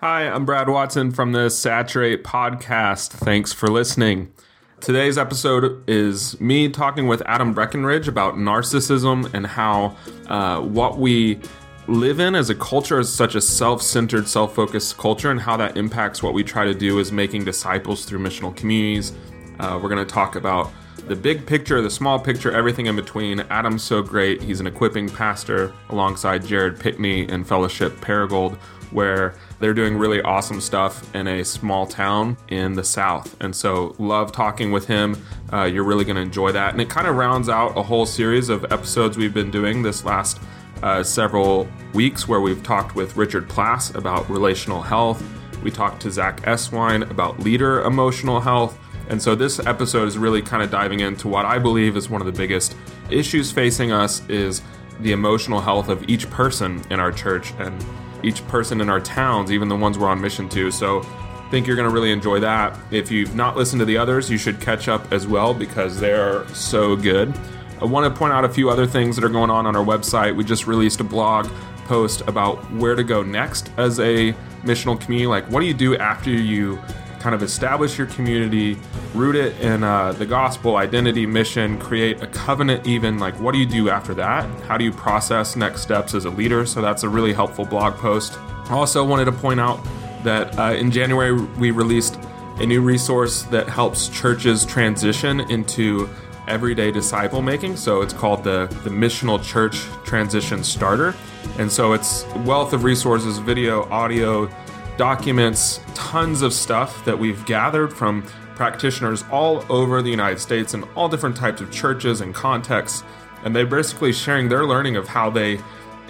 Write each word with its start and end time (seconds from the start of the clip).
Hi, 0.00 0.28
I'm 0.28 0.44
Brad 0.44 0.68
Watson 0.68 1.10
from 1.10 1.32
the 1.32 1.50
Saturate 1.50 2.22
podcast. 2.22 3.08
Thanks 3.08 3.52
for 3.52 3.66
listening. 3.66 4.32
Today's 4.78 5.18
episode 5.18 5.82
is 5.90 6.40
me 6.40 6.68
talking 6.68 7.08
with 7.08 7.20
Adam 7.26 7.52
Breckenridge 7.52 8.06
about 8.06 8.36
narcissism 8.36 9.28
and 9.34 9.44
how 9.44 9.96
uh, 10.28 10.60
what 10.60 10.98
we 10.98 11.40
live 11.88 12.20
in 12.20 12.36
as 12.36 12.48
a 12.48 12.54
culture 12.54 13.00
is 13.00 13.12
such 13.12 13.34
a 13.34 13.40
self-centered, 13.40 14.28
self-focused 14.28 14.96
culture, 14.98 15.32
and 15.32 15.40
how 15.40 15.56
that 15.56 15.76
impacts 15.76 16.22
what 16.22 16.32
we 16.32 16.44
try 16.44 16.64
to 16.64 16.74
do 16.74 17.00
is 17.00 17.10
making 17.10 17.44
disciples 17.44 18.04
through 18.04 18.20
missional 18.20 18.54
communities. 18.54 19.14
Uh, 19.58 19.80
we're 19.82 19.88
going 19.88 20.06
to 20.06 20.14
talk 20.14 20.36
about 20.36 20.70
the 21.08 21.16
big 21.16 21.44
picture, 21.44 21.82
the 21.82 21.90
small 21.90 22.20
picture, 22.20 22.52
everything 22.52 22.86
in 22.86 22.94
between. 22.94 23.40
Adam's 23.50 23.82
so 23.82 24.00
great. 24.00 24.40
He's 24.42 24.60
an 24.60 24.68
equipping 24.68 25.08
pastor 25.08 25.72
alongside 25.88 26.46
Jared 26.46 26.78
Pickney 26.78 27.26
and 27.28 27.44
Fellowship 27.44 27.96
Paragould, 27.96 28.56
where 28.92 29.34
they're 29.60 29.74
doing 29.74 29.96
really 29.96 30.20
awesome 30.22 30.60
stuff 30.60 31.14
in 31.14 31.26
a 31.26 31.44
small 31.44 31.86
town 31.86 32.36
in 32.48 32.74
the 32.74 32.84
South. 32.84 33.36
And 33.40 33.54
so, 33.54 33.94
love 33.98 34.32
talking 34.32 34.72
with 34.72 34.86
him. 34.86 35.16
Uh, 35.52 35.64
you're 35.64 35.84
really 35.84 36.04
going 36.04 36.16
to 36.16 36.22
enjoy 36.22 36.52
that. 36.52 36.72
And 36.72 36.80
it 36.80 36.88
kind 36.88 37.06
of 37.06 37.16
rounds 37.16 37.48
out 37.48 37.76
a 37.76 37.82
whole 37.82 38.06
series 38.06 38.48
of 38.48 38.64
episodes 38.72 39.16
we've 39.16 39.34
been 39.34 39.50
doing 39.50 39.82
this 39.82 40.04
last 40.04 40.40
uh, 40.82 41.02
several 41.02 41.68
weeks 41.94 42.28
where 42.28 42.40
we've 42.40 42.62
talked 42.62 42.94
with 42.94 43.16
Richard 43.16 43.48
Plass 43.48 43.94
about 43.94 44.28
relational 44.30 44.82
health. 44.82 45.22
We 45.62 45.70
talked 45.70 46.02
to 46.02 46.10
Zach 46.10 46.40
Eswine 46.42 47.10
about 47.10 47.40
leader 47.40 47.82
emotional 47.82 48.40
health. 48.40 48.78
And 49.08 49.20
so 49.20 49.34
this 49.34 49.58
episode 49.60 50.06
is 50.06 50.18
really 50.18 50.42
kind 50.42 50.62
of 50.62 50.70
diving 50.70 51.00
into 51.00 51.28
what 51.28 51.46
I 51.46 51.58
believe 51.58 51.96
is 51.96 52.10
one 52.10 52.20
of 52.20 52.26
the 52.26 52.32
biggest 52.32 52.76
issues 53.10 53.50
facing 53.50 53.90
us 53.90 54.26
is 54.28 54.62
the 55.00 55.12
emotional 55.12 55.60
health 55.60 55.88
of 55.88 56.08
each 56.08 56.28
person 56.30 56.82
in 56.90 57.00
our 57.00 57.10
church 57.10 57.52
and 57.58 57.84
each 58.22 58.46
person 58.48 58.80
in 58.80 58.88
our 58.88 59.00
towns, 59.00 59.50
even 59.52 59.68
the 59.68 59.76
ones 59.76 59.98
we're 59.98 60.08
on 60.08 60.20
mission 60.20 60.48
to. 60.50 60.70
So 60.70 61.04
think 61.50 61.66
you're 61.66 61.76
going 61.76 61.88
to 61.88 61.94
really 61.94 62.12
enjoy 62.12 62.40
that. 62.40 62.78
If 62.90 63.10
you've 63.10 63.34
not 63.34 63.56
listened 63.56 63.80
to 63.80 63.86
the 63.86 63.96
others, 63.96 64.30
you 64.30 64.36
should 64.36 64.60
catch 64.60 64.88
up 64.88 65.12
as 65.12 65.26
well 65.26 65.54
because 65.54 65.98
they're 65.98 66.46
so 66.48 66.94
good. 66.94 67.34
I 67.80 67.84
want 67.84 68.12
to 68.12 68.18
point 68.18 68.32
out 68.32 68.44
a 68.44 68.48
few 68.48 68.70
other 68.70 68.86
things 68.86 69.16
that 69.16 69.24
are 69.24 69.30
going 69.30 69.50
on 69.50 69.66
on 69.66 69.74
our 69.74 69.84
website. 69.84 70.34
We 70.34 70.44
just 70.44 70.66
released 70.66 71.00
a 71.00 71.04
blog 71.04 71.46
post 71.86 72.20
about 72.22 72.70
where 72.72 72.94
to 72.94 73.04
go 73.04 73.22
next 73.22 73.70
as 73.78 73.98
a 74.00 74.32
missional 74.62 75.00
community. 75.00 75.26
Like, 75.26 75.48
what 75.50 75.60
do 75.60 75.66
you 75.66 75.74
do 75.74 75.96
after 75.96 76.30
you 76.30 76.78
kind 77.20 77.34
of 77.34 77.42
establish 77.42 77.98
your 77.98 78.06
community, 78.08 78.76
root 79.14 79.36
it 79.36 79.58
in 79.60 79.82
uh, 79.82 80.12
the 80.12 80.26
gospel, 80.26 80.76
identity, 80.76 81.26
mission, 81.26 81.78
create 81.78 82.22
a 82.22 82.26
covenant, 82.26 82.86
even 82.86 83.18
like 83.18 83.38
what 83.40 83.52
do 83.52 83.58
you 83.58 83.66
do 83.66 83.90
after 83.90 84.14
that? 84.14 84.44
How 84.62 84.76
do 84.76 84.84
you 84.84 84.92
process 84.92 85.56
next 85.56 85.82
steps 85.82 86.14
as 86.14 86.24
a 86.24 86.30
leader? 86.30 86.66
So 86.66 86.80
that's 86.80 87.02
a 87.02 87.08
really 87.08 87.32
helpful 87.32 87.64
blog 87.64 87.94
post. 87.94 88.38
I 88.38 88.70
also 88.70 89.04
wanted 89.04 89.26
to 89.26 89.32
point 89.32 89.60
out 89.60 89.82
that 90.24 90.58
uh, 90.58 90.74
in 90.74 90.90
January 90.90 91.32
we 91.32 91.70
released 91.70 92.18
a 92.58 92.66
new 92.66 92.80
resource 92.80 93.42
that 93.44 93.68
helps 93.68 94.08
churches 94.08 94.64
transition 94.64 95.40
into 95.50 96.08
everyday 96.48 96.90
disciple 96.90 97.42
making. 97.42 97.76
So 97.76 98.02
it's 98.02 98.12
called 98.12 98.42
the, 98.42 98.66
the 98.82 98.90
Missional 98.90 99.42
Church 99.42 99.78
Transition 100.04 100.64
Starter. 100.64 101.14
And 101.58 101.70
so 101.70 101.92
it's 101.92 102.24
wealth 102.44 102.72
of 102.72 102.84
resources, 102.84 103.38
video, 103.38 103.84
audio, 103.90 104.50
documents, 104.98 105.80
tons 105.94 106.42
of 106.42 106.52
stuff 106.52 107.02
that 107.06 107.18
we've 107.18 107.42
gathered 107.46 107.94
from 107.94 108.22
practitioners 108.56 109.24
all 109.30 109.64
over 109.70 110.02
the 110.02 110.10
United 110.10 110.40
States 110.40 110.74
and 110.74 110.84
all 110.94 111.08
different 111.08 111.36
types 111.36 111.62
of 111.62 111.70
churches 111.70 112.20
and 112.20 112.34
contexts. 112.34 113.04
And 113.44 113.56
they're 113.56 113.64
basically 113.64 114.12
sharing 114.12 114.48
their 114.48 114.66
learning 114.66 114.96
of 114.96 115.08
how 115.08 115.30
they 115.30 115.60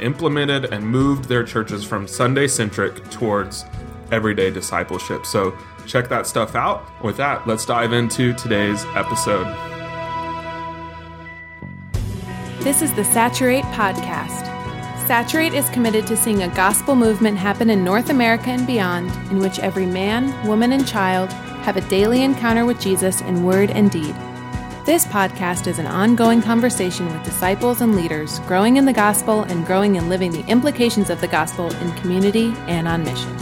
implemented 0.00 0.72
and 0.72 0.84
moved 0.84 1.26
their 1.26 1.44
churches 1.44 1.84
from 1.84 2.08
Sunday 2.08 2.48
centric 2.48 3.08
towards 3.10 3.64
everyday 4.10 4.50
discipleship. 4.50 5.26
So 5.26 5.56
check 5.86 6.08
that 6.08 6.26
stuff 6.26 6.54
out. 6.54 7.04
With 7.04 7.18
that, 7.18 7.46
let's 7.46 7.66
dive 7.66 7.92
into 7.92 8.32
today's 8.34 8.84
episode. 8.94 9.46
This 12.60 12.80
is 12.80 12.92
the 12.94 13.04
Saturate 13.04 13.64
Podcast. 13.66 14.47
Saturate 15.08 15.54
is 15.54 15.70
committed 15.70 16.06
to 16.08 16.18
seeing 16.18 16.42
a 16.42 16.54
gospel 16.54 16.94
movement 16.94 17.38
happen 17.38 17.70
in 17.70 17.82
North 17.82 18.10
America 18.10 18.50
and 18.50 18.66
beyond, 18.66 19.08
in 19.30 19.38
which 19.38 19.58
every 19.58 19.86
man, 19.86 20.46
woman, 20.46 20.72
and 20.72 20.86
child 20.86 21.32
have 21.62 21.78
a 21.78 21.88
daily 21.88 22.24
encounter 22.24 22.66
with 22.66 22.78
Jesus 22.78 23.22
in 23.22 23.42
word 23.42 23.70
and 23.70 23.90
deed. 23.90 24.14
This 24.84 25.06
podcast 25.06 25.66
is 25.66 25.78
an 25.78 25.86
ongoing 25.86 26.42
conversation 26.42 27.06
with 27.06 27.24
disciples 27.24 27.80
and 27.80 27.96
leaders 27.96 28.40
growing 28.40 28.76
in 28.76 28.84
the 28.84 28.92
gospel 28.92 29.44
and 29.44 29.64
growing 29.64 29.94
in 29.96 30.10
living 30.10 30.30
the 30.30 30.44
implications 30.46 31.08
of 31.08 31.22
the 31.22 31.28
gospel 31.28 31.74
in 31.76 31.90
community 31.92 32.52
and 32.66 32.86
on 32.86 33.02
mission. 33.02 33.34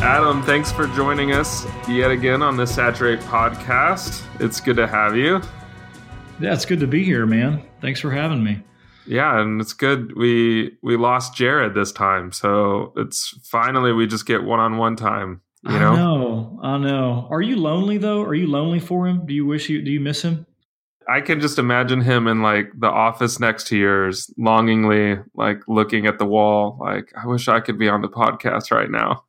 Adam, 0.00 0.44
thanks 0.44 0.70
for 0.70 0.86
joining 0.94 1.32
us 1.32 1.66
yet 1.88 2.12
again 2.12 2.40
on 2.40 2.56
the 2.56 2.68
Saturate 2.68 3.18
podcast. 3.18 4.22
It's 4.38 4.60
good 4.60 4.76
to 4.76 4.86
have 4.86 5.16
you. 5.16 5.42
Yeah, 6.38 6.54
it's 6.54 6.64
good 6.64 6.78
to 6.78 6.86
be 6.86 7.02
here, 7.02 7.26
man. 7.26 7.64
Thanks 7.80 8.00
for 8.00 8.10
having 8.10 8.44
me. 8.44 8.62
Yeah, 9.06 9.40
and 9.40 9.60
it's 9.60 9.72
good 9.72 10.16
we 10.16 10.76
we 10.82 10.96
lost 10.96 11.34
Jared 11.34 11.74
this 11.74 11.92
time, 11.92 12.32
so 12.32 12.92
it's 12.96 13.34
finally 13.44 13.92
we 13.92 14.06
just 14.06 14.26
get 14.26 14.44
one 14.44 14.60
on 14.60 14.78
one 14.78 14.96
time. 14.96 15.40
You 15.62 15.78
know? 15.78 15.92
I 15.92 15.96
know, 15.96 16.60
I 16.62 16.78
know. 16.78 17.28
Are 17.30 17.42
you 17.42 17.56
lonely 17.56 17.98
though? 17.98 18.22
Are 18.22 18.34
you 18.34 18.46
lonely 18.46 18.80
for 18.80 19.06
him? 19.06 19.26
Do 19.26 19.34
you 19.34 19.44
wish 19.44 19.68
you 19.68 19.82
do 19.82 19.90
you 19.90 20.00
miss 20.00 20.22
him? 20.22 20.46
I 21.08 21.20
can 21.20 21.40
just 21.40 21.58
imagine 21.58 22.00
him 22.02 22.28
in 22.28 22.40
like 22.40 22.70
the 22.78 22.86
office 22.86 23.40
next 23.40 23.66
to 23.68 23.76
yours, 23.76 24.32
longingly 24.38 25.18
like 25.34 25.62
looking 25.66 26.06
at 26.06 26.18
the 26.18 26.26
wall, 26.26 26.78
like 26.80 27.12
I 27.20 27.26
wish 27.26 27.48
I 27.48 27.60
could 27.60 27.78
be 27.78 27.88
on 27.88 28.00
the 28.00 28.08
podcast 28.08 28.70
right 28.70 28.90
now. 28.90 29.24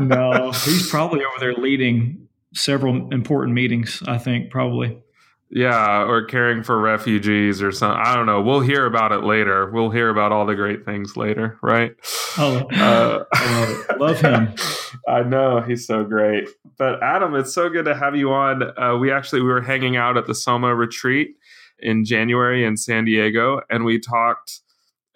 no, 0.00 0.52
he's 0.64 0.88
probably 0.88 1.24
over 1.24 1.40
there 1.40 1.54
leading 1.54 2.28
several 2.54 3.12
important 3.12 3.54
meetings. 3.54 4.02
I 4.06 4.18
think 4.18 4.50
probably. 4.50 5.02
Yeah, 5.50 6.04
or 6.04 6.24
caring 6.24 6.62
for 6.62 6.78
refugees 6.78 7.62
or 7.62 7.72
something. 7.72 8.00
I 8.04 8.14
don't 8.14 8.26
know. 8.26 8.42
We'll 8.42 8.60
hear 8.60 8.84
about 8.84 9.12
it 9.12 9.24
later. 9.24 9.70
We'll 9.70 9.90
hear 9.90 10.10
about 10.10 10.30
all 10.30 10.44
the 10.44 10.54
great 10.54 10.84
things 10.84 11.16
later, 11.16 11.58
right? 11.62 11.92
Oh, 12.36 12.68
uh, 12.74 13.24
love, 13.34 13.98
love, 13.98 14.20
him. 14.20 14.54
I 15.08 15.22
know 15.22 15.62
he's 15.62 15.86
so 15.86 16.04
great. 16.04 16.48
But 16.76 17.02
Adam, 17.02 17.34
it's 17.34 17.54
so 17.54 17.70
good 17.70 17.86
to 17.86 17.94
have 17.94 18.14
you 18.14 18.30
on. 18.30 18.78
Uh, 18.78 18.98
we 18.98 19.10
actually 19.10 19.40
we 19.40 19.48
were 19.48 19.62
hanging 19.62 19.96
out 19.96 20.18
at 20.18 20.26
the 20.26 20.34
Soma 20.34 20.74
retreat 20.74 21.36
in 21.78 22.04
January 22.04 22.64
in 22.64 22.76
San 22.76 23.06
Diego, 23.06 23.62
and 23.70 23.86
we 23.86 23.98
talked 23.98 24.60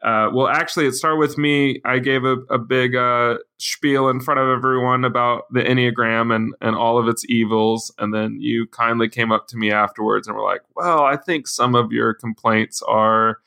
uh, 0.02 0.28
well, 0.32 0.48
actually, 0.48 0.86
it 0.86 0.94
started 0.94 1.18
with 1.18 1.38
me. 1.38 1.80
I 1.84 2.00
gave 2.00 2.24
a, 2.24 2.38
a 2.50 2.58
big 2.58 2.96
uh, 2.96 3.38
spiel 3.58 4.08
in 4.08 4.18
front 4.20 4.40
of 4.40 4.48
everyone 4.48 5.04
about 5.04 5.44
the 5.52 5.60
Enneagram 5.60 6.34
and, 6.34 6.54
and 6.60 6.74
all 6.74 6.98
of 6.98 7.06
its 7.06 7.24
evils. 7.28 7.94
And 7.98 8.12
then 8.12 8.36
you 8.40 8.66
kindly 8.66 9.08
came 9.08 9.30
up 9.30 9.46
to 9.48 9.56
me 9.56 9.70
afterwards 9.70 10.26
and 10.26 10.36
were 10.36 10.42
like, 10.42 10.62
well, 10.74 11.04
I 11.04 11.16
think 11.16 11.46
some 11.46 11.76
of 11.76 11.92
your 11.92 12.14
complaints 12.14 12.82
are 12.82 13.38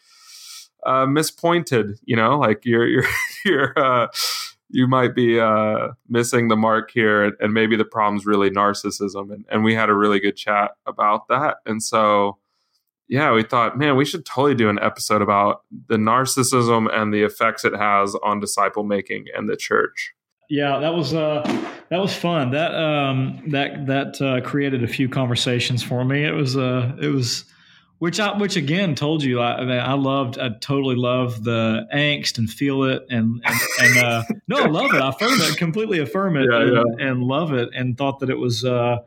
uh, 0.86 1.06
mispointed. 1.06 2.00
You 2.06 2.16
know, 2.16 2.40
like 2.40 2.64
you're, 2.64 2.88
you're, 2.88 3.04
you're, 3.44 3.74
uh, 3.78 4.08
you 4.70 4.88
might 4.88 5.14
be 5.14 5.38
uh, 5.38 5.90
missing 6.08 6.48
the 6.48 6.56
mark 6.56 6.90
here. 6.92 7.36
And 7.42 7.54
maybe 7.54 7.76
the 7.76 7.84
problem's 7.84 8.26
really 8.26 8.50
narcissism. 8.50 9.34
And, 9.34 9.46
and 9.52 9.66
we 9.66 9.76
had 9.76 9.90
a 9.90 9.94
really 9.94 10.22
good 10.22 10.38
chat 10.38 10.72
about 10.86 11.28
that. 11.28 11.58
And 11.66 11.84
so, 11.84 12.38
yeah, 13.08 13.32
we 13.34 13.44
thought, 13.44 13.78
man, 13.78 13.96
we 13.96 14.06
should 14.06 14.26
totally 14.26 14.56
do 14.56 14.70
an 14.70 14.80
episode 14.82 15.22
about 15.22 15.62
the 15.88 15.98
narcissism 15.98 16.88
and 16.92 17.14
the 17.14 17.24
effects 17.24 17.64
it 17.64 17.76
has 17.76 18.16
on 18.24 18.40
disciple 18.40 18.84
making 18.84 19.26
and 19.36 19.48
the 19.48 19.56
church. 19.56 20.14
Yeah, 20.50 20.80
that 20.80 20.94
was 20.94 21.14
uh, 21.14 21.42
that 21.90 21.98
was 21.98 22.16
fun. 22.16 22.52
That 22.52 22.74
um, 22.76 23.44
that 23.48 23.88
that 23.88 24.22
uh, 24.22 24.48
created 24.48 24.84
a 24.84 24.88
few 24.88 25.10
conversations 25.10 25.82
for 25.82 26.06
me. 26.06 26.24
It 26.24 26.34
was 26.34 26.56
uh, 26.56 26.96
it 27.02 27.08
was 27.08 27.46
which 27.98 28.20
I 28.20 28.38
which 28.38 28.56
again 28.56 28.94
told 28.94 29.24
you 29.24 29.40
I, 29.40 29.64
I 29.64 29.94
loved. 29.94 30.38
I 30.38 30.50
totally 30.62 30.96
love 30.96 31.44
the 31.44 31.88
angst 31.94 32.38
and 32.38 32.50
feel 32.50 32.84
it 32.84 33.04
and 33.10 33.42
and, 33.44 33.60
and 33.82 33.98
uh, 33.98 34.24
no, 34.48 34.58
I 34.58 34.68
love 34.68 34.94
it. 34.94 35.02
I 35.02 35.10
affirm 35.10 35.40
it 35.42 35.58
completely. 35.58 36.00
Affirm 36.00 36.38
it 36.38 36.48
yeah, 36.52 36.62
and, 36.62 36.74
yeah. 36.74 37.08
and, 37.08 37.24
love 37.24 37.54
it. 37.54 37.70
And 37.74 37.98
thought 37.98 38.20
that 38.20 38.30
it 38.30 38.38
was. 38.38 38.64
Uh, 38.64 38.98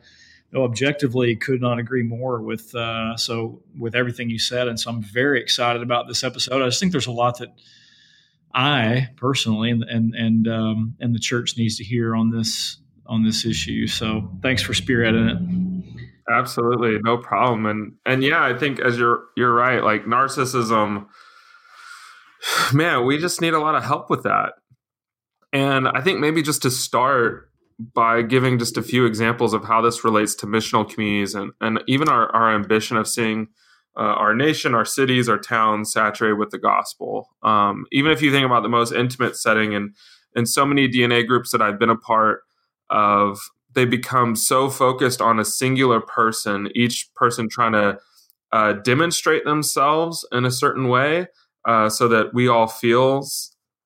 objectively 0.55 1.37
could 1.37 1.61
not 1.61 1.79
agree 1.79 2.03
more 2.03 2.41
with 2.41 2.75
uh, 2.75 3.17
so 3.17 3.63
with 3.79 3.95
everything 3.95 4.31
you 4.31 4.39
said, 4.39 4.69
and 4.69 4.79
so 4.79 4.91
I'm 4.91 5.03
very 5.03 5.41
excited 5.41 5.83
about 5.83 6.09
this 6.09 6.25
episode. 6.25 6.63
I 6.63 6.67
just 6.67 6.81
think 6.81 6.93
there's 6.93 7.07
a 7.07 7.13
lot 7.13 7.39
that 7.39 7.55
I 8.55 9.09
personally 9.17 9.71
and 9.71 9.83
and 9.85 10.15
and 10.15 10.49
um, 10.49 10.97
and 11.01 11.15
the 11.15 11.19
church 11.19 11.57
needs 11.57 11.77
to 11.77 11.85
hear 11.85 12.15
on 12.15 12.31
this 12.31 12.79
on 13.07 13.25
this 13.25 13.45
issue. 13.45 13.87
So 13.87 14.31
thanks 14.43 14.63
for 14.63 14.73
spearheading 14.73 15.31
it. 15.31 16.05
Absolutely, 16.31 16.99
no 17.03 17.19
problem. 17.19 17.67
And 17.67 17.93
and 18.05 18.23
yeah, 18.23 18.43
I 18.43 18.57
think 18.57 18.81
as 18.81 18.99
you're 18.99 19.25
you're 19.37 19.53
right. 19.53 19.83
Like 19.83 20.05
narcissism, 20.05 21.07
man, 22.73 23.07
we 23.07 23.19
just 23.19 23.41
need 23.41 23.55
a 23.55 23.61
lot 23.61 23.75
of 23.75 23.85
help 23.85 24.11
with 24.11 24.25
that. 24.25 24.53
And 25.53 25.89
I 25.89 26.03
think 26.03 26.21
maybe 26.21 26.43
just 26.43 26.63
to 26.63 26.71
start, 26.71 27.48
by 27.79 28.23
giving 28.23 28.59
just 28.59 28.77
a 28.77 28.83
few 28.83 29.07
examples 29.07 29.55
of 29.55 29.65
how 29.65 29.81
this 29.81 30.03
relates 30.05 30.35
to 30.37 30.47
missional 30.47 30.89
communities 30.89 31.35
and, 31.35 31.53
and 31.61 31.81
even 31.87 32.09
our, 32.09 32.29
our 32.35 32.55
ambition 32.55 32.97
of 32.97 33.07
seeing 33.07 33.49
uh, 33.97 34.03
our 34.03 34.35
nation, 34.35 34.75
our 34.75 34.85
cities, 34.85 35.29
our 35.29 35.39
towns 35.39 35.93
saturated 35.93 36.39
with 36.39 36.51
the 36.51 36.59
gospel. 36.59 37.29
Um, 37.43 37.85
even 37.93 38.13
if 38.13 38.23
you 38.23 38.31
think 38.31 38.47
about 38.47 38.63
the 38.63 38.69
most 38.69 38.93
intimate 38.93 39.37
setting, 39.37 39.75
and 39.75 39.95
in 40.37 40.47
so 40.47 40.65
many 40.65 40.89
DNA 40.89 41.27
groups 41.27 41.51
that 41.51 41.63
I've 41.63 41.79
been 41.79 41.91
a 41.91 41.97
part 41.97 42.43
of, 42.91 43.39
they 43.75 43.85
become 43.85 44.35
so 44.35 44.71
focused 44.71 45.21
on 45.21 45.39
a 45.39 45.45
singular 45.45 46.01
person, 46.01 46.71
each 46.75 47.13
person 47.15 47.49
trying 47.49 47.73
to 47.73 47.99
uh, 48.53 48.73
demonstrate 48.75 49.45
themselves 49.45 50.27
in 50.33 50.45
a 50.45 50.51
certain 50.51 50.89
way, 50.89 51.27
uh, 51.65 51.89
so 51.89 52.09
that 52.09 52.33
we 52.33 52.49
all 52.49 52.67
feel 52.67 53.27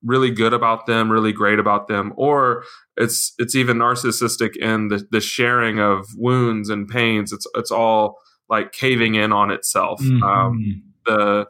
really 0.03 0.31
good 0.31 0.53
about 0.53 0.85
them, 0.85 1.11
really 1.11 1.31
great 1.31 1.59
about 1.59 1.87
them, 1.87 2.13
or 2.15 2.63
it's 2.97 3.33
it's 3.37 3.55
even 3.55 3.77
narcissistic 3.77 4.55
in 4.57 4.89
the, 4.89 5.07
the 5.11 5.21
sharing 5.21 5.79
of 5.79 6.05
wounds 6.15 6.69
and 6.69 6.87
pains. 6.87 7.31
It's 7.31 7.47
it's 7.55 7.71
all 7.71 8.17
like 8.49 8.71
caving 8.71 9.15
in 9.15 9.31
on 9.31 9.51
itself. 9.51 10.01
Mm-hmm. 10.01 10.23
Um, 10.23 10.83
the 11.05 11.47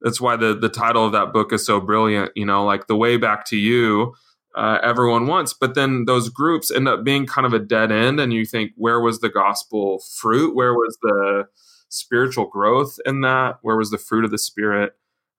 that's 0.00 0.20
why 0.20 0.36
the 0.36 0.54
the 0.54 0.68
title 0.68 1.06
of 1.06 1.12
that 1.12 1.32
book 1.32 1.52
is 1.52 1.64
so 1.64 1.80
brilliant. 1.80 2.32
You 2.34 2.46
know, 2.46 2.64
like 2.64 2.86
the 2.86 2.96
way 2.96 3.16
back 3.16 3.44
to 3.46 3.56
you. 3.56 4.14
Uh, 4.56 4.78
everyone 4.84 5.26
wants, 5.26 5.52
but 5.52 5.74
then 5.74 6.04
those 6.04 6.28
groups 6.28 6.70
end 6.70 6.86
up 6.86 7.02
being 7.02 7.26
kind 7.26 7.44
of 7.44 7.52
a 7.52 7.58
dead 7.58 7.90
end, 7.90 8.20
and 8.20 8.32
you 8.32 8.44
think, 8.44 8.70
where 8.76 9.00
was 9.00 9.18
the 9.18 9.28
gospel 9.28 10.00
fruit? 10.20 10.54
Where 10.54 10.72
was 10.72 10.96
the 11.02 11.48
spiritual 11.88 12.46
growth 12.46 12.96
in 13.04 13.22
that? 13.22 13.58
Where 13.62 13.76
was 13.76 13.90
the 13.90 13.98
fruit 13.98 14.24
of 14.24 14.30
the 14.30 14.38
spirit? 14.38 14.92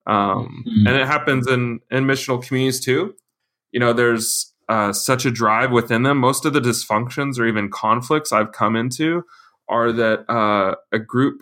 Um, 0.08 0.64
mm-hmm. 0.68 0.88
And 0.88 0.96
it 0.98 1.08
happens 1.08 1.48
in 1.48 1.80
in 1.92 2.06
missional 2.06 2.46
communities 2.46 2.84
too. 2.84 3.16
You 3.72 3.80
know, 3.80 3.94
there's 3.94 4.54
uh, 4.70 4.94
such 4.94 5.26
a 5.26 5.32
drive 5.32 5.72
within 5.72 6.04
them. 6.04 6.18
Most 6.18 6.46
of 6.46 6.54
the 6.54 6.60
dysfunctions 6.60 7.40
or 7.40 7.46
even 7.46 7.70
conflicts 7.70 8.32
I've 8.32 8.52
come 8.52 8.76
into 8.76 9.24
are 9.68 9.92
that 9.92 10.30
uh, 10.30 10.76
a 10.92 11.00
group 11.00 11.42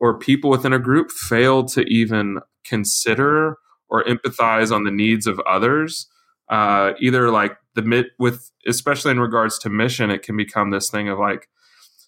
or 0.00 0.18
people 0.18 0.50
within 0.50 0.72
a 0.72 0.78
group 0.78 1.10
fail 1.10 1.64
to 1.64 1.82
even 1.82 2.40
consider 2.64 3.56
or 3.88 4.04
empathize 4.04 4.74
on 4.74 4.84
the 4.84 4.90
needs 4.90 5.26
of 5.26 5.40
others. 5.40 6.08
Uh, 6.48 6.92
either 7.00 7.30
like 7.30 7.56
the 7.74 7.82
mid 7.82 8.06
with, 8.18 8.50
especially 8.66 9.12
in 9.12 9.20
regards 9.20 9.58
to 9.58 9.70
mission, 9.70 10.10
it 10.10 10.22
can 10.22 10.36
become 10.36 10.70
this 10.70 10.90
thing 10.90 11.08
of 11.08 11.18
like, 11.18 11.48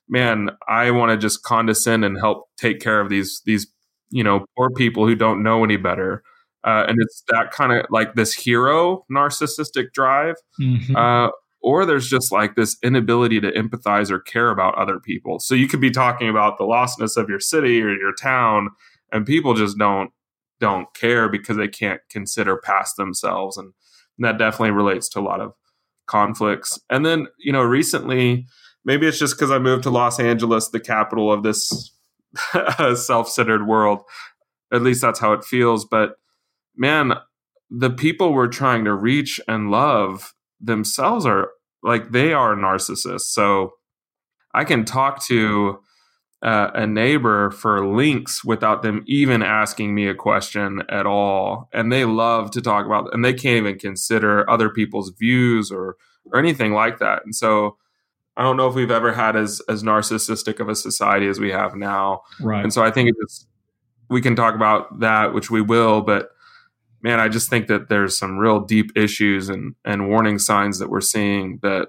man, 0.08 0.50
I 0.68 0.90
want 0.90 1.12
to 1.12 1.16
just 1.16 1.42
condescend 1.44 2.04
and 2.04 2.18
help 2.18 2.48
take 2.56 2.80
care 2.80 3.00
of 3.00 3.08
these 3.08 3.40
these 3.44 3.66
you 4.12 4.22
know 4.22 4.44
poor 4.56 4.70
people 4.70 5.06
who 5.06 5.16
don't 5.16 5.42
know 5.42 5.64
any 5.64 5.76
better. 5.76 6.22
Uh, 6.64 6.84
and 6.86 6.98
it's 7.00 7.24
that 7.28 7.50
kind 7.50 7.72
of 7.72 7.84
like 7.90 8.14
this 8.14 8.32
hero 8.32 9.04
narcissistic 9.10 9.92
drive, 9.92 10.36
mm-hmm. 10.60 10.94
uh, 10.94 11.28
or 11.60 11.84
there's 11.84 12.08
just 12.08 12.30
like 12.30 12.54
this 12.54 12.76
inability 12.84 13.40
to 13.40 13.50
empathize 13.52 14.12
or 14.12 14.20
care 14.20 14.50
about 14.50 14.76
other 14.76 15.00
people. 15.00 15.40
So 15.40 15.56
you 15.56 15.66
could 15.66 15.80
be 15.80 15.90
talking 15.90 16.28
about 16.28 16.58
the 16.58 16.64
lostness 16.64 17.16
of 17.16 17.28
your 17.28 17.40
city 17.40 17.82
or 17.82 17.92
your 17.92 18.14
town, 18.14 18.70
and 19.10 19.26
people 19.26 19.54
just 19.54 19.76
don't 19.76 20.12
don't 20.60 20.92
care 20.94 21.28
because 21.28 21.56
they 21.56 21.66
can't 21.66 22.00
consider 22.08 22.56
past 22.56 22.96
themselves, 22.96 23.56
and, 23.56 23.72
and 24.16 24.24
that 24.24 24.38
definitely 24.38 24.70
relates 24.70 25.08
to 25.08 25.18
a 25.18 25.22
lot 25.22 25.40
of 25.40 25.54
conflicts. 26.06 26.78
And 26.90 27.04
then 27.04 27.26
you 27.38 27.52
know 27.52 27.62
recently, 27.62 28.46
maybe 28.84 29.08
it's 29.08 29.18
just 29.18 29.34
because 29.34 29.50
I 29.50 29.58
moved 29.58 29.82
to 29.82 29.90
Los 29.90 30.20
Angeles, 30.20 30.68
the 30.68 30.78
capital 30.78 31.32
of 31.32 31.42
this 31.42 31.92
self-centered 32.94 33.66
world. 33.66 34.02
At 34.72 34.82
least 34.82 35.02
that's 35.02 35.20
how 35.20 35.32
it 35.32 35.44
feels. 35.44 35.84
But 35.84 36.16
man, 36.76 37.14
the 37.70 37.90
people 37.90 38.32
we're 38.32 38.48
trying 38.48 38.84
to 38.84 38.94
reach 38.94 39.40
and 39.48 39.70
love 39.70 40.34
themselves 40.60 41.26
are 41.26 41.50
like 41.82 42.10
they 42.10 42.32
are 42.32 42.54
narcissists. 42.54 43.22
So 43.22 43.72
I 44.54 44.64
can 44.64 44.84
talk 44.84 45.24
to 45.26 45.80
uh, 46.42 46.70
a 46.74 46.86
neighbor 46.86 47.50
for 47.50 47.86
links 47.86 48.44
without 48.44 48.82
them 48.82 49.04
even 49.06 49.42
asking 49.42 49.94
me 49.94 50.08
a 50.08 50.14
question 50.14 50.82
at 50.88 51.06
all, 51.06 51.68
and 51.72 51.92
they 51.92 52.04
love 52.04 52.50
to 52.50 52.60
talk 52.60 52.84
about, 52.84 53.14
and 53.14 53.24
they 53.24 53.32
can't 53.32 53.58
even 53.58 53.78
consider 53.78 54.48
other 54.50 54.68
people's 54.68 55.12
views 55.18 55.70
or 55.70 55.96
or 56.32 56.38
anything 56.38 56.72
like 56.72 56.98
that. 56.98 57.22
And 57.24 57.34
so 57.34 57.76
I 58.36 58.42
don't 58.42 58.56
know 58.56 58.68
if 58.68 58.74
we've 58.74 58.90
ever 58.90 59.12
had 59.12 59.36
as 59.36 59.60
as 59.68 59.82
narcissistic 59.82 60.60
of 60.60 60.68
a 60.68 60.74
society 60.74 61.26
as 61.26 61.38
we 61.38 61.50
have 61.50 61.74
now. 61.74 62.22
Right. 62.40 62.62
And 62.62 62.72
so 62.72 62.82
I 62.82 62.90
think 62.90 63.10
it's 63.20 63.46
we 64.08 64.20
can 64.20 64.36
talk 64.36 64.54
about 64.54 65.00
that, 65.00 65.34
which 65.34 65.50
we 65.50 65.60
will, 65.60 66.02
but 66.02 66.30
man, 67.02 67.18
I 67.20 67.28
just 67.28 67.50
think 67.50 67.66
that 67.66 67.88
there's 67.88 68.16
some 68.16 68.38
real 68.38 68.60
deep 68.60 68.96
issues 68.96 69.48
and 69.48 69.74
and 69.84 70.08
warning 70.08 70.38
signs 70.38 70.78
that 70.78 70.90
we're 70.90 71.00
seeing 71.00 71.58
that 71.62 71.88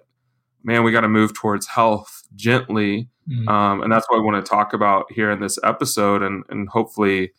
man, 0.63 0.83
we 0.83 0.91
got 0.91 1.01
to 1.01 1.09
move 1.09 1.33
towards 1.33 1.67
health 1.67 2.23
gently, 2.35 3.09
mm-hmm. 3.29 3.47
um, 3.47 3.81
and 3.81 3.91
that's 3.91 4.09
what 4.09 4.19
we 4.19 4.25
want 4.25 4.43
to 4.43 4.49
talk 4.49 4.73
about 4.73 5.05
here 5.11 5.29
in 5.29 5.39
this 5.39 5.59
episode, 5.63 6.23
and 6.23 6.43
and 6.49 6.69
hopefully 6.69 7.31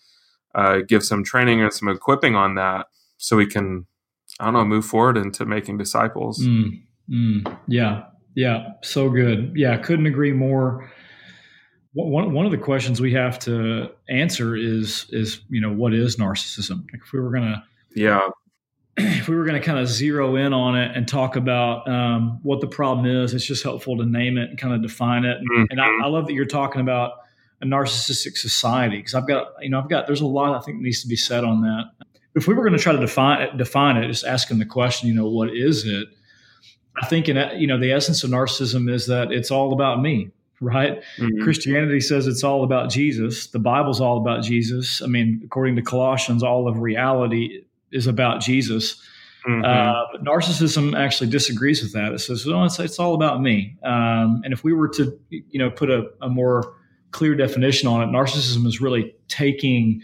uh, 0.54 0.78
give 0.86 1.02
some 1.02 1.24
training 1.24 1.60
and 1.62 1.72
some 1.72 1.88
equipping 1.88 2.34
on 2.34 2.54
that, 2.54 2.86
so 3.16 3.36
we 3.36 3.46
can 3.46 3.86
I 4.40 4.44
don't 4.44 4.54
know 4.54 4.64
move 4.64 4.84
forward 4.84 5.16
into 5.16 5.44
making 5.44 5.78
disciples. 5.78 6.40
Mm, 6.40 6.82
mm, 7.10 7.58
yeah, 7.66 8.04
yeah, 8.34 8.72
so 8.82 9.08
good. 9.10 9.52
Yeah, 9.54 9.76
couldn't 9.78 10.06
agree 10.06 10.32
more 10.32 10.90
one 11.94 12.32
one 12.32 12.44
of 12.44 12.50
the 12.50 12.58
questions 12.58 13.00
we 13.00 13.12
have 13.12 13.38
to 13.38 13.90
answer 14.08 14.56
is 14.56 15.06
is 15.10 15.40
you 15.48 15.60
know 15.60 15.72
what 15.72 15.94
is 15.94 16.16
narcissism? 16.16 16.84
Like 16.92 17.02
if 17.04 17.12
we 17.12 17.20
were 17.20 17.30
gonna 17.30 17.64
yeah 17.94 18.28
if 18.96 19.28
we 19.28 19.34
were 19.34 19.44
going 19.44 19.60
to 19.60 19.64
kind 19.64 19.78
of 19.78 19.88
zero 19.88 20.36
in 20.36 20.52
on 20.52 20.76
it 20.76 20.96
and 20.96 21.08
talk 21.08 21.34
about 21.34 21.88
um, 21.88 22.38
what 22.42 22.60
the 22.60 22.66
problem 22.66 23.06
is, 23.06 23.34
it's 23.34 23.44
just 23.44 23.62
helpful 23.62 23.96
to 23.96 24.04
name 24.04 24.38
it 24.38 24.50
and 24.50 24.58
kind 24.58 24.72
of 24.72 24.82
define 24.82 25.24
it. 25.24 25.38
Mm-hmm. 25.38 25.64
And 25.70 25.80
I, 25.80 26.04
I, 26.04 26.06
love 26.06 26.26
that 26.28 26.32
you're 26.32 26.44
talking 26.44 26.80
about 26.80 27.14
a 27.60 27.66
narcissistic 27.66 28.38
society 28.38 28.98
because 28.98 29.14
I've 29.14 29.26
got, 29.26 29.48
you 29.60 29.68
know, 29.68 29.80
I've 29.80 29.88
got, 29.88 30.06
there's 30.06 30.20
a 30.20 30.26
lot 30.26 30.54
I 30.54 30.60
think 30.60 30.80
needs 30.80 31.02
to 31.02 31.08
be 31.08 31.16
said 31.16 31.42
on 31.42 31.62
that. 31.62 31.90
If 32.36 32.46
we 32.46 32.54
were 32.54 32.62
going 32.62 32.76
to 32.76 32.82
try 32.82 32.92
to 32.92 33.00
define 33.00 33.42
it, 33.42 33.56
define 33.56 33.96
it, 33.96 34.06
just 34.06 34.24
asking 34.24 34.60
the 34.60 34.66
question, 34.66 35.08
you 35.08 35.14
know, 35.14 35.26
what 35.26 35.52
is 35.52 35.84
it? 35.84 36.06
I 37.00 37.06
think, 37.06 37.28
in, 37.28 37.36
you 37.58 37.66
know, 37.66 37.78
the 37.78 37.92
essence 37.92 38.22
of 38.24 38.30
narcissism 38.30 38.90
is 38.90 39.06
that 39.06 39.32
it's 39.32 39.50
all 39.50 39.72
about 39.72 40.00
me 40.00 40.30
right? 40.60 41.02
Mm-hmm. 41.18 41.42
Christianity 41.42 42.00
says 42.00 42.26
it's 42.26 42.44
all 42.44 42.64
about 42.64 42.90
Jesus. 42.90 43.48
The 43.48 43.58
Bible's 43.58 44.00
all 44.00 44.18
about 44.18 44.42
Jesus. 44.42 45.02
I 45.02 45.06
mean, 45.06 45.42
according 45.44 45.76
to 45.76 45.82
Colossians, 45.82 46.42
all 46.42 46.68
of 46.68 46.78
reality 46.78 47.64
is 47.92 48.06
about 48.06 48.40
Jesus. 48.40 49.02
Mm-hmm. 49.46 49.64
Uh, 49.64 50.22
narcissism 50.22 50.98
actually 50.98 51.28
disagrees 51.28 51.82
with 51.82 51.92
that. 51.92 52.12
It 52.12 52.20
says, 52.20 52.46
"Well, 52.46 52.64
it's, 52.64 52.78
it's 52.78 52.98
all 52.98 53.14
about 53.14 53.42
me." 53.42 53.76
Um, 53.82 54.40
and 54.44 54.52
if 54.52 54.64
we 54.64 54.72
were 54.72 54.88
to, 54.90 55.18
you 55.30 55.58
know, 55.58 55.70
put 55.70 55.90
a, 55.90 56.10
a 56.22 56.28
more 56.28 56.74
clear 57.10 57.34
definition 57.34 57.88
on 57.88 58.02
it, 58.02 58.12
narcissism 58.12 58.66
is 58.66 58.80
really 58.80 59.14
taking 59.28 60.00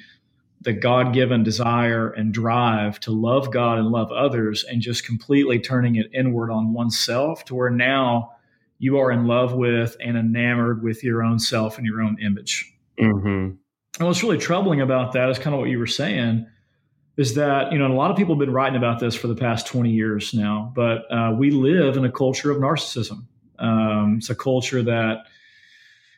the 0.60 0.72
God 0.72 1.14
given 1.14 1.42
desire 1.42 2.10
and 2.10 2.34
drive 2.34 3.00
to 3.00 3.10
love 3.10 3.50
God 3.50 3.78
and 3.78 3.88
love 3.88 4.12
others 4.12 4.64
and 4.64 4.82
just 4.82 5.06
completely 5.06 5.58
turning 5.58 5.96
it 5.96 6.10
inward 6.12 6.50
on 6.50 6.72
oneself 6.74 7.44
to 7.46 7.54
where 7.54 7.70
now 7.70 8.32
you 8.78 8.98
are 8.98 9.10
in 9.10 9.26
love 9.26 9.54
with 9.54 9.96
and 10.00 10.16
enamored 10.16 10.82
with 10.82 11.02
your 11.02 11.22
own 11.22 11.38
self 11.38 11.78
and 11.78 11.86
your 11.86 12.02
own 12.02 12.18
image. 12.20 12.74
Mm-hmm. 12.98 13.54
And 13.98 14.06
what's 14.06 14.22
really 14.22 14.38
troubling 14.38 14.80
about 14.80 15.12
that 15.12 15.30
is 15.30 15.38
kind 15.38 15.54
of 15.54 15.60
what 15.60 15.70
you 15.70 15.78
were 15.78 15.86
saying 15.86 16.46
is 17.16 17.34
that, 17.34 17.72
you 17.72 17.78
know, 17.78 17.86
a 17.86 17.92
lot 17.92 18.10
of 18.10 18.16
people 18.16 18.34
have 18.34 18.40
been 18.40 18.52
writing 18.52 18.76
about 18.76 18.98
this 18.98 19.14
for 19.14 19.26
the 19.26 19.34
past 19.34 19.66
20 19.66 19.90
years 19.90 20.32
now, 20.32 20.72
but 20.74 21.02
uh, 21.12 21.34
we 21.36 21.50
live 21.50 21.96
in 21.96 22.04
a 22.04 22.12
culture 22.12 22.50
of 22.50 22.58
narcissism. 22.58 23.26
Um, 23.58 24.16
it's 24.18 24.30
a 24.30 24.34
culture 24.34 24.82
that 24.82 25.26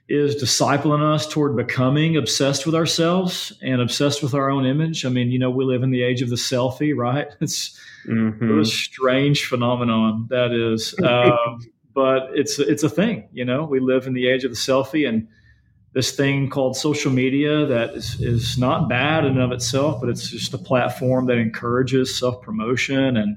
is 0.09 0.43
discipling 0.43 1.03
us 1.03 1.27
toward 1.27 1.57
becoming 1.57 2.17
obsessed 2.17 2.67
with 2.67 2.75
ourselves 2.75 3.53
and 3.63 3.81
obsessed 3.81 4.23
with 4.23 4.35
our 4.35 4.51
own 4.51 4.67
image. 4.67 5.05
I 5.05 5.09
mean, 5.09 5.31
you 5.31 5.39
know, 5.39 5.51
we 5.51 5.65
live 5.65 5.83
in 5.83 5.91
the 5.91 6.03
age 6.03 6.23
of 6.23 6.29
the 6.29 6.37
selfie, 6.37 6.95
right? 6.97 7.29
It's 7.41 7.79
mm-hmm. 8.07 8.61
a 8.61 8.65
strange 8.65 9.47
phenomenon 9.47 10.27
that 10.31 10.53
is. 10.53 10.95
Um, 11.05 11.61
but 11.95 12.31
it's 12.33 12.59
it's 12.59 12.83
a 12.83 12.89
thing. 12.89 13.29
You 13.33 13.45
know, 13.45 13.65
we 13.65 13.79
live 13.79 14.07
in 14.07 14.15
the 14.15 14.27
age 14.27 14.45
of 14.45 14.51
the 14.51 14.57
selfie 14.57 15.07
and 15.07 15.29
this 15.93 16.17
thing 16.17 16.49
called 16.49 16.77
social 16.77 17.13
media 17.13 17.67
that 17.67 17.91
is, 17.91 18.19
is 18.21 18.57
not 18.57 18.89
bad 18.89 19.27
in 19.27 19.33
and 19.33 19.43
of 19.43 19.53
itself, 19.53 20.01
but 20.01 20.09
it's 20.09 20.31
just 20.31 20.55
a 20.55 20.59
platform 20.59 21.27
that 21.27 21.37
encourages 21.37 22.19
self 22.19 22.41
promotion. 22.41 23.17
And, 23.17 23.37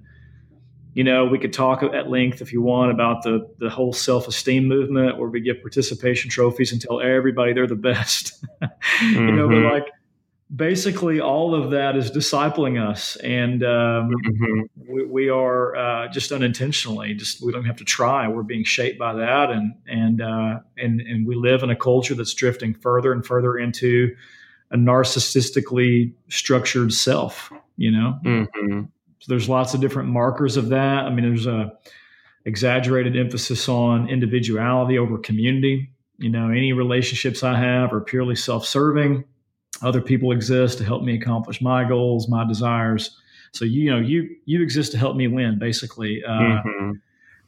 you 0.95 1.03
know, 1.03 1.25
we 1.25 1.37
could 1.37 1.51
talk 1.51 1.83
at 1.83 2.09
length 2.09 2.41
if 2.41 2.53
you 2.53 2.61
want 2.61 2.89
about 2.89 3.21
the, 3.21 3.47
the 3.59 3.69
whole 3.69 3.91
self 3.91 4.29
esteem 4.29 4.65
movement 4.65 5.19
where 5.19 5.29
we 5.29 5.41
give 5.41 5.61
participation 5.61 6.31
trophies 6.31 6.71
and 6.71 6.81
tell 6.81 7.01
everybody 7.01 7.53
they're 7.53 7.67
the 7.67 7.75
best. 7.75 8.33
mm-hmm. 8.61 9.05
You 9.25 9.31
know, 9.33 9.47
but 9.47 9.55
mm-hmm. 9.55 9.73
like 9.73 9.87
basically 10.55 11.19
all 11.19 11.53
of 11.53 11.71
that 11.71 11.97
is 11.97 12.09
discipling 12.11 12.81
us 12.81 13.17
and 13.17 13.61
um, 13.63 14.09
mm-hmm. 14.09 14.61
we, 14.87 15.05
we, 15.05 15.29
are 15.29 15.75
uh, 15.75 16.07
just 16.09 16.31
unintentionally 16.31 17.13
just 17.13 17.43
we 17.43 17.51
don't 17.51 17.65
have 17.65 17.75
to 17.75 17.83
try 17.83 18.27
we're 18.27 18.43
being 18.43 18.63
shaped 18.63 18.99
by 18.99 19.11
that 19.11 19.49
and 19.49 19.73
and 19.87 20.21
uh, 20.21 20.59
and 20.77 21.01
and 21.01 21.25
we 21.25 21.35
live 21.35 21.63
in 21.63 21.71
a 21.71 21.75
culture 21.75 22.13
that's 22.13 22.33
drifting 22.33 22.75
further 22.75 23.11
and 23.11 23.25
further 23.25 23.57
into 23.57 24.15
a 24.69 24.77
narcissistically 24.77 26.13
structured 26.29 26.93
self 26.93 27.51
you 27.75 27.91
know 27.91 28.19
mm-hmm. 28.23 28.81
So 29.19 29.25
there's 29.29 29.49
lots 29.49 29.73
of 29.73 29.81
different 29.81 30.09
markers 30.09 30.57
of 30.57 30.69
that 30.69 31.05
i 31.05 31.09
mean 31.09 31.25
there's 31.25 31.47
a 31.47 31.71
exaggerated 32.45 33.17
emphasis 33.17 33.67
on 33.67 34.07
individuality 34.09 34.97
over 34.97 35.17
community 35.17 35.89
you 36.17 36.29
know 36.29 36.49
any 36.49 36.73
relationships 36.73 37.43
i 37.43 37.57
have 37.57 37.91
are 37.91 38.01
purely 38.01 38.35
self-serving 38.35 39.23
other 39.81 40.01
people 40.01 40.31
exist 40.31 40.77
to 40.77 40.83
help 40.83 41.03
me 41.03 41.15
accomplish 41.15 41.61
my 41.61 41.83
goals, 41.83 42.29
my 42.29 42.45
desires. 42.47 43.17
So 43.51 43.65
you 43.65 43.91
know, 43.91 43.99
you 43.99 44.35
you 44.45 44.61
exist 44.61 44.91
to 44.93 44.97
help 44.97 45.15
me 45.15 45.27
win, 45.27 45.59
basically. 45.59 46.23
Uh, 46.23 46.31
mm-hmm. 46.31 46.91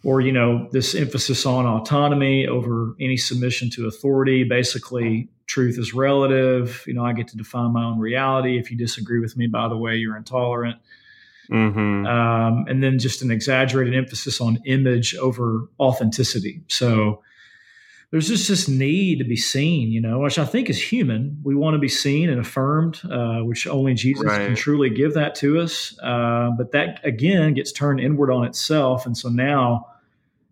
Or 0.04 0.22
you 0.22 0.32
know, 0.32 0.70
this 0.72 0.94
emphasis 0.94 1.46
on 1.46 1.66
autonomy 1.66 2.48
over 2.48 2.96
any 3.00 3.18
submission 3.18 3.70
to 3.72 3.88
authority. 3.88 4.44
Basically, 4.44 5.30
truth 5.48 5.78
is 5.78 5.94
relative. 5.94 6.84
You 6.86 6.94
know, 6.94 7.04
I 7.04 7.14
get 7.14 7.28
to 7.30 7.38
define 7.38 7.74
my 7.74 7.84
own 7.84 8.00
reality. 8.00 8.58
If 8.58 8.72
you 8.72 8.78
disagree 8.78 9.20
with 9.20 9.36
me, 9.36 9.48
by 9.48 9.68
the 9.68 9.78
way, 9.78 9.96
you're 9.96 10.18
intolerant. 10.18 10.78
Mm-hmm. 11.52 12.06
Um, 12.06 12.66
and 12.68 12.84
then 12.84 13.00
just 13.00 13.22
an 13.22 13.32
exaggerated 13.32 13.96
emphasis 13.96 14.42
on 14.42 14.60
image 14.66 15.16
over 15.16 15.70
authenticity. 15.80 16.64
So 16.68 17.22
there's 18.12 18.28
just 18.30 18.48
this 18.48 18.68
need 18.68 19.20
to 19.20 19.26
be 19.26 19.36
seen, 19.36 19.92
you 19.92 20.00
know, 20.00 20.20
which 20.20 20.40
I 20.40 20.46
think 20.46 20.70
is 20.70 20.82
human. 20.82 21.42
We 21.44 21.56
want 21.56 21.76
to 21.76 21.80
be 21.80 21.90
seen 21.90 22.30
and 22.30 22.40
affirmed, 22.40 23.02
uh, 23.10 23.40
which 23.40 23.68
only 23.68 23.94
Jesus 23.96 24.26
right. 24.26 24.48
can 24.48 24.56
truly 24.56 24.90
give 24.90 25.14
that 25.16 25.36
to 25.36 25.60
us. 25.60 25.98
Uh, 26.02 26.52
but 26.58 26.72
that 26.72 27.02
again 27.04 27.54
gets 27.54 27.72
turned 27.72 28.00
inward 28.00 28.32
on 28.32 28.46
itself, 28.46 29.06
and 29.06 29.18
so 29.18 29.28
now 29.30 29.88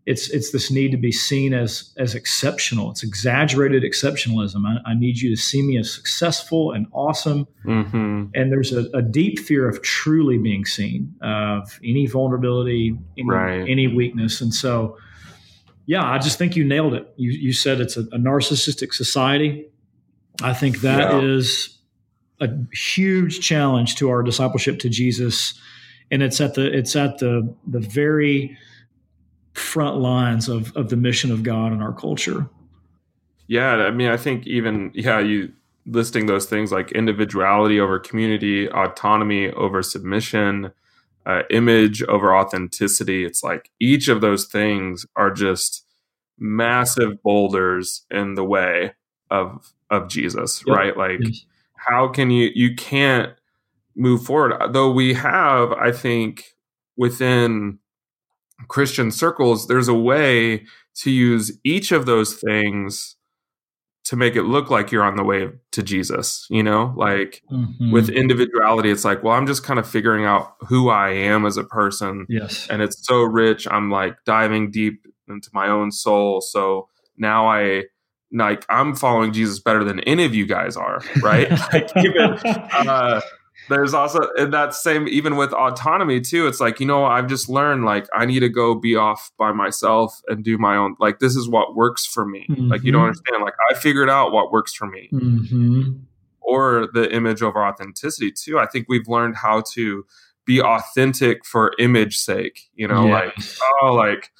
it's 0.05 0.29
it's 0.29 0.51
this 0.51 0.69
need 0.69 0.91
to 0.91 0.97
be 0.97 1.11
seen 1.11 1.53
as 1.53 1.93
as 1.97 2.13
exceptional. 2.13 2.91
It's 2.91 3.03
exaggerated 3.03 3.83
exceptionalism. 3.83 4.63
I, 4.65 4.91
I 4.91 4.93
need 4.93 5.19
you 5.19 5.35
to 5.35 5.41
see 5.41 5.63
me 5.63 5.77
as 5.77 5.91
successful 5.91 6.71
and 6.71 6.85
awesome. 6.91 7.47
Mm-hmm. 7.65 8.25
And 8.35 8.51
there's 8.51 8.71
a, 8.71 8.85
a, 8.93 9.01
deep 9.01 9.39
fear 9.39 9.67
of 9.67 9.81
truly 9.81 10.37
being 10.37 10.65
seen, 10.65 11.15
of 11.21 11.79
any 11.83 12.05
vulnerability, 12.05 12.95
any, 13.17 13.27
right. 13.27 13.67
any 13.67 13.87
weakness, 13.87 14.41
and 14.41 14.53
so 14.53 14.97
yeah, 15.87 16.03
I 16.03 16.19
just 16.19 16.37
think 16.37 16.55
you 16.55 16.63
nailed 16.63 16.93
it. 16.93 17.11
You, 17.15 17.31
you 17.31 17.53
said 17.53 17.79
it's 17.79 17.97
a, 17.97 18.01
a 18.01 18.17
narcissistic 18.17 18.93
society. 18.93 19.67
I 20.41 20.53
think 20.53 20.81
that 20.81 21.11
yeah. 21.11 21.21
is 21.21 21.77
a 22.41 22.49
huge 22.73 23.39
challenge 23.39 23.95
to 23.95 24.09
our 24.09 24.21
discipleship 24.21 24.79
to 24.79 24.89
Jesus, 24.89 25.59
and 26.11 26.21
it's 26.21 26.39
at 26.41 26.53
the 26.53 26.71
it's 26.71 26.95
at 26.95 27.17
the 27.17 27.55
the 27.65 27.79
very 27.79 28.55
front 29.55 29.97
lines 29.97 30.47
of 30.49 30.75
of 30.75 30.89
the 30.89 30.97
mission 30.97 31.31
of 31.31 31.43
God 31.43 31.73
in 31.73 31.81
our 31.81 31.93
culture. 31.93 32.47
Yeah, 33.47 33.75
I 33.75 33.91
mean, 33.91 34.09
I 34.09 34.17
think 34.17 34.45
even 34.47 34.91
yeah, 34.93 35.19
you 35.19 35.51
listing 35.85 36.25
those 36.25 36.45
things 36.45 36.71
like 36.71 36.91
individuality 36.91 37.79
over 37.79 37.99
community, 37.99 38.67
autonomy 38.69 39.51
over 39.51 39.83
submission, 39.83 40.71
uh, 41.25 41.43
image 41.49 42.01
over 42.03 42.35
authenticity. 42.35 43.25
It's 43.25 43.43
like 43.43 43.71
each 43.79 44.07
of 44.07 44.21
those 44.21 44.45
things 44.45 45.05
are 45.15 45.31
just 45.31 45.85
massive 46.37 47.21
boulders 47.23 48.05
in 48.11 48.35
the 48.35 48.43
way 48.43 48.93
of 49.29 49.73
of 49.89 50.09
Jesus, 50.09 50.63
yep. 50.65 50.75
right? 50.75 50.97
Like, 50.97 51.21
how 51.75 52.07
can 52.07 52.31
you 52.31 52.51
you 52.53 52.75
can't 52.75 53.33
move 53.95 54.23
forward? 54.23 54.73
Though 54.73 54.91
we 54.91 55.13
have, 55.13 55.71
I 55.71 55.91
think, 55.91 56.55
within 56.97 57.79
Christian 58.67 59.11
circles, 59.11 59.67
there's 59.67 59.87
a 59.87 59.93
way 59.93 60.65
to 60.95 61.11
use 61.11 61.57
each 61.63 61.91
of 61.91 62.05
those 62.05 62.35
things 62.35 63.15
to 64.05 64.15
make 64.15 64.35
it 64.35 64.43
look 64.43 64.69
like 64.69 64.91
you're 64.91 65.03
on 65.03 65.15
the 65.15 65.23
way 65.23 65.49
to 65.71 65.83
Jesus, 65.83 66.45
you 66.49 66.61
know? 66.61 66.93
Like 66.95 67.41
mm-hmm. 67.51 67.91
with 67.91 68.09
individuality, 68.09 68.91
it's 68.91 69.03
like, 69.03 69.23
well, 69.23 69.33
I'm 69.33 69.47
just 69.47 69.63
kind 69.63 69.79
of 69.79 69.89
figuring 69.89 70.25
out 70.25 70.53
who 70.61 70.89
I 70.89 71.09
am 71.09 71.45
as 71.45 71.57
a 71.57 71.63
person. 71.63 72.27
Yes. 72.29 72.67
And 72.69 72.81
it's 72.81 73.05
so 73.05 73.23
rich. 73.23 73.67
I'm 73.69 73.89
like 73.89 74.15
diving 74.23 74.69
deep 74.69 75.05
into 75.27 75.49
my 75.53 75.67
own 75.67 75.91
soul. 75.91 76.39
So 76.41 76.87
now 77.17 77.47
I 77.47 77.85
like 78.31 78.65
I'm 78.69 78.95
following 78.95 79.33
Jesus 79.33 79.59
better 79.59 79.83
than 79.83 79.99
any 80.01 80.25
of 80.25 80.35
you 80.35 80.45
guys 80.45 80.77
are, 80.77 81.01
right? 81.21 81.49
like 81.73 81.89
even 81.97 82.37
uh, 82.43 83.21
there's 83.69 83.93
also 83.93 84.19
in 84.37 84.51
that 84.51 84.73
same 84.73 85.07
even 85.07 85.35
with 85.35 85.53
autonomy 85.53 86.21
too 86.21 86.47
it's 86.47 86.59
like 86.59 86.79
you 86.79 86.85
know 86.85 87.05
i've 87.05 87.27
just 87.27 87.49
learned 87.49 87.85
like 87.85 88.07
i 88.13 88.25
need 88.25 88.39
to 88.39 88.49
go 88.49 88.75
be 88.75 88.95
off 88.95 89.31
by 89.37 89.51
myself 89.51 90.21
and 90.27 90.43
do 90.43 90.57
my 90.57 90.75
own 90.75 90.95
like 90.99 91.19
this 91.19 91.35
is 91.35 91.49
what 91.49 91.75
works 91.75 92.05
for 92.05 92.25
me 92.25 92.45
mm-hmm. 92.49 92.67
like 92.67 92.83
you 92.83 92.91
don't 92.91 93.01
mm-hmm. 93.01 93.07
understand 93.07 93.43
like 93.43 93.53
i 93.69 93.73
figured 93.73 94.09
out 94.09 94.31
what 94.31 94.51
works 94.51 94.73
for 94.73 94.87
me 94.87 95.09
mm-hmm. 95.11 95.91
or 96.41 96.87
the 96.93 97.13
image 97.13 97.41
over 97.41 97.65
authenticity 97.65 98.31
too 98.31 98.59
i 98.59 98.65
think 98.65 98.85
we've 98.89 99.07
learned 99.07 99.35
how 99.35 99.61
to 99.73 100.05
be 100.45 100.61
authentic 100.61 101.45
for 101.45 101.73
image 101.79 102.17
sake 102.17 102.69
you 102.75 102.87
know 102.87 103.05
yes. 103.07 103.59
like 103.59 103.69
oh 103.81 103.93
like 103.93 104.31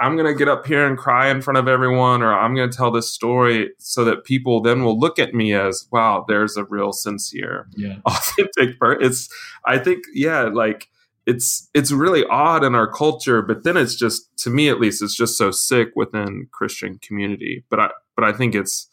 I'm 0.00 0.16
going 0.16 0.26
to 0.26 0.36
get 0.36 0.48
up 0.48 0.66
here 0.66 0.86
and 0.86 0.98
cry 0.98 1.28
in 1.28 1.40
front 1.40 1.58
of 1.58 1.68
everyone, 1.68 2.22
or 2.22 2.34
I'm 2.34 2.54
going 2.54 2.68
to 2.68 2.76
tell 2.76 2.90
this 2.90 3.12
story 3.12 3.70
so 3.78 4.04
that 4.04 4.24
people 4.24 4.60
then 4.60 4.82
will 4.82 4.98
look 4.98 5.18
at 5.18 5.34
me 5.34 5.54
as, 5.54 5.86
wow, 5.92 6.24
there's 6.26 6.56
a 6.56 6.64
real 6.64 6.92
sincere, 6.92 7.68
yeah. 7.76 7.98
authentic 8.06 8.78
person. 8.80 9.04
It's, 9.04 9.28
I 9.64 9.78
think, 9.78 10.04
yeah, 10.12 10.42
like 10.42 10.88
it's, 11.26 11.70
it's 11.74 11.92
really 11.92 12.24
odd 12.24 12.64
in 12.64 12.74
our 12.74 12.90
culture, 12.90 13.40
but 13.40 13.62
then 13.62 13.76
it's 13.76 13.94
just, 13.94 14.36
to 14.38 14.50
me 14.50 14.68
at 14.68 14.80
least, 14.80 15.00
it's 15.02 15.16
just 15.16 15.38
so 15.38 15.52
sick 15.52 15.90
within 15.94 16.48
Christian 16.50 16.98
community. 16.98 17.64
But 17.70 17.80
I, 17.80 17.90
but 18.16 18.24
I 18.24 18.32
think 18.32 18.54
it's, 18.56 18.88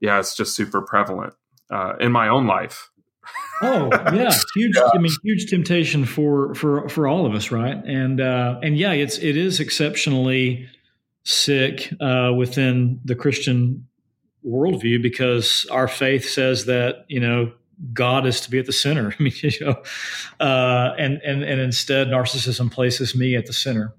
yeah, 0.00 0.18
it's 0.18 0.36
just 0.36 0.56
super 0.56 0.82
prevalent 0.82 1.34
uh, 1.70 1.94
in 2.00 2.10
my 2.10 2.28
own 2.28 2.46
life 2.46 2.90
oh 3.62 3.88
yeah, 4.12 4.32
huge. 4.54 4.76
Yeah. 4.76 4.88
I 4.94 4.98
mean, 4.98 5.12
huge 5.22 5.50
temptation 5.50 6.04
for 6.04 6.54
for 6.54 6.88
for 6.88 7.06
all 7.06 7.26
of 7.26 7.34
us, 7.34 7.50
right? 7.50 7.76
And 7.84 8.20
uh, 8.20 8.58
and 8.62 8.76
yeah, 8.76 8.92
it's 8.92 9.18
it 9.18 9.36
is 9.36 9.60
exceptionally 9.60 10.68
sick 11.24 11.92
uh, 12.00 12.32
within 12.36 13.00
the 13.04 13.14
Christian 13.14 13.86
worldview 14.46 15.00
because 15.00 15.66
our 15.70 15.88
faith 15.88 16.28
says 16.28 16.66
that 16.66 17.04
you 17.08 17.20
know 17.20 17.52
God 17.92 18.26
is 18.26 18.40
to 18.42 18.50
be 18.50 18.58
at 18.58 18.66
the 18.66 18.72
center. 18.72 19.14
I 19.18 19.22
mean, 19.22 19.32
you 19.42 19.50
know, 19.60 19.82
uh, 20.40 20.94
and 20.98 21.20
and 21.22 21.42
and 21.42 21.60
instead, 21.60 22.08
narcissism 22.08 22.70
places 22.70 23.14
me 23.14 23.36
at 23.36 23.46
the 23.46 23.52
center. 23.52 23.94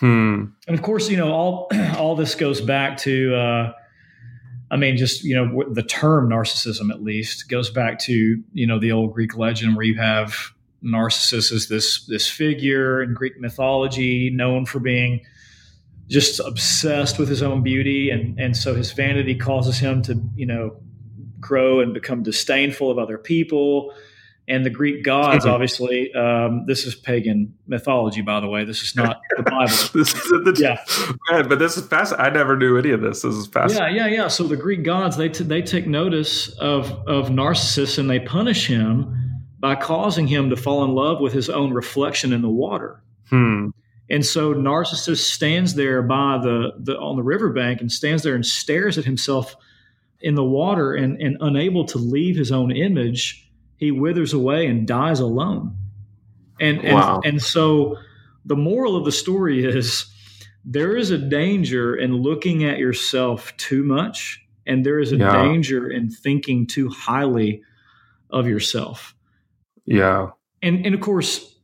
Hmm. 0.00 0.44
And 0.68 0.78
of 0.78 0.82
course, 0.82 1.08
you 1.08 1.16
know, 1.16 1.32
all 1.32 1.68
all 1.96 2.16
this 2.16 2.34
goes 2.34 2.60
back 2.60 2.98
to 2.98 3.34
uh, 3.34 3.72
I 4.70 4.76
mean, 4.76 4.96
just 4.96 5.22
you 5.22 5.34
know, 5.34 5.64
the 5.70 5.82
term 5.82 6.28
narcissism 6.28 6.90
at 6.90 7.02
least 7.02 7.48
goes 7.48 7.70
back 7.70 7.98
to 8.00 8.42
you 8.52 8.66
know 8.66 8.78
the 8.78 8.92
old 8.92 9.14
Greek 9.14 9.36
legend 9.36 9.76
where 9.76 9.84
you 9.84 9.96
have 9.96 10.52
Narcissus 10.82 11.52
as 11.52 11.68
this 11.68 12.04
this 12.06 12.28
figure 12.28 13.02
in 13.02 13.14
Greek 13.14 13.38
mythology 13.38 14.30
known 14.30 14.66
for 14.66 14.80
being 14.80 15.20
just 16.08 16.40
obsessed 16.40 17.18
with 17.18 17.28
his 17.28 17.42
own 17.42 17.62
beauty, 17.62 18.10
and 18.10 18.38
and 18.38 18.56
so 18.56 18.74
his 18.74 18.92
vanity 18.92 19.34
causes 19.34 19.78
him 19.78 20.02
to 20.02 20.20
you 20.34 20.46
know 20.46 20.76
grow 21.38 21.80
and 21.80 21.94
become 21.94 22.22
disdainful 22.22 22.90
of 22.90 22.98
other 22.98 23.18
people 23.18 23.94
and 24.48 24.64
the 24.64 24.70
Greek 24.70 25.02
gods, 25.02 25.44
obviously, 25.46 26.12
um, 26.14 26.64
this 26.66 26.86
is 26.86 26.94
pagan 26.94 27.54
mythology, 27.66 28.22
by 28.22 28.40
the 28.40 28.48
way. 28.48 28.64
This 28.64 28.82
is 28.82 28.94
not 28.94 29.20
the 29.36 29.42
Bible. 29.42 29.66
this 29.66 30.14
is 30.14 30.14
the, 30.14 30.56
yeah, 30.58 30.84
man, 31.30 31.48
but 31.48 31.58
this 31.58 31.76
is 31.76 31.86
fast. 31.86 32.14
I 32.18 32.30
never 32.30 32.56
knew 32.56 32.76
any 32.76 32.90
of 32.90 33.00
this. 33.00 33.22
This 33.22 33.34
is 33.34 33.46
fast. 33.46 33.74
Yeah, 33.74 33.88
yeah, 33.88 34.06
yeah. 34.06 34.28
So 34.28 34.44
the 34.44 34.56
Greek 34.56 34.84
gods 34.84 35.16
they 35.16 35.28
t- 35.28 35.44
they 35.44 35.62
take 35.62 35.86
notice 35.86 36.48
of 36.58 36.90
of 37.08 37.30
Narcissus 37.30 37.98
and 37.98 38.08
they 38.08 38.20
punish 38.20 38.66
him 38.66 39.12
by 39.58 39.74
causing 39.74 40.26
him 40.26 40.50
to 40.50 40.56
fall 40.56 40.84
in 40.84 40.92
love 40.92 41.20
with 41.20 41.32
his 41.32 41.48
own 41.48 41.72
reflection 41.72 42.32
in 42.32 42.42
the 42.42 42.48
water. 42.48 43.02
Hmm. 43.30 43.70
And 44.08 44.24
so 44.24 44.52
Narcissus 44.52 45.26
stands 45.26 45.74
there 45.74 46.02
by 46.02 46.38
the, 46.38 46.72
the 46.78 46.96
on 46.96 47.16
the 47.16 47.22
riverbank 47.22 47.80
and 47.80 47.90
stands 47.90 48.22
there 48.22 48.34
and 48.34 48.46
stares 48.46 48.98
at 48.98 49.04
himself 49.04 49.56
in 50.20 50.34
the 50.34 50.44
water 50.44 50.94
and, 50.94 51.20
and 51.20 51.36
unable 51.40 51.84
to 51.86 51.98
leave 51.98 52.36
his 52.36 52.52
own 52.52 52.70
image 52.70 53.45
he 53.76 53.90
withers 53.90 54.32
away 54.32 54.66
and 54.66 54.86
dies 54.86 55.20
alone. 55.20 55.76
And 56.60 56.78
and, 56.84 56.94
wow. 56.94 57.20
and 57.24 57.42
so 57.42 57.96
the 58.44 58.56
moral 58.56 58.96
of 58.96 59.04
the 59.04 59.12
story 59.12 59.64
is 59.64 60.06
there 60.64 60.96
is 60.96 61.10
a 61.10 61.18
danger 61.18 61.94
in 61.94 62.14
looking 62.14 62.64
at 62.64 62.78
yourself 62.78 63.56
too 63.56 63.84
much, 63.84 64.44
and 64.66 64.84
there 64.84 64.98
is 64.98 65.12
a 65.12 65.16
yeah. 65.16 65.42
danger 65.42 65.90
in 65.90 66.10
thinking 66.10 66.66
too 66.66 66.88
highly 66.88 67.62
of 68.30 68.48
yourself. 68.48 69.14
Yeah. 69.84 70.30
And 70.62 70.84
and 70.84 70.94
of 70.94 71.00
course, 71.00 71.54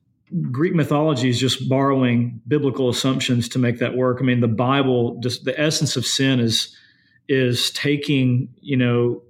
Greek 0.50 0.74
mythology 0.74 1.28
is 1.28 1.38
just 1.38 1.68
borrowing 1.68 2.40
biblical 2.46 2.88
assumptions 2.88 3.48
to 3.50 3.58
make 3.58 3.78
that 3.78 3.96
work. 3.96 4.18
I 4.20 4.24
mean, 4.24 4.40
the 4.40 4.48
Bible, 4.48 5.18
just 5.20 5.44
the 5.44 5.58
essence 5.58 5.96
of 5.96 6.06
sin 6.06 6.40
is 6.40 6.76
is 7.28 7.70
taking, 7.70 8.48
you 8.60 8.76
know, 8.76 9.22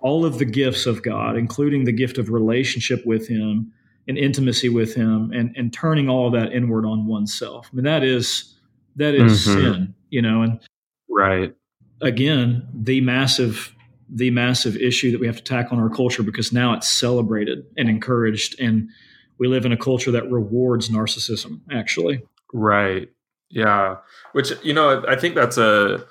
all 0.00 0.24
of 0.24 0.38
the 0.38 0.44
gifts 0.44 0.86
of 0.86 1.02
God, 1.02 1.36
including 1.36 1.84
the 1.84 1.92
gift 1.92 2.18
of 2.18 2.30
relationship 2.30 3.04
with 3.04 3.28
Him 3.28 3.72
and 4.06 4.16
intimacy 4.16 4.68
with 4.68 4.94
Him, 4.94 5.32
and 5.32 5.54
and 5.56 5.72
turning 5.72 6.08
all 6.08 6.26
of 6.26 6.32
that 6.32 6.52
inward 6.52 6.84
on 6.84 7.06
oneself. 7.06 7.68
I 7.72 7.76
mean, 7.76 7.84
that 7.84 8.02
is 8.02 8.54
that 8.96 9.14
is 9.14 9.46
mm-hmm. 9.46 9.60
sin, 9.60 9.94
you 10.10 10.22
know. 10.22 10.42
And 10.42 10.60
right 11.08 11.54
again, 12.00 12.66
the 12.74 13.00
massive 13.00 13.74
the 14.10 14.30
massive 14.30 14.76
issue 14.76 15.12
that 15.12 15.20
we 15.20 15.26
have 15.26 15.36
to 15.36 15.42
tackle 15.42 15.76
in 15.76 15.82
our 15.82 15.90
culture 15.90 16.22
because 16.22 16.52
now 16.52 16.72
it's 16.72 16.88
celebrated 16.88 17.66
and 17.76 17.88
encouraged, 17.88 18.58
and 18.60 18.88
we 19.38 19.48
live 19.48 19.66
in 19.66 19.72
a 19.72 19.76
culture 19.76 20.10
that 20.10 20.30
rewards 20.30 20.88
narcissism. 20.88 21.60
Actually, 21.70 22.22
right? 22.52 23.08
Yeah, 23.50 23.96
which 24.32 24.52
you 24.62 24.72
know, 24.72 25.04
I 25.08 25.16
think 25.16 25.34
that's 25.34 25.58
a 25.58 26.06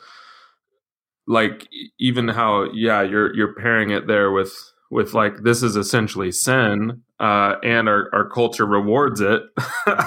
like 1.27 1.67
even 1.99 2.29
how 2.29 2.71
yeah 2.73 3.01
you're 3.01 3.35
you're 3.35 3.53
pairing 3.53 3.89
it 3.89 4.07
there 4.07 4.31
with 4.31 4.53
with 4.89 5.13
like 5.13 5.43
this 5.43 5.61
is 5.61 5.75
essentially 5.75 6.31
sin 6.31 7.01
uh, 7.19 7.55
and 7.63 7.89
our, 7.89 8.09
our 8.13 8.29
culture 8.29 8.65
rewards 8.65 9.21
it. 9.21 9.41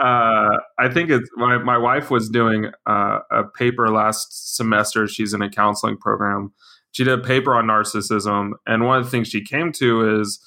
Uh, 0.00 0.56
i 0.78 0.88
think 0.88 1.10
it's 1.10 1.28
my, 1.36 1.58
my 1.58 1.76
wife 1.76 2.10
was 2.10 2.30
doing 2.30 2.70
uh, 2.86 3.18
a 3.30 3.44
paper 3.44 3.90
last 3.90 4.56
semester. 4.56 5.06
She's 5.06 5.34
in 5.34 5.42
a 5.42 5.50
counseling 5.50 5.98
program. 5.98 6.54
She 6.92 7.04
did 7.04 7.18
a 7.18 7.22
paper 7.22 7.54
on 7.54 7.66
narcissism 7.66 8.52
and 8.66 8.86
one 8.86 8.98
of 8.98 9.04
the 9.04 9.10
things 9.10 9.28
she 9.28 9.44
came 9.44 9.72
to 9.72 10.20
is 10.20 10.40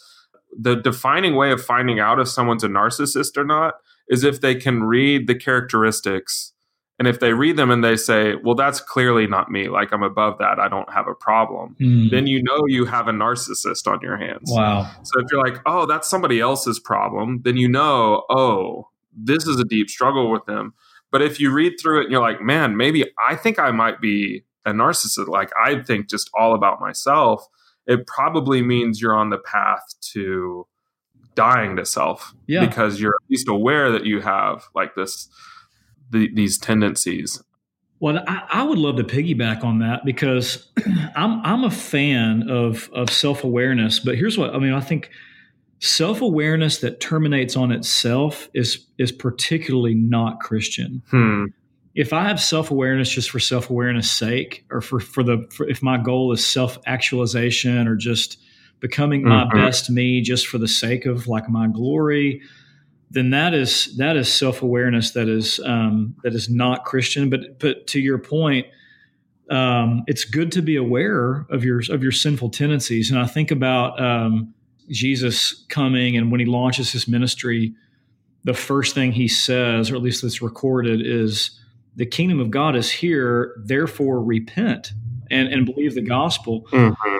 the 0.59 0.75
defining 0.75 1.35
way 1.35 1.51
of 1.51 1.63
finding 1.63 1.99
out 1.99 2.19
if 2.19 2.29
someone's 2.29 2.63
a 2.63 2.67
narcissist 2.67 3.37
or 3.37 3.43
not 3.43 3.75
is 4.09 4.23
if 4.23 4.41
they 4.41 4.55
can 4.55 4.85
read 4.85 5.27
the 5.27 5.35
characteristics 5.35 6.52
and 7.03 7.13
if 7.13 7.19
they 7.19 7.33
read 7.33 7.57
them 7.57 7.69
and 7.69 7.83
they 7.83 7.97
say, 7.97 8.35
well, 8.45 8.55
that's 8.55 8.79
clearly 8.79 9.27
not 9.27 9.51
me, 9.51 9.67
like 9.67 9.91
I'm 9.91 10.03
above 10.03 10.37
that, 10.37 10.57
I 10.57 10.69
don't 10.69 10.89
have 10.93 11.05
a 11.05 11.13
problem, 11.13 11.75
mm. 11.77 12.09
then 12.09 12.27
you 12.27 12.41
know 12.41 12.61
you 12.65 12.85
have 12.85 13.09
a 13.09 13.11
narcissist 13.11 13.87
on 13.87 13.99
your 14.01 14.15
hands. 14.15 14.49
Wow. 14.49 14.89
So 15.03 15.19
if 15.19 15.27
you're 15.29 15.43
like, 15.43 15.61
oh, 15.65 15.85
that's 15.85 16.09
somebody 16.09 16.39
else's 16.39 16.79
problem, 16.79 17.41
then 17.43 17.57
you 17.57 17.67
know, 17.67 18.23
oh, 18.29 18.87
this 19.13 19.45
is 19.47 19.59
a 19.59 19.65
deep 19.65 19.89
struggle 19.89 20.31
with 20.31 20.45
them. 20.45 20.75
But 21.11 21.21
if 21.21 21.41
you 21.41 21.51
read 21.51 21.73
through 21.77 21.99
it 21.99 22.03
and 22.03 22.11
you're 22.13 22.21
like, 22.21 22.41
man, 22.41 22.77
maybe 22.77 23.03
I 23.27 23.35
think 23.35 23.59
I 23.59 23.71
might 23.71 23.99
be 23.99 24.45
a 24.65 24.71
narcissist, 24.71 25.27
like 25.27 25.51
I 25.61 25.81
think 25.81 26.09
just 26.09 26.29
all 26.33 26.55
about 26.55 26.79
myself, 26.79 27.45
it 27.85 28.07
probably 28.07 28.61
means 28.61 29.01
you're 29.01 29.13
on 29.13 29.29
the 29.29 29.39
path 29.39 29.83
to 30.13 30.67
dying 31.35 31.75
to 31.75 31.85
self 31.85 32.33
yeah. 32.47 32.65
because 32.65 33.01
you're 33.01 33.11
at 33.11 33.29
least 33.29 33.49
aware 33.49 33.91
that 33.91 34.05
you 34.05 34.21
have 34.21 34.63
like 34.73 34.95
this 34.95 35.27
the, 36.13 36.33
these 36.33 36.57
tendencies. 36.57 37.43
Well, 37.99 38.23
I, 38.27 38.43
I, 38.51 38.63
would 38.63 38.77
love 38.77 38.97
to 38.97 39.03
piggyback 39.03 39.63
on 39.63 39.79
that 39.79 40.03
because 40.03 40.69
I'm 41.15 41.39
I'm 41.45 41.63
a 41.63 41.71
fan 41.71 42.49
of 42.49 42.89
of 42.93 43.09
self 43.09 43.43
awareness. 43.43 43.99
But 43.99 44.17
here's 44.17 44.37
what 44.37 44.53
I 44.53 44.59
mean. 44.59 44.73
I 44.73 44.81
think 44.81 45.09
self 45.79 46.21
awareness 46.21 46.79
that 46.79 46.99
terminates 46.99 47.55
on 47.55 47.71
itself 47.71 48.49
is 48.53 48.85
is 48.97 49.11
particularly 49.11 49.93
not 49.93 50.39
Christian. 50.39 51.01
Hmm. 51.11 51.45
If 51.95 52.11
I 52.11 52.23
have 52.23 52.41
self 52.41 52.71
awareness 52.71 53.09
just 53.09 53.29
for 53.31 53.39
self 53.39 53.69
awareness 53.69 54.11
sake, 54.11 54.65
or 54.69 54.81
for 54.81 54.99
for 54.99 55.23
the 55.23 55.49
for, 55.55 55.67
if 55.69 55.81
my 55.81 55.97
goal 55.97 56.33
is 56.33 56.45
self 56.45 56.77
actualization 56.85 57.87
or 57.87 57.95
just 57.95 58.37
becoming 58.81 59.23
my 59.23 59.45
mm-hmm. 59.45 59.57
best 59.59 59.89
me 59.89 60.19
just 60.19 60.45
for 60.45 60.57
the 60.57 60.67
sake 60.67 61.05
of 61.05 61.27
like 61.27 61.47
my 61.47 61.67
glory 61.67 62.41
then 63.13 63.29
that 63.29 63.53
is 63.53 63.95
that 63.97 64.17
is 64.17 64.31
self 64.31 64.61
awareness 64.63 65.11
that 65.11 65.29
is 65.29 65.59
um, 65.63 66.15
that 66.23 66.33
is 66.33 66.49
not 66.49 66.83
Christian. 66.83 67.29
But 67.29 67.59
but 67.59 67.85
to 67.87 67.99
your 67.99 68.17
point, 68.17 68.65
um, 69.49 70.03
it's 70.07 70.25
good 70.25 70.51
to 70.53 70.61
be 70.61 70.75
aware 70.75 71.45
of 71.49 71.63
your 71.63 71.81
of 71.89 72.01
your 72.01 72.11
sinful 72.11 72.49
tendencies. 72.49 73.11
And 73.11 73.19
I 73.19 73.27
think 73.27 73.51
about 73.51 74.01
um, 74.01 74.53
Jesus 74.89 75.63
coming 75.69 76.17
and 76.17 76.31
when 76.31 76.39
he 76.39 76.47
launches 76.47 76.91
his 76.91 77.07
ministry, 77.07 77.75
the 78.43 78.55
first 78.55 78.95
thing 78.95 79.11
he 79.11 79.27
says, 79.27 79.91
or 79.91 79.95
at 79.95 80.01
least 80.01 80.23
that's 80.23 80.41
recorded, 80.41 81.05
is 81.05 81.59
the 81.95 82.07
kingdom 82.07 82.39
of 82.39 82.49
God 82.49 82.75
is 82.75 82.89
here. 82.89 83.55
Therefore, 83.63 84.23
repent 84.23 84.91
and 85.29 85.47
and 85.49 85.67
believe 85.67 85.93
the 85.93 86.01
gospel. 86.01 86.65
Mm-hmm. 86.71 87.17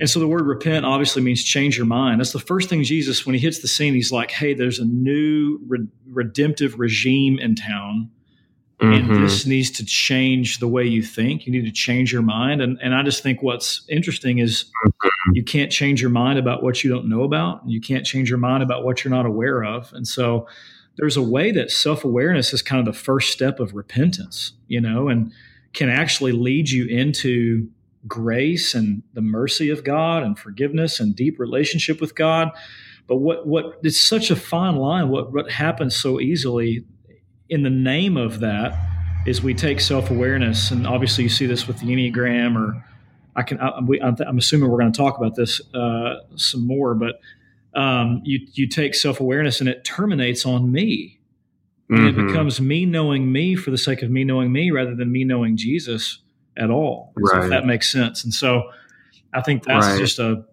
And 0.00 0.08
so 0.08 0.20
the 0.20 0.28
word 0.28 0.46
repent 0.46 0.86
obviously 0.86 1.22
means 1.22 1.42
change 1.42 1.76
your 1.76 1.86
mind. 1.86 2.20
That's 2.20 2.32
the 2.32 2.38
first 2.38 2.68
thing 2.68 2.84
Jesus, 2.84 3.26
when 3.26 3.34
he 3.34 3.40
hits 3.40 3.60
the 3.60 3.68
scene, 3.68 3.94
he's 3.94 4.12
like, 4.12 4.30
hey, 4.30 4.54
there's 4.54 4.78
a 4.78 4.84
new 4.84 5.58
re- 5.66 5.88
redemptive 6.06 6.78
regime 6.78 7.38
in 7.38 7.56
town. 7.56 8.10
Mm-hmm. 8.80 9.12
And 9.12 9.24
this 9.24 9.44
needs 9.44 9.72
to 9.72 9.84
change 9.84 10.60
the 10.60 10.68
way 10.68 10.84
you 10.84 11.02
think. 11.02 11.46
You 11.46 11.52
need 11.52 11.64
to 11.64 11.72
change 11.72 12.12
your 12.12 12.22
mind. 12.22 12.62
And, 12.62 12.78
and 12.80 12.94
I 12.94 13.02
just 13.02 13.24
think 13.24 13.42
what's 13.42 13.84
interesting 13.88 14.38
is 14.38 14.66
mm-hmm. 14.86 15.08
you 15.32 15.42
can't 15.42 15.72
change 15.72 16.00
your 16.00 16.10
mind 16.10 16.38
about 16.38 16.62
what 16.62 16.84
you 16.84 16.90
don't 16.90 17.08
know 17.08 17.24
about. 17.24 17.62
You 17.66 17.80
can't 17.80 18.06
change 18.06 18.30
your 18.30 18.38
mind 18.38 18.62
about 18.62 18.84
what 18.84 19.02
you're 19.02 19.12
not 19.12 19.26
aware 19.26 19.64
of. 19.64 19.92
And 19.94 20.06
so 20.06 20.46
there's 20.96 21.16
a 21.16 21.22
way 21.22 21.50
that 21.52 21.72
self 21.72 22.04
awareness 22.04 22.52
is 22.52 22.62
kind 22.62 22.78
of 22.78 22.92
the 22.92 22.98
first 22.98 23.32
step 23.32 23.58
of 23.58 23.74
repentance, 23.74 24.52
you 24.68 24.80
know, 24.80 25.08
and 25.08 25.32
can 25.72 25.88
actually 25.88 26.32
lead 26.32 26.70
you 26.70 26.86
into 26.86 27.68
grace 28.08 28.74
and 28.74 29.02
the 29.12 29.20
mercy 29.20 29.70
of 29.70 29.84
God 29.84 30.22
and 30.22 30.38
forgiveness 30.38 30.98
and 30.98 31.14
deep 31.14 31.38
relationship 31.38 32.00
with 32.00 32.14
God. 32.14 32.50
But 33.06 33.16
what 33.16 33.46
what 33.46 33.78
it's 33.82 34.00
such 34.00 34.30
a 34.30 34.36
fine 34.36 34.76
line. 34.76 35.08
What 35.08 35.32
what 35.32 35.50
happens 35.50 35.96
so 35.96 36.20
easily 36.20 36.84
in 37.48 37.62
the 37.62 37.70
name 37.70 38.16
of 38.16 38.40
that 38.40 38.78
is 39.26 39.42
we 39.42 39.54
take 39.54 39.80
self 39.80 40.10
awareness, 40.10 40.70
and 40.70 40.86
obviously 40.86 41.24
you 41.24 41.30
see 41.30 41.46
this 41.46 41.66
with 41.66 41.78
the 41.80 41.86
Enneagram, 41.86 42.56
or 42.56 42.84
I 43.36 43.42
can 43.42 43.60
I, 43.60 43.78
am 43.78 44.38
assuming 44.38 44.70
we're 44.70 44.78
going 44.78 44.92
to 44.92 44.96
talk 44.96 45.16
about 45.16 45.36
this 45.36 45.60
uh, 45.74 46.16
some 46.36 46.66
more, 46.66 46.94
but 46.94 47.20
um, 47.74 48.20
you 48.24 48.40
you 48.52 48.68
take 48.68 48.94
self 48.94 49.20
awareness 49.20 49.60
and 49.60 49.68
it 49.68 49.84
terminates 49.84 50.44
on 50.44 50.70
me. 50.70 51.14
And 51.90 52.00
mm-hmm. 52.00 52.20
it 52.20 52.26
becomes 52.26 52.60
me 52.60 52.84
knowing 52.84 53.32
me 53.32 53.54
for 53.54 53.70
the 53.70 53.78
sake 53.78 54.02
of 54.02 54.10
me 54.10 54.22
knowing 54.22 54.52
me 54.52 54.70
rather 54.70 54.94
than 54.94 55.10
me 55.10 55.24
knowing 55.24 55.56
Jesus 55.56 56.18
at 56.58 56.70
all. 56.70 57.12
Right. 57.16 57.32
So 57.32 57.42
if 57.42 57.50
that 57.50 57.66
makes 57.66 57.90
sense. 57.90 58.24
And 58.24 58.32
so 58.32 58.70
I 59.32 59.40
think 59.40 59.64
that's 59.64 59.86
right. 59.86 59.98
just 59.98 60.18
a 60.18 60.44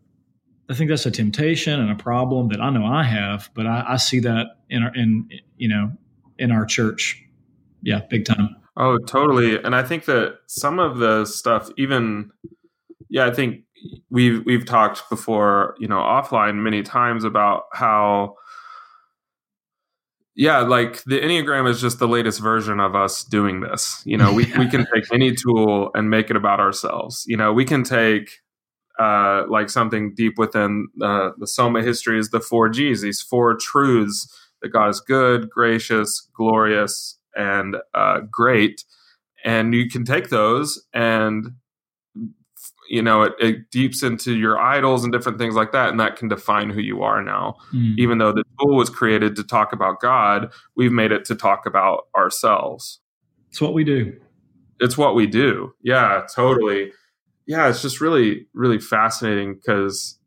I 0.70 0.74
think 0.74 0.90
that's 0.90 1.06
a 1.06 1.12
temptation 1.12 1.80
and 1.80 1.92
a 1.92 1.96
problem 1.96 2.50
that 2.50 2.60
I 2.60 2.70
know 2.72 2.86
I 2.86 3.04
have, 3.04 3.50
but 3.54 3.68
I, 3.68 3.86
I 3.90 3.98
see 3.98 4.20
that 4.22 4.48
in 4.70 4.84
our 4.84 4.96
in 4.96 5.30
you 5.58 5.68
know 5.68 5.92
in 6.38 6.52
our 6.52 6.66
church. 6.66 7.22
Yeah, 7.82 8.02
big 8.10 8.26
time. 8.26 8.56
Oh, 8.78 8.98
totally. 8.98 9.62
And 9.64 9.76
I 9.76 9.84
think 9.84 10.06
that 10.06 10.40
some 10.48 10.80
of 10.80 10.98
the 10.98 11.26
stuff, 11.26 11.70
even 11.78 12.32
yeah, 13.10 13.26
I 13.26 13.32
think 13.32 13.64
we've 14.10 14.44
we've 14.46 14.66
talked 14.66 15.10
before, 15.10 15.76
you 15.80 15.88
know, 15.88 16.00
offline 16.00 16.64
many 16.64 16.82
times 16.82 17.24
about 17.24 17.66
how 17.74 18.36
yeah, 20.36 20.60
like 20.60 21.04
the 21.06 21.20
Enneagram 21.20 21.70
is 21.70 21.80
just 21.80 22.00
the 22.00 22.08
latest 22.08 22.42
version 22.42 22.80
of 22.80 22.96
us 22.96 23.24
doing 23.24 23.62
this. 23.62 24.02
You 24.06 24.18
know, 24.18 24.34
we, 24.34 24.46
we 24.58 24.68
can 24.68 24.86
take 24.94 25.06
any 25.14 25.34
tool 25.34 25.92
and 25.96 26.10
make 26.10 26.30
it 26.30 26.36
about 26.36 26.60
ourselves. 26.60 27.24
You 27.28 27.38
know, 27.38 27.54
we 27.54 27.64
can 27.64 27.84
take 27.84 28.42
uh, 29.00 29.44
like 29.50 29.70
something 29.70 30.14
deep 30.14 30.38
within 30.38 30.88
uh, 31.02 31.32
the 31.38 31.48
Soma 31.48 31.82
history 31.82 32.20
is 32.20 32.30
the 32.30 32.42
four 32.42 32.70
G's, 32.70 33.02
these 33.02 33.22
four 33.22 33.56
truths 33.56 34.28
that 34.62 34.70
God 34.70 34.90
is 34.90 35.00
good, 35.00 35.50
gracious, 35.50 36.28
glorious, 36.36 37.18
and 37.36 37.78
uh, 37.94 38.22
great. 38.30 38.84
And 39.44 39.74
you 39.74 39.90
can 39.90 40.06
take 40.06 40.30
those 40.30 40.84
and 40.94 41.52
you 42.90 43.02
know 43.02 43.24
it, 43.24 43.34
it, 43.40 43.72
deeps 43.72 44.04
into 44.04 44.36
your 44.36 44.60
idols 44.60 45.04
and 45.04 45.12
different 45.12 45.38
things 45.38 45.56
like 45.56 45.72
that 45.72 45.90
and 45.90 46.00
that 46.00 46.16
can 46.16 46.28
define 46.28 46.70
who 46.70 46.82
you 46.82 47.02
are 47.04 47.22
now. 47.22 47.56
Mm. 47.74 47.98
even 47.98 48.18
though 48.18 48.32
the 48.32 48.44
tool 48.60 48.76
was 48.76 48.90
created 48.90 49.36
to 49.36 49.44
talk 49.44 49.74
about 49.74 50.00
god 50.00 50.52
we've 50.76 50.92
made 50.92 51.12
it 51.12 51.26
to 51.26 51.36
talk 51.36 51.66
about 51.66 52.08
ourselves. 52.16 53.00
It's 53.50 53.62
what 53.62 53.74
we 53.74 53.84
do. 53.84 54.20
It's 54.80 54.98
what 54.98 55.16
we 55.16 55.28
do. 55.28 55.74
Yeah 55.82 56.24
totally. 56.34 56.92
Yeah 57.46 57.70
it's 57.70 57.82
just 57.82 58.02
really 58.02 58.48
really 58.54 58.80
fascinating 58.80 59.56
because 59.56 60.18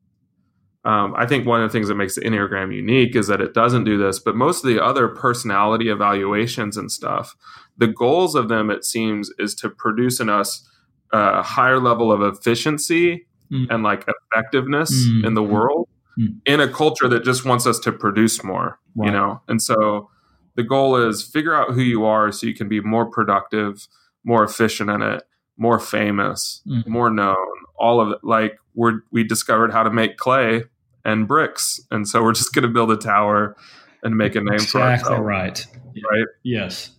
um, 0.84 1.14
i 1.16 1.26
think 1.26 1.46
one 1.46 1.60
of 1.60 1.68
the 1.68 1.72
things 1.72 1.88
that 1.88 1.96
makes 1.96 2.14
the 2.14 2.20
enneagram 2.22 2.74
unique 2.74 3.16
is 3.16 3.26
that 3.26 3.40
it 3.40 3.52
doesn't 3.52 3.84
do 3.84 3.98
this 3.98 4.18
but 4.18 4.36
most 4.36 4.64
of 4.64 4.70
the 4.70 4.82
other 4.82 5.08
personality 5.08 5.88
evaluations 5.88 6.76
and 6.76 6.90
stuff 6.90 7.34
the 7.76 7.88
goals 7.88 8.34
of 8.34 8.48
them 8.48 8.70
it 8.70 8.84
seems 8.84 9.30
is 9.38 9.54
to 9.56 9.68
produce 9.68 10.20
in 10.20 10.28
us 10.28 10.68
a 11.12 11.42
higher 11.42 11.80
level 11.80 12.12
of 12.12 12.22
efficiency 12.22 13.26
mm. 13.50 13.66
and 13.70 13.82
like 13.82 14.06
effectiveness 14.08 14.90
mm. 15.06 15.26
in 15.26 15.34
the 15.34 15.42
world 15.42 15.88
mm. 16.18 16.34
in 16.44 16.60
a 16.60 16.68
culture 16.68 17.08
that 17.08 17.24
just 17.24 17.44
wants 17.44 17.66
us 17.66 17.78
to 17.78 17.92
produce 17.92 18.42
more 18.44 18.78
wow. 18.94 19.06
you 19.06 19.12
know 19.12 19.40
and 19.48 19.62
so 19.62 20.10
the 20.56 20.62
goal 20.62 20.96
is 20.96 21.22
figure 21.22 21.54
out 21.54 21.72
who 21.72 21.82
you 21.82 22.04
are 22.04 22.32
so 22.32 22.46
you 22.46 22.54
can 22.54 22.68
be 22.68 22.80
more 22.80 23.06
productive 23.06 23.88
more 24.24 24.44
efficient 24.44 24.90
in 24.90 25.02
it 25.02 25.22
more 25.56 25.78
famous 25.78 26.62
mm. 26.66 26.86
more 26.86 27.10
known 27.10 27.36
all 27.78 28.00
of 28.00 28.10
it 28.10 28.18
like 28.22 28.58
we're 28.74 29.00
we 29.10 29.24
discovered 29.24 29.72
how 29.72 29.82
to 29.82 29.90
make 29.90 30.16
clay 30.16 30.62
and 31.04 31.26
bricks 31.26 31.80
and 31.90 32.06
so 32.06 32.22
we're 32.22 32.32
just 32.32 32.52
going 32.52 32.62
to 32.62 32.68
build 32.68 32.90
a 32.90 32.96
tower 32.96 33.56
and 34.02 34.16
make 34.16 34.34
a 34.34 34.40
name 34.40 34.54
exactly 34.54 34.70
for 34.70 34.82
ourselves 34.82 35.20
right 35.20 35.66
right 36.10 36.26
yes 36.42 36.90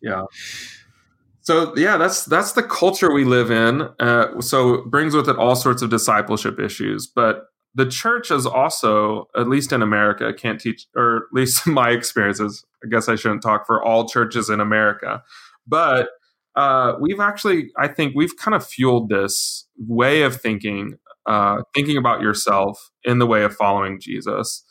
yeah 0.00 0.22
so 1.42 1.76
yeah, 1.76 1.96
that's 1.96 2.24
that's 2.24 2.52
the 2.52 2.62
culture 2.62 3.12
we 3.12 3.24
live 3.24 3.50
in. 3.50 3.88
Uh, 4.00 4.40
so 4.40 4.82
brings 4.86 5.14
with 5.14 5.28
it 5.28 5.36
all 5.36 5.56
sorts 5.56 5.82
of 5.82 5.90
discipleship 5.90 6.58
issues. 6.60 7.06
But 7.06 7.46
the 7.74 7.86
church 7.86 8.30
is 8.30 8.46
also, 8.46 9.28
at 9.36 9.48
least 9.48 9.72
in 9.72 9.82
America, 9.82 10.32
can't 10.32 10.60
teach, 10.60 10.86
or 10.94 11.16
at 11.16 11.22
least 11.32 11.66
in 11.66 11.74
my 11.74 11.90
experiences. 11.90 12.64
I 12.84 12.88
guess 12.88 13.08
I 13.08 13.16
shouldn't 13.16 13.42
talk 13.42 13.66
for 13.66 13.82
all 13.82 14.08
churches 14.08 14.50
in 14.50 14.60
America, 14.60 15.22
but 15.66 16.08
uh, 16.54 16.94
we've 17.00 17.20
actually, 17.20 17.70
I 17.78 17.88
think, 17.88 18.14
we've 18.14 18.36
kind 18.36 18.54
of 18.54 18.66
fueled 18.66 19.08
this 19.08 19.66
way 19.78 20.22
of 20.22 20.40
thinking, 20.40 20.98
uh, 21.26 21.62
thinking 21.74 21.96
about 21.96 22.20
yourself 22.20 22.90
in 23.04 23.18
the 23.18 23.26
way 23.26 23.42
of 23.42 23.54
following 23.54 23.98
Jesus. 24.00 24.62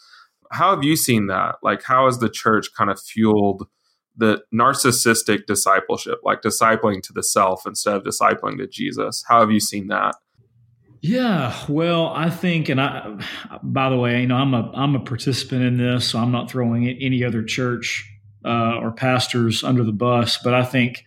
How 0.52 0.76
have 0.76 0.84
you 0.84 0.96
seen 0.96 1.28
that? 1.28 1.56
Like, 1.64 1.84
how 1.84 2.06
has 2.06 2.20
the 2.20 2.30
church 2.30 2.68
kind 2.78 2.92
of 2.92 3.00
fueled? 3.00 3.68
The 4.22 4.44
narcissistic 4.54 5.48
discipleship, 5.48 6.20
like 6.24 6.44
discipling 6.44 7.02
to 7.02 7.12
the 7.12 7.24
self 7.24 7.66
instead 7.66 7.96
of 7.96 8.04
discipling 8.04 8.58
to 8.60 8.68
Jesus. 8.68 9.26
How 9.28 9.40
have 9.40 9.50
you 9.50 9.60
seen 9.60 9.88
that? 9.88 10.16
Yeah, 11.02 11.56
well, 11.68 12.14
I 12.16 12.30
think, 12.30 12.70
and 12.70 12.80
I, 12.80 13.18
by 13.64 13.90
the 13.90 13.98
way, 13.98 14.22
you 14.22 14.28
know, 14.28 14.36
I'm 14.36 14.54
a 14.54 14.72
I'm 14.76 14.96
a 14.96 15.00
participant 15.00 15.64
in 15.64 15.78
this, 15.78 16.08
so 16.08 16.20
I'm 16.20 16.32
not 16.32 16.52
throwing 16.52 16.88
any 16.88 17.24
other 17.24 17.42
church 17.42 18.08
uh, 18.46 18.78
or 18.78 18.92
pastors 18.92 19.64
under 19.64 19.84
the 19.84 19.92
bus, 19.92 20.38
but 20.38 20.54
I 20.54 20.64
think 20.64 21.04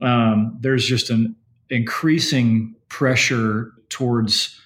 um, 0.00 0.56
there's 0.60 0.86
just 0.86 1.10
an 1.10 1.36
increasing 1.68 2.74
pressure 2.88 3.72
towards 3.90 4.58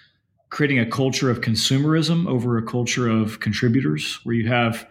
creating 0.50 0.78
a 0.78 0.86
culture 0.86 1.28
of 1.28 1.40
consumerism 1.40 2.28
over 2.28 2.56
a 2.56 2.62
culture 2.62 3.08
of 3.08 3.40
contributors, 3.40 4.20
where 4.22 4.36
you 4.36 4.46
have 4.46 4.86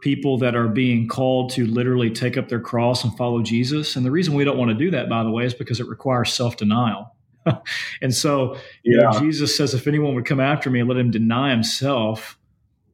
people 0.00 0.38
that 0.38 0.54
are 0.54 0.68
being 0.68 1.08
called 1.08 1.50
to 1.50 1.66
literally 1.66 2.10
take 2.10 2.36
up 2.36 2.48
their 2.48 2.60
cross 2.60 3.04
and 3.04 3.16
follow 3.16 3.42
Jesus. 3.42 3.96
And 3.96 4.06
the 4.06 4.10
reason 4.10 4.34
we 4.34 4.44
don't 4.44 4.58
want 4.58 4.70
to 4.70 4.76
do 4.76 4.90
that, 4.92 5.08
by 5.08 5.24
the 5.24 5.30
way, 5.30 5.44
is 5.44 5.54
because 5.54 5.80
it 5.80 5.88
requires 5.88 6.32
self 6.32 6.56
denial. 6.56 7.14
and 8.02 8.14
so, 8.14 8.56
yeah. 8.84 9.02
know, 9.02 9.20
Jesus 9.20 9.56
says, 9.56 9.74
if 9.74 9.86
anyone 9.86 10.14
would 10.14 10.26
come 10.26 10.40
after 10.40 10.70
me, 10.70 10.82
let 10.82 10.96
him 10.96 11.10
deny 11.10 11.50
himself 11.50 12.38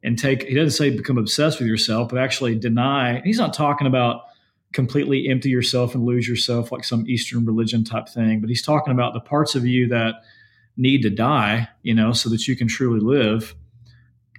and 0.03 0.17
take, 0.17 0.43
he 0.43 0.55
doesn't 0.55 0.71
say 0.71 0.89
become 0.95 1.17
obsessed 1.17 1.59
with 1.59 1.67
yourself, 1.67 2.09
but 2.09 2.19
actually 2.19 2.55
deny. 2.55 3.21
He's 3.23 3.39
not 3.39 3.53
talking 3.53 3.87
about 3.87 4.21
completely 4.73 5.29
empty 5.29 5.49
yourself 5.49 5.95
and 5.95 6.05
lose 6.05 6.27
yourself 6.27 6.71
like 6.71 6.83
some 6.83 7.07
Eastern 7.07 7.45
religion 7.45 7.83
type 7.83 8.09
thing, 8.09 8.41
but 8.41 8.49
he's 8.49 8.61
talking 8.61 8.93
about 8.93 9.13
the 9.13 9.19
parts 9.19 9.55
of 9.55 9.65
you 9.65 9.87
that 9.87 10.15
need 10.77 11.01
to 11.01 11.09
die, 11.09 11.67
you 11.81 11.93
know, 11.93 12.11
so 12.11 12.29
that 12.29 12.47
you 12.47 12.55
can 12.55 12.67
truly 12.67 12.99
live. 12.99 13.55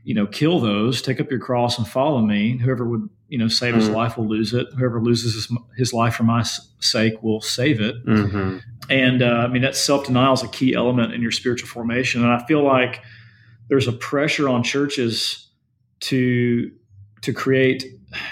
You 0.06 0.14
know, 0.14 0.26
kill 0.26 0.60
those, 0.60 1.02
take 1.02 1.20
up 1.20 1.30
your 1.30 1.40
cross 1.40 1.78
and 1.78 1.86
follow 1.86 2.20
me. 2.20 2.58
Whoever 2.58 2.86
would, 2.86 3.10
you 3.28 3.38
know, 3.38 3.48
save 3.48 3.74
his 3.74 3.86
mm-hmm. 3.86 3.96
life 3.96 4.16
will 4.16 4.28
lose 4.28 4.54
it. 4.54 4.68
Whoever 4.78 5.02
loses 5.02 5.34
his, 5.34 5.58
his, 5.76 5.92
life 5.92 6.14
for 6.14 6.22
my 6.22 6.44
sake 6.78 7.20
will 7.24 7.40
save 7.40 7.80
it. 7.80 8.06
Mm-hmm. 8.06 8.58
And 8.88 9.20
uh, 9.20 9.26
I 9.26 9.48
mean, 9.48 9.62
that 9.62 9.74
self 9.74 10.06
denial 10.06 10.34
is 10.34 10.44
a 10.44 10.48
key 10.48 10.74
element 10.74 11.12
in 11.12 11.22
your 11.22 11.32
spiritual 11.32 11.68
formation. 11.68 12.22
And 12.22 12.32
I 12.32 12.46
feel 12.46 12.62
like 12.62 13.02
there's 13.68 13.88
a 13.88 13.92
pressure 13.92 14.48
on 14.48 14.62
churches 14.62 15.48
to 16.02 16.70
to 17.22 17.32
create, 17.32 17.84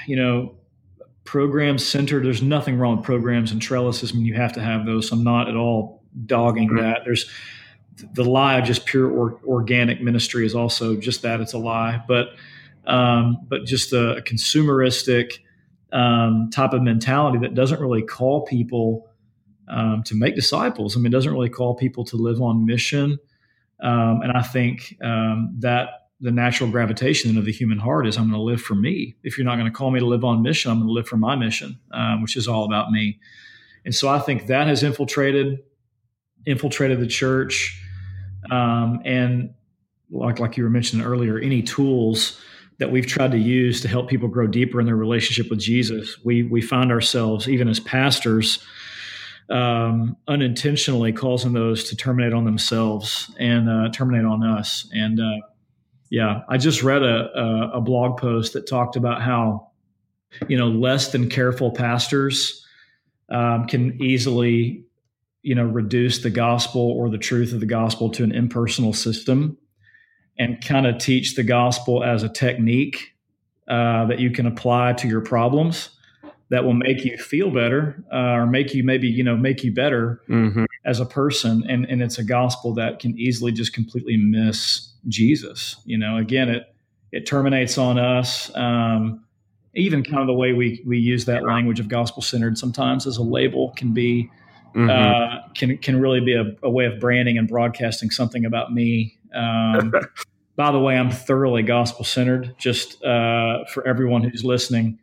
you 0.07 0.15
know, 0.15 0.55
programs 1.25 1.85
centered. 1.85 2.25
There's 2.25 2.43
nothing 2.43 2.79
wrong 2.79 2.99
with 2.99 3.05
programs 3.05 3.51
and 3.51 3.61
trellises. 3.61 4.13
I 4.13 4.15
mean, 4.15 4.27
you 4.27 4.35
have 4.35 4.53
to 4.53 4.61
have 4.61 4.87
those. 4.87 5.11
I'm 5.11 5.25
not 5.25 5.49
at 5.49 5.57
all 5.57 6.05
dogging 6.25 6.69
mm-hmm. 6.69 6.79
that. 6.79 7.01
There's 7.05 7.29
the 8.15 8.25
lie 8.25 8.59
of 8.59 8.65
just 8.65 8.87
pure 8.87 9.11
or, 9.11 9.39
organic 9.45 10.01
ministry 10.01 10.45
is 10.45 10.55
also 10.55 10.97
just 10.97 11.23
that. 11.23 11.41
It's 11.41 11.53
a 11.53 11.59
lie, 11.59 12.03
but 12.07 12.29
um, 12.87 13.39
but 13.49 13.65
just 13.65 13.93
a, 13.93 14.23
consumeristic 14.27 15.39
um, 15.93 16.51
type 16.53 16.73
of 16.73 16.83
mentality 16.83 17.39
that 17.39 17.55
doesn't 17.55 17.81
really 17.81 18.03
call 18.03 18.43
people 18.43 19.09
um, 19.69 20.03
to 20.05 20.15
make 20.15 20.35
disciples. 20.35 20.97
I 20.97 21.01
mean, 21.01 21.07
it 21.07 21.11
doesn't 21.11 21.33
really 21.33 21.49
call 21.49 21.75
people 21.75 22.05
to 22.07 22.17
live 22.17 22.43
on 22.43 22.67
mission. 22.67 23.19
Um, 23.81 24.21
and 24.23 24.33
I 24.33 24.43
think 24.43 24.97
um, 25.03 25.55
that 25.61 26.09
the 26.21 26.31
natural 26.31 26.71
gravitation 26.71 27.37
of 27.39 27.45
the 27.45 27.53
human 27.53 27.79
heart 27.79 28.07
is 28.07 28.17
I'm 28.17 28.25
going 28.25 28.39
to 28.39 28.43
live 28.43 28.61
for 28.61 28.75
me. 28.75 29.15
If 29.23 29.37
you're 29.37 29.45
not 29.45 29.57
going 29.57 29.71
to 29.71 29.77
call 29.77 29.91
me 29.91 30.01
to 30.01 30.07
live 30.07 30.25
on 30.25 30.43
mission, 30.43 30.71
I'm 30.71 30.79
going 30.79 30.89
to 30.89 30.93
live 30.93 31.09
for 31.09 31.17
my 31.17 31.37
mission, 31.37 31.79
um, 31.93 32.23
which 32.23 32.37
is 32.37 32.49
all 32.49 32.65
about 32.65 32.91
me. 32.91 33.19
And 33.85 33.95
so 33.95 34.09
I 34.09 34.19
think 34.19 34.47
that 34.47 34.67
has 34.67 34.83
infiltrated 34.83 35.61
infiltrated 36.47 37.01
the 37.01 37.07
church. 37.07 37.81
Um, 38.51 39.01
and 39.05 39.55
like 40.11 40.39
like 40.39 40.57
you 40.57 40.65
were 40.65 40.71
mentioning 40.71 41.05
earlier, 41.05 41.39
any 41.39 41.63
tools 41.63 42.41
that 42.79 42.91
we've 42.91 43.07
tried 43.07 43.31
to 43.33 43.39
use 43.39 43.81
to 43.83 43.89
help 43.89 44.09
people 44.09 44.29
grow 44.29 44.47
deeper 44.47 44.81
in 44.81 44.87
their 44.87 44.97
relationship 44.97 45.51
with 45.51 45.61
Jesus, 45.61 46.19
we 46.25 46.43
we 46.43 46.61
find 46.61 46.91
ourselves 46.91 47.49
even 47.49 47.69
as 47.69 47.81
pastors 47.81 48.65
um, 49.51 50.17
unintentionally 50.27 51.13
causing 51.13 51.53
those 51.53 51.85
to 51.85 51.97
terminate 51.97 52.33
on 52.33 52.45
themselves 52.45 53.31
and 53.39 53.69
uh, 53.69 53.91
terminate 53.91 54.25
on 54.25 54.43
us. 54.43 54.89
And 54.93 55.21
uh, 55.21 55.47
yeah, 56.11 56.43
I 56.49 56.57
just 56.57 56.83
read 56.83 57.03
a, 57.03 57.39
a, 57.39 57.71
a 57.75 57.81
blog 57.81 58.19
post 58.19 58.55
that 58.55 58.67
talked 58.67 58.97
about 58.97 59.23
how 59.23 59.71
you 60.49 60.57
know 60.57 60.69
less 60.69 61.13
than 61.13 61.29
careful 61.29 61.71
pastors 61.71 62.67
um, 63.29 63.67
can 63.67 64.03
easily 64.03 64.85
you 65.45 65.55
know 65.55 65.65
reduce 65.65 66.23
the 66.23 66.31
gospel 66.31 66.81
or 66.81 67.09
the 67.09 67.19
truth 67.19 67.53
of 67.53 67.61
the 67.61 67.67
gospel 67.67 68.11
to 68.11 68.25
an 68.25 68.33
impersonal 68.33 68.93
system 68.93 69.57
and 70.39 70.65
kind 70.65 70.87
of 70.87 70.99
teach 70.99 71.37
the 71.37 71.45
gospel 71.45 72.03
as 72.03 72.23
a 72.25 72.29
technique 72.29 73.13
uh, 73.69 74.07
that 74.07 74.19
you 74.19 74.31
can 74.31 74.47
apply 74.47 74.95
to 74.95 75.07
your 75.07 75.21
problems 75.21 75.91
that 76.51 76.65
will 76.65 76.75
make 76.75 77.05
you 77.05 77.17
feel 77.19 77.51
better 77.51 78.03
uh, 78.13 78.33
or 78.33 78.47
make 78.47 78.75
you 78.75 78.83
maybe 78.83 79.07
you 79.07 79.23
know 79.23 79.37
make 79.37 79.63
you 79.63 79.73
better 79.73 80.23
mm-hmm. 80.29 80.65
as 80.85 80.99
a 80.99 81.07
person. 81.07 81.63
And 81.69 81.85
and 81.87 82.03
it's 82.03 82.19
a 82.19 82.25
gospel 82.25 82.75
that 82.75 82.99
can 82.99 83.17
easily 83.19 83.53
just 83.53 83.73
completely 83.73 84.17
miss 84.17 84.93
jesus 85.09 85.77
you 85.85 85.99
know? 85.99 86.17
Again 86.17 86.49
it 86.49 86.75
it 87.13 87.27
terminates 87.27 87.77
on 87.79 87.99
us 87.99 88.51
um, 88.57 89.25
even 89.75 90.03
kind 90.03 90.19
of 90.19 90.27
the 90.27 90.35
way 90.35 90.53
we 90.53 90.83
we 90.87 90.99
use 90.99 91.27
that 91.27 91.45
language 91.45 91.81
of 91.81 91.89
gospel 91.89 92.23
centered 92.23 92.57
sometimes 92.57 93.07
as 93.07 93.19
a 93.19 93.23
label 93.23 93.73
can 93.77 93.93
be 93.93 94.31
mm-hmm. 94.75 94.91
uh, 94.91 95.49
can 95.55 95.77
can 95.79 96.01
really 96.01 96.21
be 96.21 96.35
a, 96.35 96.45
a, 96.63 96.71
way 96.71 96.87
of 96.87 96.99
branding 97.01 97.39
and 97.39 97.49
broadcasting 97.49 98.11
something 98.11 98.45
about 98.45 98.73
me 98.73 99.19
um, 99.35 99.93
by 100.57 100.71
the 100.73 100.79
way 100.79 100.97
i'm 100.97 101.11
thoroughly 101.11 101.63
gospel 101.63 102.05
centered 102.05 102.55
just 102.59 103.03
uh, 103.05 103.65
for 103.73 103.87
everyone 103.87 104.23
who's 104.23 104.45
listening 104.45 104.99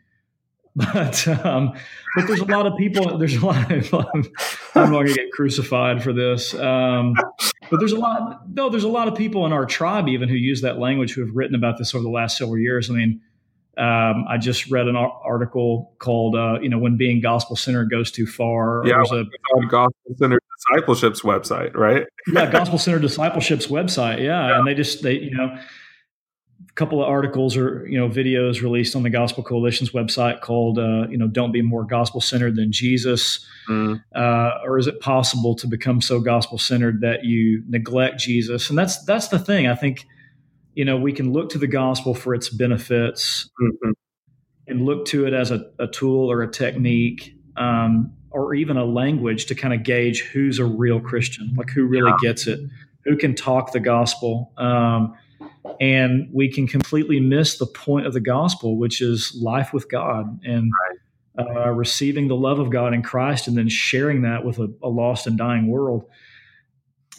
but 0.76 1.28
um, 1.28 1.74
but 2.16 2.28
there's 2.28 2.40
a 2.40 2.46
lot 2.46 2.66
of 2.66 2.78
people. 2.78 3.18
There's 3.18 3.36
a 3.36 3.46
lot 3.46 3.72
of 3.72 3.94
I'm 4.76 4.92
not 4.92 4.92
going 4.92 5.08
to 5.08 5.14
get 5.14 5.32
crucified 5.32 6.02
for 6.02 6.14
this. 6.14 6.54
Um, 6.54 7.14
but 7.70 7.80
there's 7.80 7.92
a 7.92 8.00
lot. 8.00 8.50
No, 8.54 8.70
there's 8.70 8.86
a 8.86 8.90
lot 8.90 9.10
of 9.10 9.16
people 9.16 9.46
in 9.46 9.52
our 9.52 9.66
tribe 9.66 10.08
even 10.08 10.30
who 10.30 10.36
use 10.36 10.62
that 10.62 10.80
language 10.80 11.14
who 11.14 11.26
have 11.26 11.36
written 11.36 11.56
about 11.56 11.78
this 11.78 11.94
over 11.94 12.02
the 12.04 12.10
last 12.10 12.38
several 12.38 12.58
years. 12.58 12.90
I 12.90 12.94
mean, 12.94 13.22
um, 13.78 14.26
I 14.28 14.38
just 14.38 14.70
read 14.70 14.88
an 14.88 14.98
article 14.98 15.94
called 16.00 16.36
uh, 16.36 16.60
you 16.62 16.70
know 16.70 16.78
when 16.78 16.98
being 16.98 17.22
gospel 17.22 17.56
centered 17.56 17.90
goes 17.90 18.12
too 18.12 18.26
far. 18.28 18.84
Yeah, 18.86 18.96
there's 18.96 19.12
a 19.12 19.68
gospel 19.70 20.16
centered 20.18 20.44
discipleships 20.60 21.22
website, 21.22 21.76
right? 21.76 22.06
yeah, 22.28 22.52
gospel 22.52 22.78
centered 22.78 23.04
discipleships 23.04 23.68
website. 23.68 24.20
Yeah. 24.20 24.50
yeah, 24.50 24.60
and 24.60 24.68
they 24.68 24.74
just 24.74 25.04
they 25.04 25.14
you 25.14 25.32
know 25.32 25.58
a 26.72 26.74
couple 26.76 27.02
of 27.02 27.08
articles 27.08 27.56
or 27.56 27.88
you 27.88 27.98
know 27.98 28.10
videos 28.10 28.62
released 28.62 28.94
on 28.94 29.04
the 29.04 29.10
Gospel 29.10 29.42
Coalition's 29.42 29.92
website 29.92 30.42
called 30.42 30.78
uh, 30.78 31.08
you 31.10 31.18
know 31.18 31.28
"Don't 31.28 31.54
be 31.54 31.62
more 31.62 31.86
gospel 31.86 32.20
centered 32.20 32.58
than 32.58 32.74
Jesus," 32.74 33.46
mm. 33.70 34.04
uh, 34.14 34.52
or 34.66 34.80
is 34.80 34.88
it 34.88 35.00
possible 35.00 35.56
to 35.56 35.66
become 35.66 36.02
so 36.02 36.20
gospel 36.20 36.58
centered 36.58 37.00
that 37.02 37.24
you 37.24 37.64
neglect 37.70 38.20
Jesus? 38.20 38.70
And 38.70 38.78
that's 38.78 39.02
that's 39.06 39.30
the 39.30 39.40
thing. 39.40 39.68
I 39.68 39.76
think 39.76 40.06
you 40.74 40.86
know 40.86 40.98
we 40.98 41.14
can 41.14 41.34
look 41.34 41.50
to 41.50 41.58
the 41.58 41.68
gospel 41.68 42.14
for 42.14 42.34
its 42.34 42.50
benefits 42.50 43.50
mm-hmm. 43.62 43.92
and 44.68 44.86
look 44.86 45.06
to 45.08 45.26
it 45.26 45.34
as 45.34 45.52
a, 45.52 45.72
a 45.80 45.88
tool 45.88 46.32
or 46.32 46.42
a 46.42 46.52
technique. 46.52 47.36
Um, 47.58 48.14
or 48.32 48.54
even 48.54 48.78
a 48.78 48.86
language 48.86 49.46
to 49.48 49.56
kind 49.56 49.74
of 49.74 49.84
gauge 49.84 50.22
who's 50.24 50.58
a 50.58 50.66
real 50.66 51.00
Christian, 51.00 51.54
like 51.58 51.70
who 51.70 51.86
really 51.86 52.12
yeah. 52.12 52.30
gets 52.30 52.48
it, 52.48 52.60
who 53.04 53.18
can 53.18 53.36
talk 53.36 53.74
the 53.74 53.80
gospel. 53.80 54.54
Um, 54.58 55.16
and 55.80 56.30
we 56.32 56.50
can 56.50 56.68
completely 56.68 57.20
miss 57.20 57.58
the 57.58 57.66
point 57.66 58.08
of 58.08 58.14
the 58.14 58.20
gospel, 58.20 58.78
which 58.78 59.02
is 59.02 59.38
life 59.42 59.74
with 59.74 59.90
God 59.90 60.40
and 60.44 60.72
uh, 61.38 61.70
receiving 61.70 62.28
the 62.28 62.36
love 62.36 62.60
of 62.60 62.70
God 62.70 62.94
in 62.94 63.02
Christ, 63.02 63.48
and 63.48 63.58
then 63.58 63.70
sharing 63.70 64.24
that 64.24 64.44
with 64.44 64.60
a, 64.60 64.74
a, 64.84 64.90
lost 64.90 65.28
and 65.28 65.38
dying 65.38 65.68
world. 65.68 66.06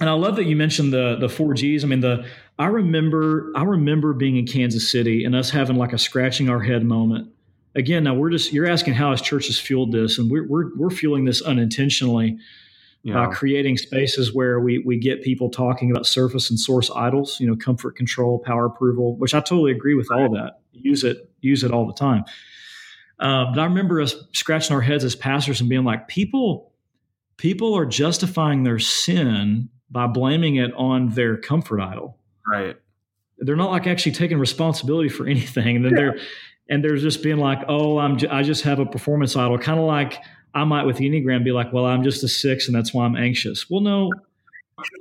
And 0.00 0.08
I 0.08 0.12
love 0.12 0.36
that 0.36 0.44
you 0.44 0.56
mentioned 0.56 0.92
the 0.92 1.16
the 1.18 1.28
four 1.28 1.54
G's. 1.54 1.84
I 1.84 1.86
mean, 1.86 2.00
the 2.00 2.26
I 2.58 2.66
remember 2.66 3.52
I 3.56 3.64
remember 3.64 4.12
being 4.12 4.36
in 4.36 4.46
Kansas 4.46 4.90
City 4.90 5.24
and 5.24 5.34
us 5.34 5.50
having 5.50 5.76
like 5.76 5.92
a 5.92 5.98
scratching 5.98 6.48
our 6.48 6.60
head 6.60 6.84
moment. 6.84 7.28
Again, 7.74 8.04
now 8.04 8.14
we're 8.14 8.30
just 8.30 8.52
you're 8.52 8.66
asking 8.66 8.94
how 8.94 9.10
has 9.10 9.22
churches 9.22 9.58
fueled 9.58 9.92
this, 9.92 10.18
and 10.18 10.30
we're 10.30 10.46
we're, 10.46 10.76
we're 10.76 10.90
fueling 10.90 11.24
this 11.24 11.40
unintentionally 11.42 12.38
yeah. 13.02 13.22
uh, 13.22 13.30
creating 13.30 13.76
spaces 13.78 14.34
where 14.34 14.60
we 14.60 14.78
we 14.78 14.98
get 14.98 15.22
people 15.22 15.50
talking 15.50 15.90
about 15.90 16.06
surface 16.06 16.50
and 16.50 16.58
source 16.58 16.90
idols, 16.94 17.40
you 17.40 17.46
know, 17.46 17.56
comfort, 17.56 17.96
control, 17.96 18.38
power, 18.38 18.66
approval, 18.66 19.16
which 19.16 19.34
I 19.34 19.40
totally 19.40 19.72
agree 19.72 19.94
with 19.94 20.10
all 20.10 20.30
that. 20.30 20.60
Use 20.72 21.04
it, 21.04 21.30
use 21.40 21.64
it 21.64 21.72
all 21.72 21.86
the 21.86 21.94
time. 21.94 22.24
Uh, 23.18 23.46
but 23.46 23.60
I 23.60 23.64
remember 23.64 24.00
us 24.00 24.14
scratching 24.32 24.74
our 24.74 24.82
heads 24.82 25.04
as 25.04 25.14
pastors 25.14 25.60
and 25.60 25.68
being 25.68 25.84
like, 25.84 26.08
people, 26.08 26.72
people 27.36 27.74
are 27.74 27.86
justifying 27.86 28.64
their 28.64 28.80
sin 28.80 29.68
by 29.90 30.06
blaming 30.06 30.56
it 30.56 30.72
on 30.74 31.10
their 31.10 31.36
comfort 31.36 31.80
idol. 31.80 32.18
Right. 32.46 32.76
They're 33.38 33.56
not 33.56 33.70
like 33.70 33.86
actually 33.86 34.12
taking 34.12 34.38
responsibility 34.38 35.08
for 35.08 35.26
anything, 35.26 35.76
and 35.76 35.84
then 35.84 35.92
yeah. 35.92 35.96
they're 35.96 36.18
and 36.70 36.84
they're 36.84 36.96
just 36.96 37.22
being 37.22 37.38
like, 37.38 37.58
"Oh, 37.68 37.98
I'm 37.98 38.18
j- 38.18 38.28
I 38.28 38.42
just 38.42 38.62
have 38.62 38.78
a 38.78 38.86
performance 38.86 39.36
idol," 39.36 39.58
kind 39.58 39.78
of 39.78 39.86
like 39.86 40.18
I 40.54 40.64
might 40.64 40.84
with 40.84 40.96
the 40.96 41.08
Enneagram 41.08 41.44
be 41.44 41.52
like, 41.52 41.72
well, 41.72 41.86
I'm 41.86 42.02
just 42.02 42.22
a 42.22 42.28
six 42.28 42.66
and 42.66 42.76
that's 42.76 42.92
why 42.92 43.04
I'm 43.04 43.16
anxious. 43.16 43.70
Well, 43.70 43.80
no, 43.80 44.10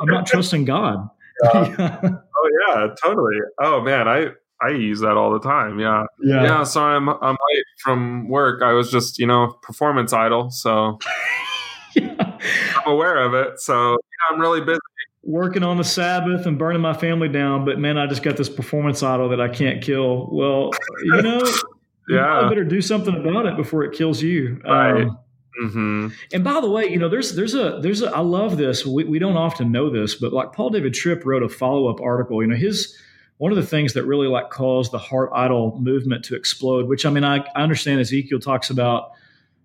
I'm 0.01 0.07
not 0.07 0.25
trusting 0.25 0.65
God. 0.65 1.09
Yeah. 1.43 1.97
oh 2.03 2.49
yeah, 2.67 2.87
totally. 3.03 3.37
Oh 3.59 3.81
man, 3.81 4.07
I 4.07 4.27
I 4.61 4.69
use 4.69 4.99
that 4.99 5.17
all 5.17 5.33
the 5.33 5.39
time. 5.39 5.79
Yeah. 5.79 6.05
Yeah. 6.21 6.43
Yeah. 6.43 6.63
So 6.63 6.83
I'm 6.83 7.09
I'm 7.09 7.31
late 7.31 7.65
from 7.83 8.29
work. 8.29 8.61
I 8.61 8.73
was 8.73 8.91
just, 8.91 9.17
you 9.17 9.25
know, 9.25 9.57
performance 9.63 10.13
idol. 10.13 10.51
So 10.51 10.99
yeah. 11.95 12.37
I'm 12.77 12.91
aware 12.91 13.17
of 13.17 13.33
it. 13.33 13.59
So 13.59 13.93
yeah, 13.93 14.35
I'm 14.35 14.39
really 14.39 14.61
busy. 14.61 14.77
Working 15.23 15.63
on 15.63 15.77
the 15.77 15.83
Sabbath 15.83 16.45
and 16.45 16.57
burning 16.57 16.81
my 16.81 16.93
family 16.93 17.29
down, 17.29 17.65
but 17.65 17.79
man, 17.79 17.97
I 17.97 18.07
just 18.07 18.23
got 18.23 18.37
this 18.37 18.49
performance 18.49 19.03
idol 19.03 19.29
that 19.29 19.41
I 19.41 19.49
can't 19.49 19.83
kill. 19.83 20.27
Well, 20.31 20.71
you 21.03 21.21
know, 21.21 21.41
yeah, 22.09 22.43
you 22.43 22.49
better 22.49 22.63
do 22.63 22.81
something 22.81 23.15
about 23.15 23.45
it 23.45 23.55
before 23.55 23.83
it 23.83 23.95
kills 23.95 24.21
you. 24.21 24.59
Right. 24.65 25.03
Um, 25.03 25.19
mm-hmm. 25.63 26.07
And 26.33 26.43
by 26.43 26.59
the 26.59 26.69
way, 26.69 26.87
you 26.89 26.97
know, 26.97 27.09
there's 27.09 27.35
there's 27.35 27.53
a 27.53 27.79
there's 27.81 28.01
a 28.01 28.11
I 28.11 28.21
love 28.21 28.57
this. 28.57 28.85
We 28.85 29.03
we 29.03 29.19
don't 29.19 29.37
often 29.37 29.71
know 29.71 29.89
this, 29.89 30.15
but 30.15 30.33
like 30.33 30.53
Paul 30.53 30.71
David 30.71 30.93
Tripp 30.93 31.25
wrote 31.25 31.43
a 31.43 31.49
follow 31.49 31.87
up 31.87 32.01
article. 32.01 32.41
You 32.41 32.49
know, 32.49 32.55
his 32.55 32.97
one 33.37 33.51
of 33.51 33.57
the 33.57 33.65
things 33.65 33.93
that 33.93 34.05
really 34.05 34.27
like 34.27 34.49
caused 34.49 34.91
the 34.91 34.99
heart 34.99 35.29
idol 35.33 35.77
movement 35.79 36.25
to 36.25 36.35
explode. 36.35 36.87
Which 36.87 37.05
I 37.05 37.11
mean, 37.11 37.23
I, 37.23 37.45
I 37.55 37.61
understand 37.61 37.99
Ezekiel 37.99 38.39
talks 38.39 38.69
about. 38.69 39.11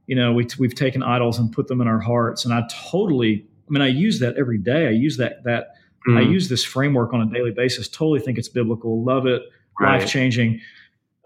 You 0.07 0.15
know, 0.15 0.33
we 0.33 0.47
we've 0.59 0.75
taken 0.75 1.03
idols 1.03 1.41
and 1.41 1.53
put 1.53 1.67
them 1.67 1.81
in 1.81 1.89
our 1.89 1.99
hearts, 1.99 2.45
and 2.45 2.55
I 2.55 2.63
totally 2.71 3.49
I 3.69 3.73
mean, 3.73 3.83
I 3.83 3.89
use 3.89 4.21
that 4.21 4.37
every 4.37 4.59
day. 4.59 4.87
I 4.87 4.91
use 4.91 5.17
that 5.17 5.45
that 5.45 5.75
mm. 6.09 6.17
I 6.17 6.21
use 6.23 6.49
this 6.49 6.65
framework 6.65 7.13
on 7.13 7.21
a 7.21 7.27
daily 7.27 7.51
basis. 7.51 7.89
Totally 7.89 8.21
think 8.21 8.39
it's 8.39 8.49
biblical. 8.49 9.05
Love 9.05 9.27
it. 9.27 9.43
Right. 9.81 10.01
Life 10.01 10.09
changing. 10.09 10.61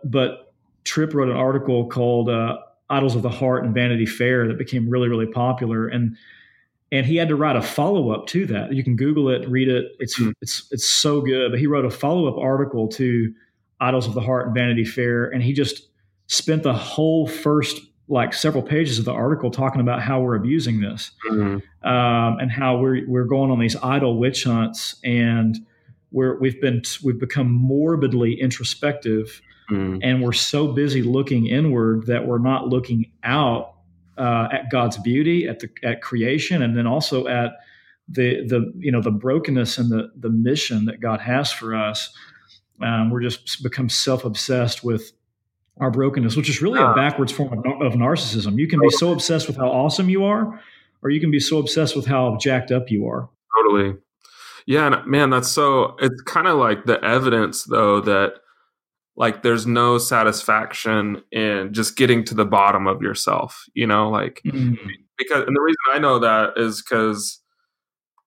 But 0.05 0.53
Tripp 0.85 1.14
wrote 1.14 1.29
an 1.29 1.37
article 1.37 1.87
called 1.87 2.29
uh, 2.29 2.59
"Idols 2.88 3.14
of 3.14 3.22
the 3.22 3.31
Heart" 3.31 3.64
and 3.64 3.74
Vanity 3.74 4.07
Fair 4.07 4.48
that 4.48 4.59
became 4.59 4.88
really 4.88 5.09
really 5.09 5.26
popular 5.26 5.88
and. 5.88 6.16
And 6.92 7.07
he 7.07 7.14
had 7.14 7.29
to 7.29 7.37
write 7.37 7.55
a 7.55 7.62
follow 7.62 8.11
up 8.11 8.26
to 8.26 8.46
that. 8.46 8.72
You 8.72 8.83
can 8.83 8.96
Google 8.96 9.29
it, 9.29 9.48
read 9.48 9.68
it. 9.68 9.92
It's 10.00 10.18
mm. 10.18 10.33
it's 10.40 10.66
it's 10.72 10.85
so 10.85 11.20
good. 11.20 11.53
But 11.53 11.61
he 11.61 11.68
wrote 11.68 11.85
a 11.85 11.90
follow 11.90 12.26
up 12.26 12.37
article 12.37 12.88
to 12.88 13.33
Idols 13.81 14.09
of 14.09 14.14
the 14.14 14.20
Heart 14.20 14.46
and 14.46 14.55
Vanity 14.57 14.85
Fair, 14.85 15.26
and 15.31 15.40
he 15.40 15.53
just 15.53 15.88
spent 16.26 16.64
the 16.64 16.74
whole 16.74 17.29
first 17.29 17.81
like 18.11 18.35
several 18.35 18.62
pages 18.62 18.99
of 18.99 19.05
the 19.05 19.12
article 19.12 19.51
talking 19.51 19.81
about 19.81 20.03
how 20.03 20.20
we're 20.20 20.35
abusing 20.35 20.81
this 20.81 21.12
mm-hmm. 21.31 21.88
um, 21.88 22.38
and 22.38 22.51
how 22.51 22.77
we're 22.77 23.09
we're 23.09 23.25
going 23.25 23.51
on 23.51 23.61
these 23.61 23.77
idol 23.77 24.18
witch 24.18 24.44
hunts 24.44 24.96
and 25.05 25.59
we're 26.11 26.38
we've 26.40 26.61
been 26.61 26.83
we've 27.05 27.20
become 27.20 27.51
morbidly 27.51 28.38
introspective 28.38 29.40
mm-hmm. 29.70 29.99
and 30.03 30.23
we're 30.23 30.33
so 30.33 30.66
busy 30.66 31.03
looking 31.03 31.46
inward 31.46 32.07
that 32.07 32.27
we're 32.27 32.38
not 32.38 32.68
looking 32.68 33.11
out 33.23 33.75
uh, 34.18 34.49
at 34.53 34.70
God's 34.70 34.99
beauty 34.99 35.46
at 35.46 35.61
the 35.61 35.70
at 35.85 36.03
creation 36.03 36.62
and 36.62 36.77
then 36.77 36.87
also 36.87 37.29
at 37.29 37.53
the 38.09 38.44
the 38.46 38.73
you 38.77 38.90
know 38.90 39.01
the 39.01 39.12
brokenness 39.12 39.79
and 39.79 39.90
the 39.90 40.11
the 40.16 40.31
mission 40.31 40.85
that 40.87 41.01
God 41.01 41.20
has 41.20 41.53
for 41.53 41.75
us. 41.75 42.12
Um, 42.83 43.11
we're 43.11 43.20
just 43.20 43.62
become 43.62 43.88
self 43.88 44.25
obsessed 44.25 44.83
with 44.83 45.12
our 45.78 45.90
brokenness, 45.90 46.37
which 46.37 46.48
is 46.48 46.61
really 46.61 46.80
a 46.80 46.92
backwards 46.94 47.33
form 47.33 47.59
of, 47.59 47.80
of 47.80 47.92
narcissism. 47.94 48.59
You 48.59 48.68
can 48.68 48.80
be 48.80 48.90
so 48.90 49.12
obsessed 49.12 49.46
with 49.46 49.56
how 49.56 49.68
awesome 49.68 50.09
you 50.09 50.24
are, 50.24 50.61
or 51.02 51.11
you 51.11 51.20
can 51.20 51.30
be 51.30 51.40
so 51.40 51.59
obsessed 51.59 51.96
with 51.96 52.06
how 52.06 52.37
jacked 52.37 52.70
up 52.70 52.90
you 52.90 53.06
are. 53.09 53.28
Totally. 53.56 53.96
Yeah, 54.66 54.87
and 54.87 55.06
man, 55.06 55.30
that's 55.30 55.50
so. 55.50 55.96
It's 56.00 56.20
kind 56.22 56.46
of 56.46 56.59
like 56.59 56.85
the 56.85 57.02
evidence, 57.02 57.64
though, 57.64 58.00
that 58.02 58.35
like 59.16 59.42
there's 59.42 59.66
no 59.66 59.98
satisfaction 59.98 61.22
in 61.33 61.72
just 61.72 61.96
getting 61.96 62.24
to 62.24 62.35
the 62.35 62.44
bottom 62.44 62.87
of 62.87 63.02
yourself. 63.02 63.64
You 63.74 63.87
know, 63.87 64.11
like 64.11 64.42
mm-hmm. 64.44 64.74
because 65.18 65.44
and 65.46 65.56
the 65.56 65.61
reason 65.61 65.78
I 65.92 65.98
know 65.98 66.18
that 66.18 66.52
is 66.56 66.83
because 66.83 67.40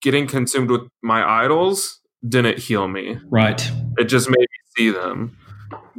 getting 0.02 0.28
consumed 0.28 0.72
with 0.72 0.82
my 1.02 1.44
idols 1.44 2.00
didn't 2.28 2.58
heal 2.58 2.88
me. 2.88 3.18
Right. 3.30 3.62
It 3.98 4.06
just 4.06 4.30
made 4.30 4.40
me 4.40 4.48
see 4.76 4.90
them 4.90 5.38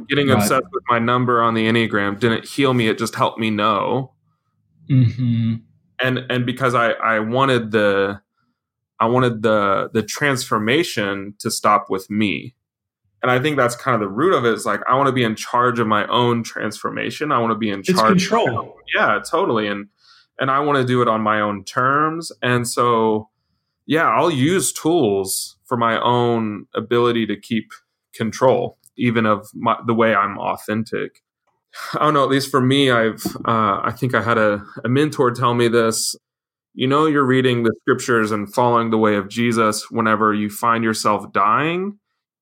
getting 0.07 0.27
right. 0.27 0.37
obsessed 0.37 0.65
with 0.71 0.83
my 0.89 0.99
number 0.99 1.41
on 1.41 1.53
the 1.53 1.65
enneagram 1.67 2.19
didn't 2.19 2.45
heal 2.45 2.73
me 2.73 2.87
it 2.87 2.97
just 2.97 3.15
helped 3.15 3.39
me 3.39 3.49
know. 3.49 4.11
Mm-hmm. 4.89 5.55
and 5.99 6.19
and 6.29 6.45
because 6.45 6.75
i 6.75 6.91
i 6.91 7.17
wanted 7.17 7.71
the 7.71 8.21
i 8.99 9.07
wanted 9.07 9.41
the 9.41 9.89
the 9.93 10.03
transformation 10.03 11.33
to 11.39 11.49
stop 11.49 11.89
with 11.89 12.09
me. 12.09 12.55
And 13.23 13.31
i 13.31 13.39
think 13.39 13.57
that's 13.57 13.75
kind 13.75 13.95
of 13.95 14.01
the 14.01 14.07
root 14.13 14.33
of 14.33 14.45
it 14.45 14.53
is 14.53 14.65
like 14.65 14.81
i 14.87 14.95
want 14.95 15.07
to 15.07 15.13
be 15.13 15.23
in 15.23 15.35
charge 15.35 15.79
of 15.79 15.87
my 15.87 16.05
own 16.07 16.43
transformation. 16.43 17.31
I 17.31 17.39
want 17.39 17.51
to 17.51 17.57
be 17.57 17.69
in 17.69 17.81
charge 17.81 18.17
it's 18.17 18.29
control. 18.29 18.77
yeah 18.95 19.19
totally. 19.27 19.67
And 19.67 19.87
and 20.39 20.51
i 20.51 20.59
want 20.59 20.77
to 20.77 20.85
do 20.85 21.01
it 21.01 21.07
on 21.07 21.21
my 21.21 21.41
own 21.41 21.63
terms. 21.63 22.31
And 22.41 22.67
so 22.67 23.29
yeah 23.87 24.07
i'll 24.07 24.31
use 24.31 24.71
tools 24.71 25.57
for 25.65 25.77
my 25.77 25.99
own 25.99 26.67
ability 26.75 27.25
to 27.25 27.35
keep 27.35 27.71
control 28.13 28.77
even 28.97 29.25
of 29.25 29.47
my, 29.53 29.77
the 29.85 29.93
way 29.93 30.15
I'm 30.15 30.37
authentic. 30.37 31.21
I 31.93 31.99
don't 31.99 32.13
know. 32.13 32.23
At 32.23 32.29
least 32.29 32.49
for 32.49 32.61
me, 32.61 32.91
I've 32.91 33.25
uh, 33.45 33.81
I 33.83 33.93
think 33.95 34.15
I 34.15 34.21
had 34.21 34.37
a, 34.37 34.63
a 34.83 34.89
mentor 34.89 35.31
tell 35.31 35.53
me 35.53 35.67
this. 35.67 36.15
You 36.73 36.87
know, 36.87 37.05
you're 37.05 37.25
reading 37.25 37.63
the 37.63 37.73
scriptures 37.81 38.31
and 38.31 38.53
following 38.53 38.89
the 38.89 38.97
way 38.97 39.15
of 39.15 39.29
Jesus 39.29 39.89
whenever 39.89 40.33
you 40.33 40.49
find 40.49 40.83
yourself 40.83 41.31
dying 41.31 41.97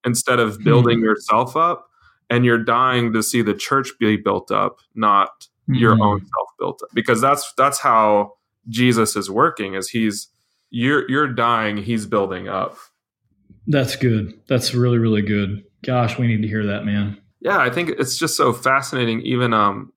instead 0.05 0.39
of 0.39 0.57
hmm. 0.57 0.63
building 0.63 0.97
mm-hmm. 0.97 1.05
yourself 1.05 1.55
up, 1.55 1.87
and 2.29 2.45
you're 2.45 2.63
dying 2.63 3.13
to 3.13 3.23
see 3.23 3.41
the 3.41 3.53
church 3.53 3.89
be 3.99 4.17
built 4.17 4.51
up, 4.51 4.79
not 4.95 5.47
mm-hmm. 5.69 5.75
your 5.75 5.93
own 5.93 6.19
self 6.19 6.49
built 6.59 6.81
up. 6.83 6.89
Because 6.93 7.21
that's 7.21 7.53
that's 7.53 7.79
how 7.79 8.33
Jesus 8.69 9.15
is 9.15 9.29
working. 9.29 9.73
Is 9.73 9.89
he's 9.89 10.27
you're 10.69 11.09
you're 11.09 11.27
dying, 11.27 11.77
he's 11.77 12.05
building 12.05 12.47
up. 12.47 12.77
That's 13.67 13.95
good. 13.95 14.33
That's 14.47 14.73
really 14.73 14.97
really 14.97 15.21
good. 15.21 15.63
Gosh, 15.83 16.17
we 16.17 16.27
need 16.27 16.41
to 16.41 16.47
hear 16.47 16.65
that, 16.65 16.85
man. 16.85 17.17
Yeah, 17.41 17.57
I 17.57 17.69
think 17.69 17.89
it's 17.99 18.17
just 18.17 18.37
so 18.37 18.53
fascinating. 18.53 19.21
Even 19.21 19.53
um, 19.53 19.91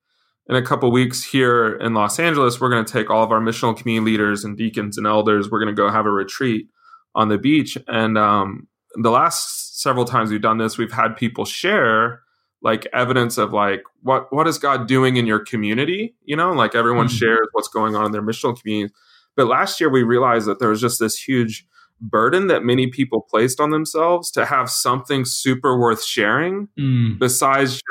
in 0.49 0.57
a 0.57 0.63
couple 0.63 0.91
weeks 0.91 1.23
here 1.23 1.77
in 1.77 1.95
Los 1.95 2.19
Angeles, 2.19 2.61
we're 2.61 2.71
going 2.71 2.85
to 2.85 2.93
take 2.93 3.09
all 3.09 3.23
of 3.23 3.31
our 3.31 3.41
missional 3.41 3.77
community 3.77 4.13
leaders 4.13 4.45
and 4.45 4.57
deacons 4.57 4.99
and 4.99 5.07
elders. 5.07 5.51
We're 5.51 5.61
going 5.61 5.75
to 5.75 5.81
go 5.81 5.89
have 5.89 6.07
a 6.07 6.11
retreat 6.11 6.69
on 7.15 7.29
the 7.29 7.39
beach. 7.39 7.79
And 7.87 8.19
um, 8.19 8.67
the 8.95 9.11
last 9.11 9.81
several 9.81 10.05
times 10.05 10.31
we've 10.31 10.43
done 10.43 10.59
this, 10.59 10.77
we've 10.77 10.93
had 10.93 11.17
people 11.17 11.45
share 11.45 12.23
like 12.63 12.87
evidence 12.93 13.39
of 13.39 13.53
like 13.53 13.83
what 14.03 14.33
what 14.33 14.49
is 14.49 14.59
God 14.59 14.89
doing 14.89 15.17
in 15.17 15.27
your 15.27 15.41
community? 15.41 16.15
You 16.25 16.37
know, 16.37 16.53
like 16.53 16.75
everyone 16.75 17.07
mm-hmm. 17.07 17.17
shares 17.17 17.49
what's 17.53 17.69
going 17.69 17.95
on 17.95 18.07
in 18.07 18.13
their 18.13 18.23
missional 18.23 18.59
community. 18.59 18.93
But 19.37 19.47
last 19.47 19.81
year 19.81 19.91
we 19.91 20.03
realized 20.03 20.47
that 20.47 20.59
there 20.59 20.71
was 20.71 20.81
just 20.81 20.99
this 20.99 21.17
huge 21.17 21.67
burden 22.01 22.47
that 22.49 22.63
many 22.63 22.89
people 22.89 23.27
placed 23.29 23.61
on 23.61 23.71
themselves 23.71 24.31
to 24.33 24.45
have 24.45 24.71
something 24.71 25.25
super 25.25 25.79
worth 25.79 26.03
sharing 26.03 26.69
mm. 26.79 27.19
besides 27.19 27.75
just 27.75 27.85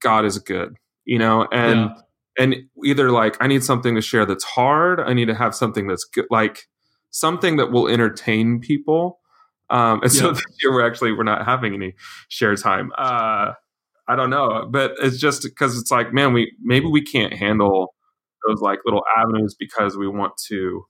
God 0.00 0.24
is 0.24 0.38
good, 0.38 0.76
you 1.04 1.18
know, 1.18 1.46
and 1.52 1.90
yeah. 1.90 2.42
and 2.42 2.56
either 2.84 3.10
like 3.10 3.36
I 3.40 3.46
need 3.46 3.62
something 3.64 3.94
to 3.94 4.00
share 4.00 4.26
that's 4.26 4.44
hard, 4.44 5.00
I 5.00 5.12
need 5.12 5.26
to 5.26 5.34
have 5.34 5.54
something 5.54 5.86
that's 5.86 6.04
good, 6.04 6.26
like 6.30 6.68
something 7.10 7.56
that 7.56 7.70
will 7.70 7.88
entertain 7.88 8.60
people. 8.60 9.20
Um, 9.70 10.02
and 10.02 10.12
so 10.12 10.32
this 10.32 10.44
year 10.60 10.72
we're 10.72 10.86
actually 10.86 11.12
we're 11.12 11.22
not 11.22 11.46
having 11.46 11.74
any 11.74 11.94
share 12.28 12.56
time. 12.56 12.92
Uh, 12.98 13.52
I 14.08 14.16
don't 14.16 14.30
know, 14.30 14.66
but 14.68 14.92
it's 15.00 15.18
just 15.18 15.44
because 15.44 15.78
it's 15.78 15.90
like, 15.90 16.12
man, 16.12 16.32
we 16.32 16.52
maybe 16.60 16.86
we 16.86 17.02
can't 17.02 17.32
handle 17.32 17.94
those 18.46 18.60
like 18.60 18.80
little 18.84 19.04
avenues 19.16 19.54
because 19.58 19.96
we 19.96 20.08
want 20.08 20.32
to 20.48 20.84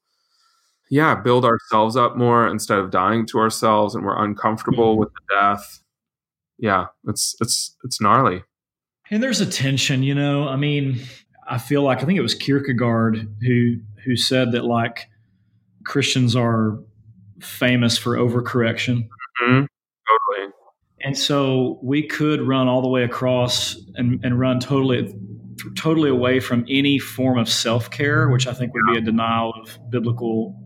yeah, 0.93 1.15
build 1.15 1.47
ourselves 1.47 1.97
up 1.97 2.19
more 2.19 2.47
instead 2.47 2.79
of 2.79 2.91
dying 2.91 3.25
to 3.29 3.39
ourselves 3.39 3.95
and 3.95 4.05
we're 4.05 4.23
uncomfortable 4.23 4.93
mm-hmm. 4.93 5.01
with 5.01 5.09
the 5.15 5.35
death. 5.35 5.81
Yeah, 6.59 6.89
it's 7.09 7.35
it's 7.41 7.75
it's 7.83 7.99
gnarly. 7.99 8.45
And 9.11 9.23
there's 9.23 9.41
a 9.41 9.47
tension, 9.47 10.03
you 10.03 10.15
know. 10.15 10.47
I 10.47 10.57
mean, 10.57 11.01
I 11.49 11.57
feel 11.57 11.81
like 11.81 12.03
I 12.03 12.05
think 12.05 12.19
it 12.19 12.23
was 12.23 12.35
Kierkegaard 12.35 13.27
who 13.41 13.77
who 14.05 14.17
said 14.17 14.53
that 14.53 14.67
like 14.67 15.09
Christians 15.87 16.37
are 16.37 16.79
famous 17.41 17.97
for 17.97 18.19
overcorrection. 18.19 19.09
Mm-hmm. 19.43 19.65
Totally. 19.65 20.53
And 21.01 21.17
so 21.17 21.81
we 21.83 22.07
could 22.07 22.43
run 22.43 22.69
all 22.69 22.83
the 22.83 22.89
way 22.89 23.03
across 23.03 23.81
and, 23.95 24.23
and 24.23 24.39
run 24.39 24.61
totally 24.61 25.11
totally 25.75 26.11
away 26.11 26.39
from 26.39 26.67
any 26.69 26.99
form 26.99 27.39
of 27.39 27.49
self 27.49 27.91
care, 27.91 28.29
which 28.29 28.47
I 28.47 28.53
think 28.53 28.75
would 28.75 28.93
be 28.93 28.99
a 28.99 29.01
denial 29.01 29.55
of 29.55 29.79
biblical 29.91 30.62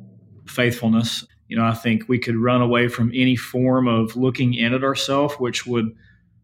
faithfulness. 0.47 1.25
You 1.49 1.57
know, 1.57 1.65
I 1.65 1.75
think 1.75 2.09
we 2.09 2.19
could 2.19 2.37
run 2.37 2.61
away 2.61 2.89
from 2.89 3.11
any 3.15 3.37
form 3.37 3.87
of 3.87 4.17
looking 4.17 4.55
in 4.55 4.75
at 4.75 4.83
ourselves, 4.83 5.35
which 5.35 5.67
would, 5.67 5.95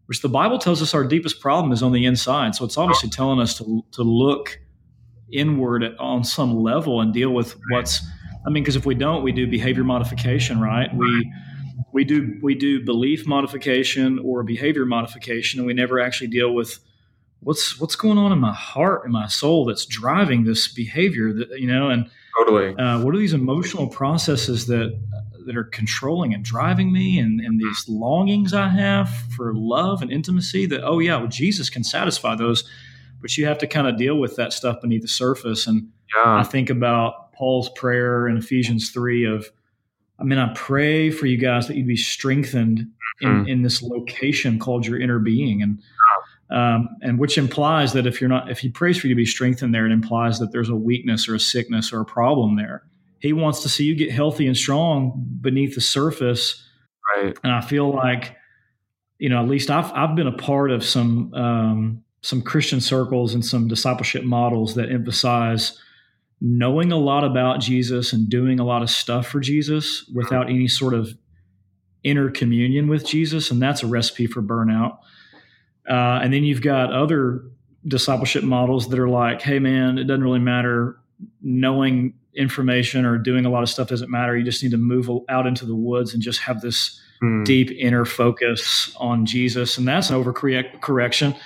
which 0.05 0.21
the 0.21 0.29
Bible 0.29 0.57
tells 0.57 0.81
us 0.81 0.93
our 0.93 1.03
deepest 1.03 1.41
problem 1.41 1.71
is 1.71 1.83
on 1.83 1.91
the 1.91 2.05
inside. 2.05 2.55
So 2.55 2.63
it's 2.65 2.77
obviously 2.77 3.09
telling 3.09 3.39
us 3.39 3.57
to 3.57 3.83
to 3.91 4.03
look 4.03 4.59
inward 5.31 5.83
at, 5.83 5.97
on 5.99 6.23
some 6.23 6.55
level 6.55 7.01
and 7.01 7.13
deal 7.13 7.31
with 7.31 7.55
what's. 7.71 8.01
I 8.45 8.49
mean, 8.49 8.63
because 8.63 8.75
if 8.75 8.85
we 8.85 8.95
don't, 8.95 9.23
we 9.23 9.31
do 9.31 9.47
behavior 9.47 9.85
modification, 9.85 10.59
right? 10.59 10.93
We 10.93 11.31
we 11.93 12.03
do 12.03 12.39
we 12.41 12.55
do 12.55 12.83
belief 12.83 13.25
modification 13.27 14.19
or 14.19 14.43
behavior 14.43 14.85
modification, 14.85 15.59
and 15.59 15.67
we 15.67 15.73
never 15.73 15.99
actually 15.99 16.27
deal 16.27 16.53
with 16.53 16.79
what's 17.43 17.79
what's 17.79 17.95
going 17.95 18.17
on 18.17 18.31
in 18.31 18.39
my 18.39 18.53
heart 18.53 19.03
and 19.03 19.13
my 19.13 19.27
soul 19.27 19.65
that's 19.65 19.85
driving 19.85 20.43
this 20.43 20.67
behavior 20.67 21.33
that 21.33 21.59
you 21.59 21.67
know 21.67 21.89
and 21.89 22.09
Totally. 22.37 22.75
Uh, 22.75 23.01
what 23.01 23.13
are 23.13 23.17
these 23.17 23.33
emotional 23.33 23.87
processes 23.87 24.67
that 24.67 24.99
that 25.45 25.57
are 25.57 25.65
controlling 25.65 26.33
and 26.33 26.43
driving 26.43 26.91
me, 26.91 27.19
and, 27.19 27.41
and 27.41 27.59
these 27.59 27.85
longings 27.87 28.53
I 28.53 28.69
have 28.69 29.09
for 29.35 29.53
love 29.53 30.01
and 30.01 30.11
intimacy? 30.11 30.65
That 30.65 30.83
oh 30.83 30.99
yeah, 30.99 31.17
well 31.17 31.27
Jesus 31.27 31.69
can 31.69 31.83
satisfy 31.83 32.35
those, 32.35 32.63
but 33.21 33.37
you 33.37 33.45
have 33.45 33.57
to 33.59 33.67
kind 33.67 33.87
of 33.87 33.97
deal 33.97 34.17
with 34.17 34.35
that 34.37 34.53
stuff 34.53 34.81
beneath 34.81 35.01
the 35.01 35.07
surface. 35.07 35.67
And 35.67 35.89
yeah. 36.15 36.37
I 36.37 36.43
think 36.43 36.69
about 36.69 37.33
Paul's 37.33 37.69
prayer 37.69 38.27
in 38.27 38.37
Ephesians 38.37 38.91
three 38.91 39.25
of 39.25 39.51
I 40.19 40.23
mean, 40.23 40.39
I 40.39 40.53
pray 40.53 41.09
for 41.09 41.25
you 41.25 41.37
guys 41.37 41.67
that 41.67 41.75
you'd 41.75 41.87
be 41.87 41.97
strengthened 41.97 42.87
in, 43.19 43.29
mm. 43.29 43.49
in 43.49 43.61
this 43.63 43.81
location 43.81 44.59
called 44.59 44.85
your 44.85 44.99
inner 44.99 45.19
being. 45.19 45.61
And, 45.61 45.81
um, 46.53 46.87
and 47.01 47.17
which 47.17 47.37
implies 47.37 47.93
that 47.93 48.05
if 48.05 48.21
you're 48.21 48.29
not, 48.29 48.49
if 48.49 48.59
he 48.59 48.69
prays 48.69 48.97
for 48.97 49.07
you 49.07 49.15
to 49.15 49.17
be 49.17 49.25
strengthened 49.25 49.73
there, 49.73 49.87
it 49.87 49.91
implies 49.91 50.37
that 50.37 50.51
there's 50.51 50.69
a 50.69 50.75
weakness 50.75 51.27
or 51.27 51.33
a 51.33 51.39
sickness 51.39 51.91
or 51.91 52.01
a 52.01 52.05
problem 52.05 52.55
there. 52.55 52.83
He 53.19 53.33
wants 53.33 53.63
to 53.63 53.69
see 53.69 53.85
you 53.85 53.95
get 53.95 54.11
healthy 54.11 54.45
and 54.45 54.55
strong 54.55 55.25
beneath 55.41 55.73
the 55.73 55.81
surface. 55.81 56.63
Right. 57.15 57.35
And 57.43 57.51
I 57.51 57.61
feel 57.61 57.91
like, 57.91 58.35
you 59.17 59.29
know, 59.29 59.41
at 59.41 59.49
least 59.49 59.71
I've, 59.71 59.91
I've 59.93 60.15
been 60.15 60.27
a 60.27 60.37
part 60.37 60.69
of 60.69 60.85
some, 60.85 61.33
um, 61.33 62.03
some 62.21 62.41
Christian 62.41 62.79
circles 62.79 63.33
and 63.33 63.43
some 63.43 63.67
discipleship 63.67 64.23
models 64.23 64.75
that 64.75 64.91
emphasize 64.91 65.79
knowing 66.39 66.91
a 66.91 66.97
lot 66.97 67.23
about 67.23 67.61
Jesus 67.61 68.13
and 68.13 68.29
doing 68.29 68.59
a 68.59 68.65
lot 68.65 68.83
of 68.83 68.89
stuff 68.89 69.25
for 69.27 69.39
Jesus 69.39 70.07
without 70.13 70.49
any 70.49 70.67
sort 70.67 70.93
of 70.93 71.17
inner 72.03 72.29
communion 72.29 72.87
with 72.89 73.07
Jesus. 73.07 73.49
And 73.49 73.61
that's 73.61 73.81
a 73.81 73.87
recipe 73.87 74.27
for 74.27 74.43
burnout. 74.43 74.97
Uh, 75.89 76.19
and 76.23 76.33
then 76.33 76.43
you've 76.43 76.61
got 76.61 76.93
other 76.93 77.43
discipleship 77.87 78.43
models 78.43 78.89
that 78.89 78.99
are 78.99 79.09
like, 79.09 79.41
hey, 79.41 79.59
man, 79.59 79.97
it 79.97 80.05
doesn't 80.05 80.23
really 80.23 80.39
matter 80.39 80.97
knowing 81.41 82.13
information 82.35 83.05
or 83.05 83.17
doing 83.17 83.45
a 83.45 83.49
lot 83.49 83.63
of 83.63 83.69
stuff 83.69 83.87
doesn't 83.87 84.09
matter. 84.09 84.37
You 84.37 84.43
just 84.43 84.63
need 84.63 84.71
to 84.71 84.77
move 84.77 85.09
out 85.29 85.45
into 85.45 85.65
the 85.65 85.75
woods 85.75 86.13
and 86.13 86.23
just 86.23 86.39
have 86.39 86.61
this 86.61 86.99
mm. 87.21 87.45
deep 87.45 87.71
inner 87.71 88.05
focus 88.05 88.93
on 88.97 89.25
Jesus. 89.25 89.77
And 89.77 89.87
that's 89.87 90.09
an 90.09 90.21
overcorrection. 90.21 91.37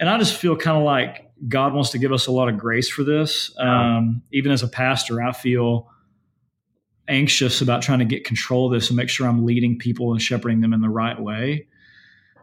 And 0.00 0.08
I 0.08 0.18
just 0.18 0.34
feel 0.34 0.56
kind 0.56 0.76
of 0.76 0.84
like 0.84 1.30
God 1.48 1.74
wants 1.74 1.90
to 1.90 1.98
give 1.98 2.12
us 2.12 2.26
a 2.26 2.32
lot 2.32 2.48
of 2.48 2.58
grace 2.58 2.88
for 2.88 3.04
this. 3.04 3.54
Um, 3.58 4.22
even 4.32 4.52
as 4.52 4.62
a 4.62 4.68
pastor, 4.68 5.22
I 5.22 5.32
feel 5.32 5.90
anxious 7.08 7.60
about 7.60 7.82
trying 7.82 8.00
to 8.00 8.04
get 8.04 8.24
control 8.24 8.66
of 8.66 8.72
this 8.72 8.88
and 8.88 8.96
make 8.96 9.08
sure 9.08 9.28
I'm 9.28 9.44
leading 9.44 9.78
people 9.78 10.12
and 10.12 10.20
shepherding 10.20 10.60
them 10.60 10.72
in 10.72 10.80
the 10.80 10.88
right 10.88 11.20
way. 11.20 11.66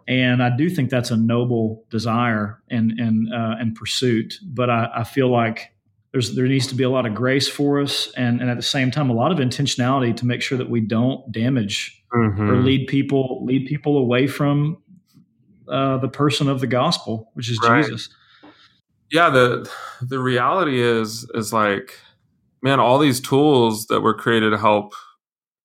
And 0.07 0.43
I 0.43 0.55
do 0.55 0.69
think 0.69 0.89
that's 0.89 1.11
a 1.11 1.17
noble 1.17 1.85
desire 1.89 2.61
and 2.69 2.91
and 2.99 3.33
uh, 3.33 3.55
and 3.59 3.75
pursuit. 3.75 4.39
But 4.43 4.69
I, 4.69 4.89
I 4.97 5.03
feel 5.03 5.29
like 5.29 5.71
there's 6.11 6.35
there 6.35 6.47
needs 6.47 6.67
to 6.67 6.75
be 6.75 6.83
a 6.83 6.89
lot 6.89 7.05
of 7.05 7.15
grace 7.15 7.47
for 7.47 7.81
us, 7.81 8.11
and 8.17 8.41
and 8.41 8.49
at 8.49 8.57
the 8.57 8.63
same 8.63 8.91
time, 8.91 9.09
a 9.09 9.13
lot 9.13 9.31
of 9.31 9.37
intentionality 9.37 10.15
to 10.17 10.25
make 10.25 10.41
sure 10.41 10.57
that 10.57 10.69
we 10.69 10.81
don't 10.81 11.31
damage 11.31 12.03
mm-hmm. 12.13 12.49
or 12.49 12.57
lead 12.57 12.87
people 12.87 13.43
lead 13.45 13.65
people 13.67 13.97
away 13.97 14.27
from 14.27 14.77
uh, 15.67 15.97
the 15.97 16.09
person 16.09 16.49
of 16.49 16.59
the 16.59 16.67
gospel, 16.67 17.31
which 17.33 17.49
is 17.49 17.59
right. 17.63 17.83
Jesus 17.83 18.09
yeah 19.13 19.29
the 19.29 19.69
the 20.01 20.19
reality 20.19 20.81
is 20.81 21.29
is 21.35 21.53
like 21.53 21.99
man 22.61 22.81
all 22.81 22.99
these 22.99 23.21
tools 23.21 23.85
that 23.85 24.01
were 24.01 24.13
created 24.13 24.49
to 24.49 24.57
help 24.57 24.93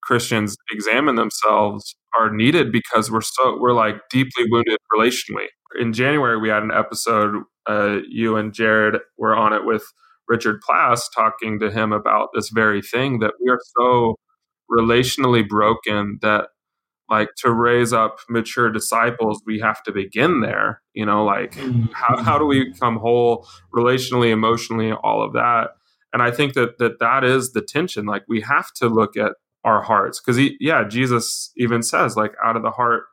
christians 0.03 0.57
examine 0.71 1.17
themselves 1.17 1.97
are 2.17 2.31
needed 2.31 2.71
because 2.73 3.11
we're 3.11 3.21
so 3.21 3.59
we're 3.59 3.73
like 3.73 3.97
deeply 4.11 4.45
wounded 4.49 4.79
relationally. 4.95 5.47
In 5.79 5.93
january 5.93 6.39
we 6.39 6.49
had 6.49 6.63
an 6.63 6.71
episode 6.71 7.43
uh, 7.69 7.99
you 8.09 8.37
and 8.37 8.53
jared 8.55 9.01
were 9.19 9.37
on 9.37 9.53
it 9.53 9.65
with 9.65 9.85
richard 10.29 10.61
plass 10.63 11.09
talking 11.11 11.59
to 11.61 11.71
him 11.71 11.93
about 11.93 12.31
this 12.35 12.49
very 12.49 12.81
thing 12.81 13.19
that 13.19 13.35
we 13.43 13.51
are 13.51 13.61
so 13.79 14.17
relationally 14.71 15.47
broken 15.47 16.19
that 16.23 16.49
like 17.11 17.29
to 17.37 17.51
raise 17.53 17.93
up 17.93 18.19
mature 18.29 18.71
disciples 18.71 19.43
we 19.47 19.59
have 19.59 19.83
to 19.83 19.93
begin 19.93 20.41
there 20.41 20.81
you 20.95 21.05
know 21.05 21.25
like 21.25 21.55
how, 21.93 22.23
how 22.23 22.39
do 22.39 22.47
we 22.47 22.71
become 22.71 22.97
whole 22.97 23.47
relationally 23.75 24.31
emotionally 24.31 24.93
all 24.93 25.23
of 25.23 25.33
that? 25.35 25.71
And 26.13 26.23
i 26.23 26.31
think 26.31 26.55
that 26.55 26.79
that 26.79 26.99
that 27.01 27.25
is 27.25 27.53
the 27.53 27.63
tension. 27.63 28.07
Like 28.07 28.25
we 28.29 28.41
have 28.41 28.73
to 28.77 28.89
look 28.89 29.17
at 29.17 29.33
our 29.65 29.83
hearts 29.83 30.21
because 30.21 30.37
he 30.37 30.57
yeah 30.61 30.85
jesus 30.87 31.53
even 31.57 31.83
says 31.83 32.17
like 32.17 32.33
out 32.45 32.57
of 32.57 32.63
the 32.63 32.71
heart 32.71 33.05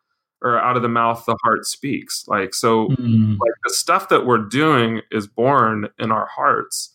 or 0.41 0.59
out 0.59 0.75
of 0.75 0.81
the 0.81 0.89
mouth 0.89 1.25
the 1.25 1.37
heart 1.43 1.65
speaks 1.65 2.23
like 2.27 2.53
so 2.53 2.87
mm. 2.89 3.31
like 3.31 3.53
the 3.63 3.73
stuff 3.73 4.09
that 4.09 4.25
we're 4.25 4.37
doing 4.37 5.01
is 5.11 5.27
born 5.27 5.87
in 5.97 6.11
our 6.11 6.27
hearts 6.27 6.93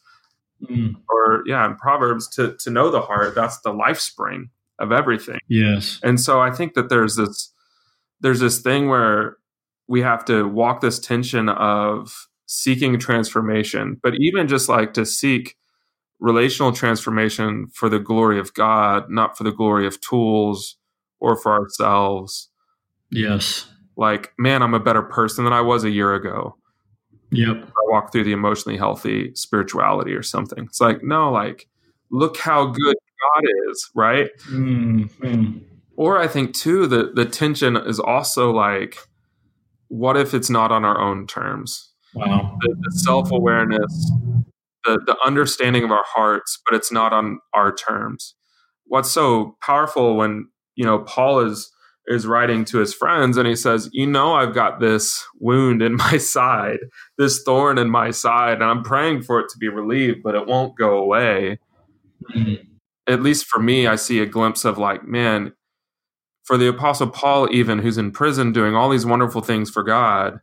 mm. 0.62 0.94
or 1.08 1.42
yeah 1.46 1.66
in 1.66 1.74
proverbs 1.76 2.28
to 2.28 2.56
to 2.58 2.70
know 2.70 2.90
the 2.90 3.00
heart 3.00 3.34
that's 3.34 3.60
the 3.60 3.72
life 3.72 3.98
spring 3.98 4.50
of 4.80 4.90
everything. 4.90 5.38
Yes. 5.46 6.00
And 6.02 6.18
so 6.18 6.40
I 6.40 6.50
think 6.50 6.74
that 6.74 6.88
there's 6.88 7.14
this 7.14 7.52
there's 8.20 8.40
this 8.40 8.60
thing 8.60 8.88
where 8.88 9.36
we 9.86 10.02
have 10.02 10.24
to 10.24 10.48
walk 10.48 10.80
this 10.80 10.98
tension 10.98 11.48
of 11.48 12.28
seeking 12.46 12.98
transformation, 12.98 14.00
but 14.02 14.14
even 14.18 14.48
just 14.48 14.68
like 14.68 14.94
to 14.94 15.06
seek 15.06 15.56
relational 16.20 16.72
transformation 16.72 17.68
for 17.72 17.88
the 17.88 17.98
glory 17.98 18.38
of 18.38 18.54
God, 18.54 19.10
not 19.10 19.36
for 19.36 19.44
the 19.44 19.52
glory 19.52 19.86
of 19.86 20.00
tools 20.00 20.76
or 21.18 21.36
for 21.36 21.52
ourselves. 21.52 22.50
Yes. 23.10 23.66
Like, 23.96 24.32
man, 24.38 24.62
I'm 24.62 24.74
a 24.74 24.80
better 24.80 25.02
person 25.02 25.44
than 25.44 25.52
I 25.52 25.60
was 25.60 25.84
a 25.84 25.90
year 25.90 26.14
ago. 26.14 26.56
Yep. 27.32 27.64
I 27.64 27.90
walk 27.90 28.12
through 28.12 28.24
the 28.24 28.32
emotionally 28.32 28.78
healthy 28.78 29.32
spirituality 29.34 30.12
or 30.12 30.22
something. 30.22 30.64
It's 30.64 30.80
like, 30.80 31.02
no, 31.02 31.30
like, 31.30 31.68
look 32.10 32.36
how 32.36 32.66
good 32.66 32.96
God 32.96 33.44
is, 33.70 33.90
right? 33.94 34.30
Mm-hmm. 34.50 35.58
Or 35.96 36.18
I 36.18 36.28
think 36.28 36.54
too 36.54 36.86
the 36.86 37.12
the 37.14 37.26
tension 37.26 37.76
is 37.76 38.00
also 38.00 38.50
like, 38.50 38.96
what 39.88 40.16
if 40.16 40.34
it's 40.34 40.50
not 40.50 40.72
on 40.72 40.84
our 40.84 40.98
own 40.98 41.26
terms? 41.26 41.90
Wow. 42.14 42.58
The, 42.60 42.74
the 42.80 42.98
self 42.98 43.30
awareness, 43.30 44.10
the 44.84 45.00
the 45.04 45.16
understanding 45.24 45.84
of 45.84 45.90
our 45.90 46.04
hearts, 46.06 46.60
but 46.66 46.76
it's 46.76 46.92
not 46.92 47.12
on 47.12 47.38
our 47.54 47.74
terms. 47.74 48.34
What's 48.86 49.10
so 49.10 49.56
powerful 49.62 50.16
when 50.16 50.48
you 50.74 50.84
know 50.84 51.00
Paul 51.00 51.40
is 51.40 51.70
is 52.06 52.26
writing 52.26 52.64
to 52.64 52.78
his 52.78 52.92
friends 52.92 53.36
and 53.36 53.46
he 53.46 53.54
says, 53.54 53.88
You 53.92 54.06
know, 54.06 54.34
I've 54.34 54.54
got 54.54 54.80
this 54.80 55.24
wound 55.38 55.82
in 55.82 55.96
my 55.96 56.16
side, 56.16 56.78
this 57.18 57.42
thorn 57.42 57.78
in 57.78 57.90
my 57.90 58.10
side, 58.10 58.54
and 58.54 58.64
I'm 58.64 58.82
praying 58.82 59.22
for 59.22 59.40
it 59.40 59.48
to 59.50 59.58
be 59.58 59.68
relieved, 59.68 60.22
but 60.22 60.34
it 60.34 60.46
won't 60.46 60.76
go 60.76 60.98
away. 60.98 61.58
Mm-hmm 62.34 62.66
at 63.10 63.22
least 63.22 63.46
for 63.46 63.58
me, 63.60 63.86
I 63.86 63.96
see 63.96 64.20
a 64.20 64.26
glimpse 64.26 64.64
of 64.64 64.78
like, 64.78 65.04
man, 65.04 65.52
for 66.44 66.56
the 66.56 66.68
Apostle 66.68 67.08
Paul, 67.08 67.48
even 67.52 67.80
who's 67.80 67.98
in 67.98 68.12
prison 68.12 68.52
doing 68.52 68.74
all 68.74 68.88
these 68.88 69.04
wonderful 69.04 69.40
things 69.40 69.68
for 69.68 69.82
God, 69.82 70.38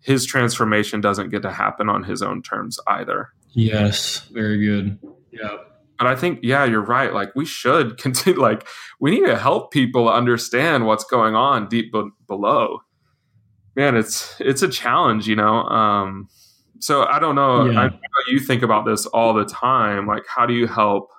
his 0.00 0.26
transformation 0.26 1.00
doesn't 1.00 1.30
get 1.30 1.42
to 1.42 1.50
happen 1.50 1.88
on 1.88 2.04
his 2.04 2.22
own 2.22 2.42
terms 2.42 2.78
either. 2.86 3.30
Yes, 3.54 4.20
very 4.32 4.64
good. 4.64 4.98
Yeah. 5.30 5.56
But 5.98 6.08
I 6.08 6.16
think, 6.16 6.40
yeah, 6.42 6.64
you're 6.64 6.84
right. 6.84 7.12
Like, 7.14 7.34
we 7.34 7.44
should 7.44 7.98
continue, 7.98 8.40
like, 8.40 8.66
we 9.00 9.10
need 9.12 9.26
to 9.26 9.38
help 9.38 9.72
people 9.72 10.08
understand 10.08 10.86
what's 10.86 11.04
going 11.04 11.34
on 11.34 11.68
deep 11.68 11.92
be- 11.92 12.10
below. 12.26 12.80
Man, 13.76 13.96
it's 13.96 14.36
it's 14.38 14.62
a 14.62 14.68
challenge, 14.68 15.26
you 15.26 15.34
know. 15.34 15.62
Um, 15.64 16.28
so 16.78 17.06
I 17.06 17.18
don't 17.18 17.34
know. 17.34 17.64
Yeah. 17.64 17.80
I 17.80 17.88
know 17.88 17.98
you 18.28 18.38
think 18.38 18.62
about 18.62 18.86
this 18.86 19.04
all 19.06 19.34
the 19.34 19.44
time. 19.44 20.06
Like, 20.06 20.22
how 20.28 20.46
do 20.46 20.54
you 20.54 20.68
help 20.68 21.10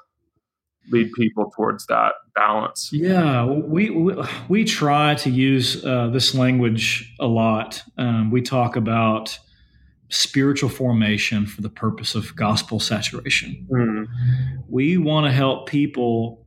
lead 0.90 1.12
people 1.14 1.52
towards 1.56 1.86
that 1.88 2.14
balance? 2.34 2.92
Yeah, 2.94 3.46
we 3.46 3.90
we, 3.90 4.16
we 4.48 4.64
try 4.64 5.16
to 5.16 5.30
use 5.30 5.84
uh, 5.84 6.08
this 6.08 6.34
language 6.34 7.14
a 7.20 7.28
lot. 7.28 7.84
Um, 7.98 8.32
we 8.32 8.42
talk 8.42 8.78
about 8.78 9.38
spiritual 10.10 10.70
formation 10.70 11.46
for 11.46 11.62
the 11.62 11.70
purpose 11.70 12.16
of 12.16 12.36
gospel 12.36 12.80
saturation. 12.80 13.68
Mm. 13.70 14.08
We 14.68 14.98
want 14.98 15.26
to 15.26 15.32
help 15.32 15.68
people 15.68 16.46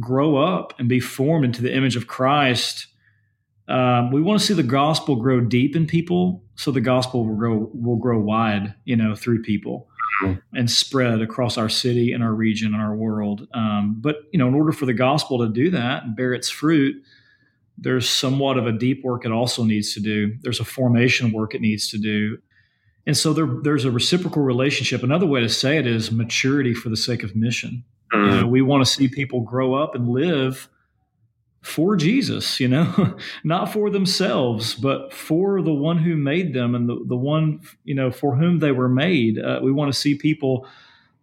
grow 0.00 0.36
up 0.36 0.74
and 0.78 0.88
be 0.88 1.00
formed 1.00 1.44
into 1.44 1.62
the 1.62 1.74
image 1.74 1.96
of 1.96 2.06
Christ. 2.06 2.86
Um, 3.68 4.10
we 4.10 4.20
want 4.20 4.40
to 4.40 4.46
see 4.46 4.54
the 4.54 4.62
gospel 4.62 5.16
grow 5.16 5.40
deep 5.40 5.76
in 5.76 5.86
people, 5.86 6.42
so 6.54 6.70
the 6.70 6.80
gospel 6.80 7.26
will 7.26 7.36
grow 7.36 7.70
will 7.74 7.96
grow 7.96 8.18
wide, 8.18 8.74
you 8.84 8.96
know, 8.96 9.14
through 9.14 9.42
people 9.42 9.88
and 10.54 10.70
spread 10.70 11.20
across 11.20 11.58
our 11.58 11.68
city 11.68 12.12
and 12.12 12.22
our 12.22 12.32
region 12.32 12.72
and 12.72 12.82
our 12.82 12.94
world. 12.94 13.46
Um, 13.52 13.96
but 14.00 14.16
you 14.32 14.38
know, 14.38 14.48
in 14.48 14.54
order 14.54 14.72
for 14.72 14.86
the 14.86 14.94
gospel 14.94 15.38
to 15.38 15.48
do 15.48 15.70
that 15.70 16.04
and 16.04 16.16
bear 16.16 16.32
its 16.32 16.48
fruit, 16.48 16.96
there's 17.78 18.08
somewhat 18.08 18.56
of 18.56 18.66
a 18.66 18.72
deep 18.72 19.04
work 19.04 19.24
it 19.24 19.32
also 19.32 19.64
needs 19.64 19.92
to 19.94 20.00
do. 20.00 20.34
There's 20.40 20.60
a 20.60 20.64
formation 20.64 21.32
work 21.32 21.54
it 21.54 21.60
needs 21.60 21.88
to 21.90 21.98
do. 21.98 22.38
And 23.06 23.16
so 23.16 23.32
there, 23.32 23.46
there's 23.62 23.84
a 23.84 23.90
reciprocal 23.90 24.42
relationship. 24.42 25.02
Another 25.02 25.26
way 25.26 25.40
to 25.40 25.48
say 25.48 25.78
it 25.78 25.86
is 25.86 26.10
maturity 26.10 26.74
for 26.74 26.88
the 26.88 26.96
sake 26.96 27.22
of 27.22 27.36
mission. 27.36 27.84
Mm-hmm. 28.12 28.30
You 28.30 28.40
know, 28.40 28.46
we 28.48 28.62
want 28.62 28.84
to 28.84 28.90
see 28.90 29.08
people 29.08 29.40
grow 29.40 29.74
up 29.74 29.94
and 29.94 30.08
live 30.08 30.68
for 31.62 31.96
Jesus, 31.96 32.60
you 32.60 32.68
know, 32.68 33.16
not 33.44 33.72
for 33.72 33.90
themselves, 33.90 34.74
but 34.74 35.12
for 35.12 35.60
the 35.62 35.72
one 35.72 35.98
who 35.98 36.16
made 36.16 36.54
them 36.54 36.74
and 36.74 36.88
the, 36.88 37.04
the 37.06 37.16
one, 37.16 37.60
you 37.84 37.94
know, 37.94 38.10
for 38.10 38.36
whom 38.36 38.60
they 38.60 38.70
were 38.70 38.88
made. 38.88 39.38
Uh, 39.38 39.58
we 39.62 39.72
want 39.72 39.92
to 39.92 39.98
see 39.98 40.14
people, 40.14 40.66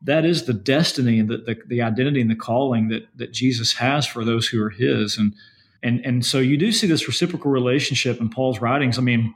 that 0.01 0.25
is 0.25 0.45
the 0.45 0.53
destiny 0.53 1.19
and 1.19 1.29
the, 1.29 1.37
the, 1.37 1.55
the, 1.67 1.81
identity 1.81 2.19
and 2.19 2.29
the 2.29 2.35
calling 2.35 2.89
that, 2.89 3.07
that 3.15 3.31
Jesus 3.31 3.73
has 3.73 4.05
for 4.05 4.25
those 4.25 4.45
who 4.45 4.61
are 4.61 4.69
his. 4.69 5.17
And, 5.17 5.33
and, 5.81 6.05
and 6.05 6.25
so 6.25 6.39
you 6.39 6.57
do 6.57 6.73
see 6.73 6.87
this 6.87 7.07
reciprocal 7.07 7.49
relationship 7.49 8.19
in 8.19 8.29
Paul's 8.29 8.59
writings. 8.59 8.97
I 8.97 9.01
mean, 9.01 9.33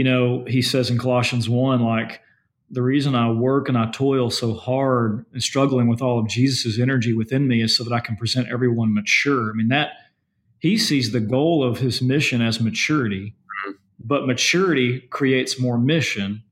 you 0.00 0.04
know, 0.04 0.46
he 0.46 0.62
says 0.62 0.88
in 0.88 0.96
Colossians 0.96 1.46
1, 1.46 1.82
like, 1.84 2.22
the 2.70 2.80
reason 2.80 3.14
I 3.14 3.30
work 3.30 3.68
and 3.68 3.76
I 3.76 3.90
toil 3.90 4.30
so 4.30 4.54
hard 4.54 5.26
and 5.34 5.42
struggling 5.42 5.88
with 5.88 6.00
all 6.00 6.18
of 6.18 6.26
Jesus's 6.26 6.80
energy 6.80 7.12
within 7.12 7.46
me 7.46 7.60
is 7.60 7.76
so 7.76 7.84
that 7.84 7.92
I 7.92 8.00
can 8.00 8.16
present 8.16 8.48
everyone 8.48 8.94
mature. 8.94 9.50
I 9.50 9.52
mean 9.52 9.68
that 9.68 9.90
he 10.58 10.78
sees 10.78 11.12
the 11.12 11.20
goal 11.20 11.62
of 11.62 11.80
his 11.80 12.00
mission 12.00 12.40
as 12.40 12.62
maturity, 12.62 13.34
mm-hmm. 13.34 13.72
but 14.02 14.26
maturity 14.26 15.00
creates 15.10 15.60
more 15.60 15.76
mission, 15.76 16.44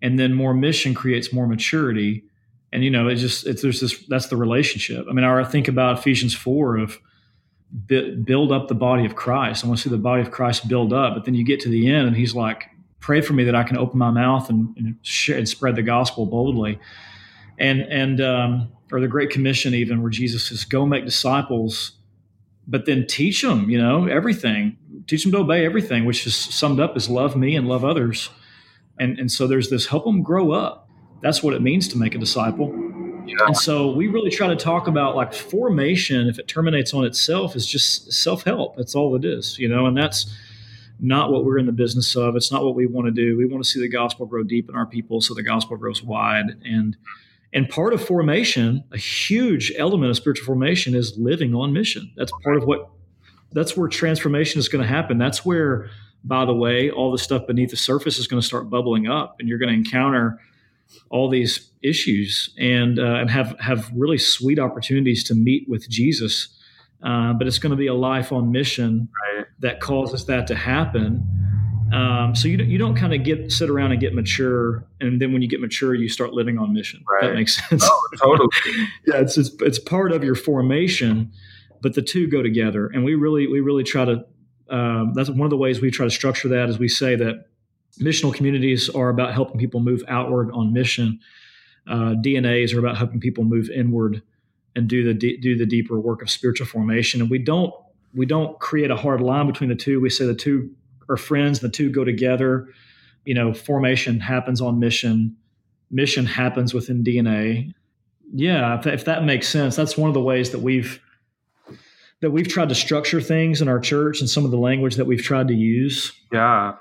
and 0.00 0.16
then 0.16 0.32
more 0.32 0.54
mission 0.54 0.94
creates 0.94 1.32
more 1.32 1.48
maturity. 1.48 2.22
And 2.72 2.84
you 2.84 2.90
know, 2.90 3.08
it's 3.08 3.20
just 3.20 3.48
it's 3.48 3.62
there's 3.62 3.80
this 3.80 3.98
that's 4.06 4.28
the 4.28 4.36
relationship. 4.36 5.06
I 5.10 5.12
mean, 5.12 5.24
I 5.24 5.42
think 5.42 5.66
about 5.66 5.98
Ephesians 5.98 6.36
four 6.36 6.76
of 6.76 7.00
build 7.86 8.52
up 8.52 8.68
the 8.68 8.76
body 8.76 9.04
of 9.06 9.16
Christ. 9.16 9.64
I 9.64 9.66
want 9.66 9.80
to 9.80 9.88
see 9.88 9.90
the 9.90 9.96
body 9.98 10.22
of 10.22 10.30
Christ 10.30 10.68
build 10.68 10.92
up, 10.92 11.14
but 11.14 11.24
then 11.24 11.34
you 11.34 11.44
get 11.44 11.58
to 11.60 11.68
the 11.68 11.90
end, 11.90 12.06
and 12.06 12.16
he's 12.16 12.34
like, 12.34 12.68
pray 13.02 13.20
for 13.20 13.34
me 13.34 13.44
that 13.44 13.54
I 13.54 13.64
can 13.64 13.76
open 13.76 13.98
my 13.98 14.10
mouth 14.10 14.48
and, 14.48 14.74
and, 14.78 14.96
share, 15.02 15.36
and 15.36 15.46
spread 15.46 15.76
the 15.76 15.82
gospel 15.82 16.24
boldly. 16.24 16.78
And 17.58 17.82
and 17.82 18.20
um, 18.22 18.72
or 18.90 19.00
the 19.00 19.08
Great 19.08 19.28
Commission, 19.28 19.74
even 19.74 20.00
where 20.00 20.10
Jesus 20.10 20.46
says, 20.46 20.64
"Go 20.64 20.86
make 20.86 21.04
disciples," 21.04 21.92
but 22.66 22.86
then 22.86 23.06
teach 23.06 23.42
them, 23.42 23.68
you 23.68 23.78
know, 23.78 24.06
everything. 24.06 24.78
Teach 25.06 25.24
them 25.24 25.32
to 25.32 25.38
obey 25.38 25.66
everything, 25.66 26.06
which 26.06 26.26
is 26.26 26.34
summed 26.34 26.80
up 26.80 26.96
as 26.96 27.10
love 27.10 27.36
me 27.36 27.54
and 27.54 27.68
love 27.68 27.84
others. 27.84 28.30
And 28.98 29.18
and 29.18 29.30
so 29.30 29.46
there's 29.46 29.68
this 29.68 29.86
help 29.86 30.04
them 30.04 30.22
grow 30.22 30.52
up. 30.52 30.88
That's 31.20 31.42
what 31.42 31.54
it 31.54 31.60
means 31.60 31.88
to 31.88 31.98
make 31.98 32.14
a 32.14 32.18
disciple. 32.18 32.72
Yeah. 33.26 33.36
And 33.46 33.56
so 33.56 33.92
we 33.92 34.08
really 34.08 34.30
try 34.30 34.48
to 34.48 34.56
talk 34.56 34.88
about 34.88 35.14
like 35.14 35.32
formation. 35.32 36.26
If 36.28 36.38
it 36.38 36.48
terminates 36.48 36.94
on 36.94 37.04
itself, 37.04 37.54
is 37.54 37.66
just 37.66 38.12
self 38.12 38.44
help. 38.44 38.76
That's 38.76 38.94
all 38.94 39.14
it 39.14 39.24
is, 39.24 39.58
you 39.58 39.68
know. 39.68 39.86
And 39.86 39.96
that's 39.96 40.34
not 41.02 41.32
what 41.32 41.44
we're 41.44 41.58
in 41.58 41.66
the 41.66 41.72
business 41.72 42.14
of. 42.14 42.36
It's 42.36 42.52
not 42.52 42.64
what 42.64 42.76
we 42.76 42.86
want 42.86 43.06
to 43.08 43.10
do. 43.10 43.36
We 43.36 43.44
want 43.44 43.62
to 43.62 43.68
see 43.68 43.80
the 43.80 43.88
gospel 43.88 44.24
grow 44.24 44.44
deep 44.44 44.68
in 44.70 44.76
our 44.76 44.86
people 44.86 45.20
so 45.20 45.34
the 45.34 45.42
gospel 45.42 45.76
grows 45.76 46.02
wide. 46.02 46.56
And 46.64 46.96
and 47.52 47.68
part 47.68 47.92
of 47.92 48.02
formation, 48.02 48.84
a 48.92 48.96
huge 48.96 49.72
element 49.76 50.10
of 50.10 50.16
spiritual 50.16 50.46
formation 50.46 50.94
is 50.94 51.18
living 51.18 51.54
on 51.54 51.72
mission. 51.72 52.10
That's 52.16 52.32
part 52.44 52.56
of 52.56 52.64
what 52.64 52.88
that's 53.50 53.76
where 53.76 53.88
transformation 53.88 54.60
is 54.60 54.68
going 54.68 54.80
to 54.80 54.88
happen. 54.88 55.18
That's 55.18 55.44
where, 55.44 55.90
by 56.24 56.46
the 56.46 56.54
way, 56.54 56.90
all 56.90 57.10
the 57.10 57.18
stuff 57.18 57.46
beneath 57.46 57.70
the 57.70 57.76
surface 57.76 58.18
is 58.18 58.26
going 58.28 58.40
to 58.40 58.46
start 58.46 58.70
bubbling 58.70 59.08
up, 59.08 59.36
and 59.40 59.48
you're 59.48 59.58
going 59.58 59.68
to 59.68 59.74
encounter 59.74 60.40
all 61.10 61.28
these 61.28 61.70
issues 61.82 62.54
and 62.58 63.00
uh, 63.00 63.16
and 63.16 63.28
have 63.28 63.58
have 63.58 63.90
really 63.92 64.18
sweet 64.18 64.60
opportunities 64.60 65.24
to 65.24 65.34
meet 65.34 65.68
with 65.68 65.88
Jesus 65.88 66.56
uh, 67.02 67.32
but 67.32 67.46
it's 67.46 67.58
going 67.58 67.70
to 67.70 67.76
be 67.76 67.88
a 67.88 67.94
life 67.94 68.32
on 68.32 68.52
mission 68.52 69.08
right. 69.36 69.46
that 69.60 69.80
causes 69.80 70.26
that 70.26 70.46
to 70.46 70.54
happen. 70.54 71.26
Um, 71.92 72.34
so 72.34 72.48
you 72.48 72.56
don't, 72.56 72.70
you 72.70 72.78
don't 72.78 72.94
kind 72.94 73.12
of 73.12 73.22
get 73.22 73.52
sit 73.52 73.68
around 73.68 73.92
and 73.92 74.00
get 74.00 74.14
mature, 74.14 74.86
and 75.00 75.20
then 75.20 75.32
when 75.32 75.42
you 75.42 75.48
get 75.48 75.60
mature, 75.60 75.94
you 75.94 76.08
start 76.08 76.32
living 76.32 76.58
on 76.58 76.72
mission. 76.72 77.04
Right. 77.06 77.28
That 77.28 77.34
makes 77.34 77.68
sense. 77.68 77.84
Oh, 77.84 78.08
totally. 78.18 78.48
yeah, 79.06 79.16
it's, 79.16 79.36
it's 79.36 79.50
it's 79.60 79.78
part 79.78 80.12
of 80.12 80.24
your 80.24 80.34
formation, 80.34 81.32
but 81.82 81.94
the 81.94 82.00
two 82.00 82.28
go 82.28 82.42
together, 82.42 82.86
and 82.86 83.04
we 83.04 83.14
really 83.14 83.46
we 83.46 83.60
really 83.60 83.84
try 83.84 84.06
to. 84.06 84.24
Um, 84.70 85.12
that's 85.14 85.28
one 85.28 85.42
of 85.42 85.50
the 85.50 85.58
ways 85.58 85.82
we 85.82 85.90
try 85.90 86.06
to 86.06 86.10
structure 86.10 86.48
that. 86.48 86.70
Is 86.70 86.78
we 86.78 86.88
say 86.88 87.14
that 87.16 87.44
missional 88.00 88.32
communities 88.32 88.88
are 88.88 89.10
about 89.10 89.34
helping 89.34 89.58
people 89.58 89.80
move 89.80 90.02
outward 90.08 90.50
on 90.52 90.72
mission. 90.72 91.20
Uh, 91.86 92.14
DNAs 92.14 92.74
are 92.74 92.78
about 92.78 92.96
helping 92.96 93.20
people 93.20 93.44
move 93.44 93.68
inward 93.68 94.22
and 94.74 94.88
do 94.88 95.04
the 95.04 95.14
do 95.14 95.56
the 95.56 95.66
deeper 95.66 95.98
work 95.98 96.22
of 96.22 96.30
spiritual 96.30 96.66
formation. 96.66 97.20
And 97.20 97.30
we 97.30 97.38
don't 97.38 97.72
we 98.14 98.26
don't 98.26 98.58
create 98.58 98.90
a 98.90 98.96
hard 98.96 99.20
line 99.20 99.46
between 99.46 99.70
the 99.70 99.76
two. 99.76 100.00
We 100.00 100.10
say 100.10 100.26
the 100.26 100.34
two 100.34 100.70
are 101.08 101.16
friends, 101.16 101.60
the 101.60 101.68
two 101.68 101.90
go 101.90 102.04
together. 102.04 102.68
You 103.24 103.34
know, 103.34 103.54
formation 103.54 104.20
happens 104.20 104.60
on 104.60 104.80
mission, 104.80 105.36
mission 105.90 106.26
happens 106.26 106.74
within 106.74 107.04
DNA. 107.04 107.72
Yeah, 108.34 108.78
if, 108.78 108.86
if 108.86 109.04
that 109.04 109.24
makes 109.24 109.48
sense, 109.48 109.76
that's 109.76 109.96
one 109.96 110.08
of 110.08 110.14
the 110.14 110.22
ways 110.22 110.50
that 110.50 110.60
we've 110.60 111.00
that 112.20 112.30
we've 112.30 112.48
tried 112.48 112.68
to 112.68 112.74
structure 112.74 113.20
things 113.20 113.60
in 113.60 113.68
our 113.68 113.80
church 113.80 114.20
and 114.20 114.30
some 114.30 114.44
of 114.44 114.50
the 114.50 114.56
language 114.56 114.94
that 114.94 115.06
we've 115.06 115.22
tried 115.22 115.48
to 115.48 115.54
use. 115.54 116.12
Yeah. 116.32 116.74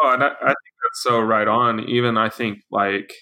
Oh, 0.00 0.12
and 0.12 0.22
I, 0.22 0.28
I 0.28 0.46
think 0.46 0.76
that's 0.82 1.02
so 1.02 1.20
right 1.20 1.48
on. 1.48 1.80
Even 1.80 2.16
I 2.16 2.28
think 2.28 2.62
like 2.70 3.12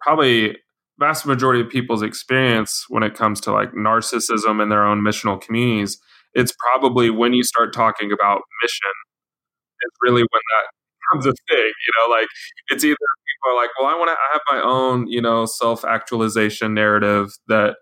probably 0.00 0.56
vast 1.00 1.26
majority 1.26 1.60
of 1.60 1.68
people's 1.68 2.02
experience 2.02 2.84
when 2.88 3.02
it 3.02 3.14
comes 3.14 3.40
to 3.40 3.52
like 3.52 3.72
narcissism 3.72 4.62
in 4.62 4.68
their 4.68 4.84
own 4.84 5.02
missional 5.02 5.40
communities, 5.40 5.98
it's 6.34 6.52
probably 6.70 7.10
when 7.10 7.32
you 7.32 7.42
start 7.42 7.74
talking 7.74 8.12
about 8.12 8.42
mission, 8.62 8.92
it's 9.80 9.96
really 10.02 10.22
when 10.22 10.42
that 10.52 10.66
becomes 11.00 11.26
a 11.26 11.34
thing. 11.48 11.72
You 11.72 11.92
know, 11.96 12.14
like 12.14 12.28
it's 12.68 12.84
either 12.84 12.94
people 12.94 13.52
are 13.52 13.56
like, 13.56 13.70
well, 13.80 13.88
I 13.88 13.98
want 13.98 14.10
to 14.10 14.12
I 14.12 14.28
have 14.32 14.42
my 14.50 14.62
own, 14.62 15.08
you 15.08 15.20
know, 15.20 15.46
self 15.46 15.84
actualization 15.84 16.74
narrative 16.74 17.30
that 17.48 17.76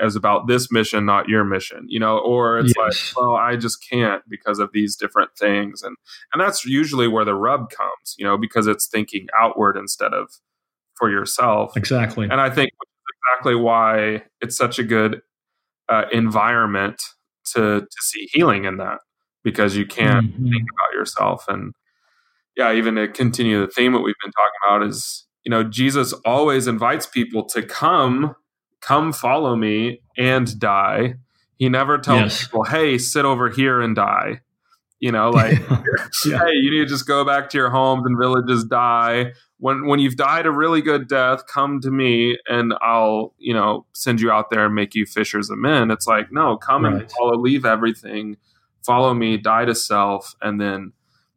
is 0.00 0.16
about 0.16 0.46
this 0.46 0.70
mission, 0.70 1.06
not 1.06 1.28
your 1.28 1.44
mission, 1.44 1.86
you 1.88 1.98
know, 1.98 2.18
or 2.18 2.58
it's 2.58 2.74
yes. 2.76 3.14
like, 3.14 3.22
well, 3.22 3.34
I 3.34 3.56
just 3.56 3.78
can't 3.88 4.22
because 4.28 4.58
of 4.58 4.70
these 4.72 4.96
different 4.96 5.30
things. 5.38 5.82
And 5.82 5.96
and 6.34 6.42
that's 6.42 6.66
usually 6.66 7.08
where 7.08 7.24
the 7.24 7.34
rub 7.34 7.70
comes, 7.70 8.14
you 8.18 8.24
know, 8.24 8.36
because 8.36 8.66
it's 8.66 8.88
thinking 8.88 9.28
outward 9.38 9.76
instead 9.76 10.12
of 10.12 10.28
for 10.96 11.10
yourself. 11.10 11.76
Exactly. 11.76 12.28
And 12.30 12.40
I 12.40 12.50
think 12.50 12.70
exactly 13.32 13.54
why 13.54 14.22
it's 14.40 14.56
such 14.56 14.78
a 14.78 14.82
good 14.82 15.20
uh, 15.88 16.04
environment 16.12 17.00
to 17.54 17.80
to 17.80 18.02
see 18.02 18.28
healing 18.32 18.64
in 18.64 18.78
that 18.78 18.98
because 19.44 19.76
you 19.76 19.86
can 19.86 20.28
mm-hmm. 20.28 20.50
think 20.50 20.64
about 20.70 20.98
yourself 20.98 21.44
and 21.48 21.72
yeah, 22.56 22.72
even 22.72 22.94
to 22.94 23.06
continue 23.06 23.60
the 23.60 23.70
theme 23.70 23.92
that 23.92 24.00
we've 24.00 24.14
been 24.24 24.32
talking 24.32 24.60
about 24.66 24.88
is 24.88 25.26
you 25.44 25.50
know 25.50 25.62
Jesus 25.62 26.12
always 26.24 26.66
invites 26.66 27.06
people 27.06 27.44
to 27.46 27.62
come 27.62 28.34
come 28.80 29.12
follow 29.12 29.56
me 29.56 30.00
and 30.16 30.58
die. 30.58 31.14
He 31.58 31.68
never 31.68 31.98
tells 31.98 32.20
yes. 32.20 32.44
people, 32.44 32.64
"Hey, 32.64 32.98
sit 32.98 33.24
over 33.24 33.50
here 33.50 33.80
and 33.80 33.94
die." 33.94 34.40
You 34.98 35.12
know, 35.12 35.30
like, 35.30 35.58
yeah. 36.24 36.38
hey, 36.38 36.52
you 36.52 36.70
need 36.70 36.78
to 36.78 36.86
just 36.86 37.06
go 37.06 37.24
back 37.24 37.50
to 37.50 37.58
your 37.58 37.70
homes 37.70 38.04
and 38.06 38.16
villages, 38.18 38.64
die. 38.64 39.32
When 39.58 39.86
when 39.86 40.00
you've 40.00 40.16
died 40.16 40.46
a 40.46 40.50
really 40.50 40.82
good 40.82 41.08
death, 41.08 41.46
come 41.46 41.80
to 41.80 41.90
me 41.90 42.38
and 42.46 42.74
I'll, 42.80 43.34
you 43.38 43.54
know, 43.54 43.86
send 43.94 44.20
you 44.20 44.30
out 44.30 44.50
there 44.50 44.66
and 44.66 44.74
make 44.74 44.94
you 44.94 45.06
fishers 45.06 45.50
of 45.50 45.58
men. 45.58 45.90
It's 45.90 46.06
like, 46.06 46.30
no, 46.30 46.56
come 46.56 46.84
right. 46.84 46.94
and 46.94 47.12
follow, 47.12 47.38
leave 47.38 47.64
everything, 47.64 48.36
follow 48.84 49.14
me, 49.14 49.36
die 49.36 49.64
to 49.64 49.74
self, 49.74 50.34
and 50.42 50.60
then, 50.60 50.92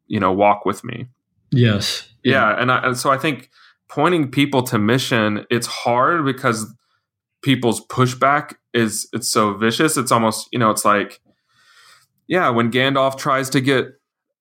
you 0.07 0.19
know, 0.19 0.31
walk 0.31 0.65
with 0.65 0.83
me. 0.83 1.07
Yes. 1.51 2.09
Yeah, 2.23 2.49
yeah. 2.49 2.61
and, 2.61 2.71
I, 2.71 2.87
and 2.87 2.97
so 2.97 3.09
I 3.09 3.17
think 3.17 3.49
pointing 3.87 4.29
people 4.29 4.63
to 4.63 4.77
mission, 4.77 5.45
it's 5.49 5.67
hard 5.67 6.25
because 6.25 6.73
people's 7.41 7.85
pushback 7.87 8.55
is 8.73 9.09
it's 9.13 9.29
so 9.29 9.53
vicious. 9.53 9.97
It's 9.97 10.11
almost, 10.11 10.47
you 10.51 10.59
know, 10.59 10.69
it's 10.69 10.85
like 10.85 11.19
yeah, 12.29 12.49
when 12.49 12.71
Gandalf 12.71 13.17
tries 13.17 13.49
to 13.49 13.59
get 13.59 13.87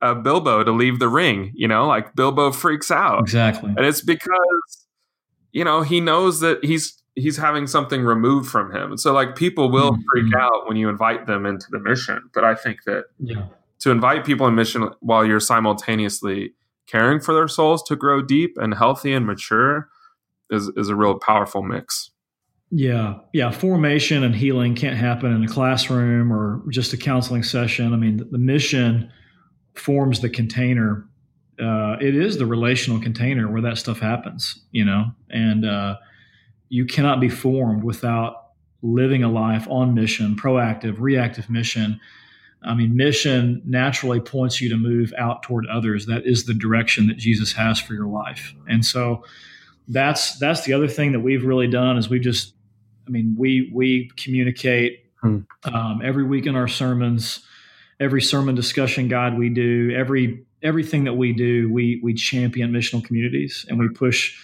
uh, 0.02 0.14
Bilbo 0.14 0.62
to 0.62 0.70
leave 0.70 0.98
the 0.98 1.08
ring, 1.08 1.52
you 1.54 1.66
know, 1.66 1.86
like 1.86 2.14
Bilbo 2.14 2.52
freaks 2.52 2.90
out. 2.90 3.20
Exactly. 3.20 3.70
And 3.76 3.84
it's 3.84 4.02
because, 4.02 4.86
you 5.52 5.64
know, 5.64 5.80
he 5.80 6.00
knows 6.00 6.40
that 6.40 6.62
he's 6.62 7.02
he's 7.14 7.38
having 7.38 7.66
something 7.66 8.02
removed 8.02 8.48
from 8.48 8.72
him. 8.72 8.96
So 8.98 9.12
like 9.12 9.34
people 9.34 9.70
will 9.70 9.92
mm-hmm. 9.92 10.02
freak 10.12 10.34
out 10.34 10.68
when 10.68 10.76
you 10.76 10.88
invite 10.88 11.26
them 11.26 11.46
into 11.46 11.66
the 11.70 11.80
mission. 11.80 12.30
But 12.32 12.44
I 12.44 12.54
think 12.54 12.84
that 12.84 13.06
yeah. 13.18 13.46
to 13.80 13.90
invite 13.90 14.24
people 14.24 14.46
in 14.46 14.54
mission 14.54 14.90
while 15.00 15.24
you're 15.24 15.40
simultaneously 15.40 16.52
caring 16.86 17.20
for 17.20 17.34
their 17.34 17.48
souls 17.48 17.82
to 17.84 17.96
grow 17.96 18.20
deep 18.22 18.56
and 18.58 18.74
healthy 18.74 19.14
and 19.14 19.26
mature 19.26 19.88
is 20.50 20.70
is 20.76 20.90
a 20.90 20.94
real 20.94 21.18
powerful 21.18 21.62
mix. 21.62 22.10
Yeah, 22.70 23.20
yeah. 23.32 23.50
Formation 23.50 24.24
and 24.24 24.34
healing 24.34 24.74
can't 24.74 24.96
happen 24.96 25.32
in 25.32 25.42
a 25.42 25.48
classroom 25.48 26.32
or 26.32 26.62
just 26.70 26.92
a 26.92 26.98
counseling 26.98 27.42
session. 27.42 27.94
I 27.94 27.96
mean, 27.96 28.18
the, 28.30 28.38
mission 28.38 29.10
forms 29.74 30.20
the 30.20 30.28
container. 30.28 31.06
Uh, 31.58 31.96
it 32.00 32.14
is 32.14 32.36
the 32.36 32.44
relational 32.44 33.00
container 33.00 33.50
where 33.50 33.62
that 33.62 33.78
stuff 33.78 34.00
happens, 34.00 34.60
you 34.70 34.84
know, 34.84 35.06
and 35.30 35.64
uh, 35.64 35.96
you 36.68 36.84
cannot 36.84 37.20
be 37.20 37.30
formed 37.30 37.84
without 37.84 38.50
living 38.82 39.22
a 39.22 39.30
life 39.30 39.66
on 39.68 39.94
mission, 39.94 40.36
proactive, 40.36 40.96
reactive 40.98 41.48
mission. 41.48 41.98
I 42.62 42.74
mean, 42.74 42.94
mission 42.94 43.62
naturally 43.64 44.20
points 44.20 44.60
you 44.60 44.68
to 44.68 44.76
move 44.76 45.14
out 45.16 45.42
toward 45.42 45.66
others. 45.66 46.06
That 46.06 46.26
is 46.26 46.44
the 46.44 46.54
direction 46.54 47.06
that 47.06 47.16
Jesus 47.16 47.52
has 47.54 47.80
for 47.80 47.94
your 47.94 48.08
life, 48.08 48.54
and 48.68 48.84
so 48.84 49.24
that's 49.88 50.38
that's 50.38 50.64
the 50.64 50.74
other 50.74 50.88
thing 50.88 51.12
that 51.12 51.20
we've 51.20 51.44
really 51.44 51.68
done 51.68 51.96
is 51.96 52.10
we've 52.10 52.20
just 52.20 52.54
I 53.08 53.10
mean, 53.10 53.34
we 53.38 53.70
we 53.74 54.10
communicate 54.16 55.06
hmm. 55.20 55.40
um, 55.64 56.02
every 56.04 56.24
week 56.24 56.46
in 56.46 56.54
our 56.54 56.68
sermons, 56.68 57.40
every 57.98 58.22
sermon 58.22 58.54
discussion 58.54 59.08
guide 59.08 59.38
we 59.38 59.48
do, 59.48 59.90
every 59.96 60.44
everything 60.62 61.04
that 61.04 61.14
we 61.14 61.32
do, 61.32 61.72
we 61.72 62.00
we 62.02 62.14
champion 62.14 62.70
missional 62.70 63.02
communities 63.02 63.64
and 63.68 63.78
we 63.78 63.88
push 63.88 64.38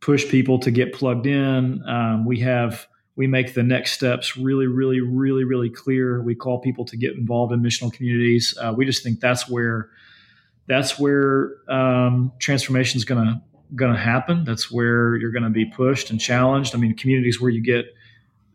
push 0.00 0.28
people 0.28 0.58
to 0.60 0.70
get 0.70 0.92
plugged 0.92 1.26
in. 1.26 1.82
Um, 1.86 2.24
we 2.24 2.40
have 2.40 2.86
we 3.16 3.26
make 3.26 3.54
the 3.54 3.62
next 3.62 3.92
steps 3.92 4.36
really, 4.36 4.66
really, 4.66 5.00
really, 5.00 5.44
really 5.44 5.70
clear. 5.70 6.22
We 6.22 6.34
call 6.34 6.60
people 6.60 6.84
to 6.86 6.96
get 6.96 7.14
involved 7.14 7.52
in 7.52 7.60
missional 7.60 7.92
communities. 7.92 8.56
Uh, 8.60 8.74
we 8.76 8.84
just 8.84 9.02
think 9.02 9.20
that's 9.20 9.48
where 9.48 9.90
that's 10.66 10.98
where 10.98 11.52
um, 11.68 12.32
transformation 12.38 12.98
is 12.98 13.04
going 13.04 13.24
to 13.24 13.40
going 13.74 13.92
to 13.92 13.98
happen. 13.98 14.44
That's 14.44 14.70
where 14.70 15.16
you're 15.16 15.32
going 15.32 15.44
to 15.44 15.50
be 15.50 15.64
pushed 15.64 16.10
and 16.10 16.20
challenged. 16.20 16.74
I 16.74 16.78
mean, 16.78 16.94
communities 16.96 17.40
where 17.40 17.50
you 17.50 17.62
get 17.62 17.86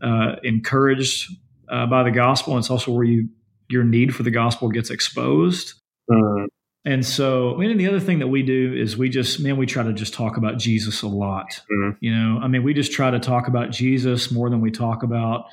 uh, 0.01 0.35
encouraged 0.43 1.31
uh, 1.69 1.85
by 1.85 2.03
the 2.03 2.11
gospel, 2.11 2.53
and 2.53 2.61
it's 2.61 2.69
also 2.69 2.91
where 2.91 3.05
you 3.05 3.29
your 3.69 3.83
need 3.83 4.15
for 4.15 4.23
the 4.23 4.31
gospel 4.31 4.69
gets 4.69 4.89
exposed. 4.89 5.73
Mm. 6.09 6.47
And 6.85 7.05
so, 7.05 7.53
I 7.53 7.57
mean, 7.57 7.77
the 7.77 7.87
other 7.87 7.99
thing 7.99 8.19
that 8.19 8.29
we 8.29 8.41
do 8.41 8.73
is 8.73 8.97
we 8.97 9.09
just, 9.09 9.39
man, 9.39 9.57
we 9.57 9.65
try 9.65 9.83
to 9.83 9.93
just 9.93 10.13
talk 10.13 10.37
about 10.37 10.57
Jesus 10.57 11.01
a 11.01 11.07
lot. 11.07 11.61
Mm. 11.71 11.97
You 11.99 12.15
know, 12.15 12.39
I 12.41 12.47
mean, 12.47 12.63
we 12.63 12.73
just 12.73 12.91
try 12.91 13.11
to 13.11 13.19
talk 13.19 13.47
about 13.47 13.69
Jesus 13.69 14.31
more 14.31 14.49
than 14.49 14.61
we 14.61 14.71
talk 14.71 15.03
about 15.03 15.45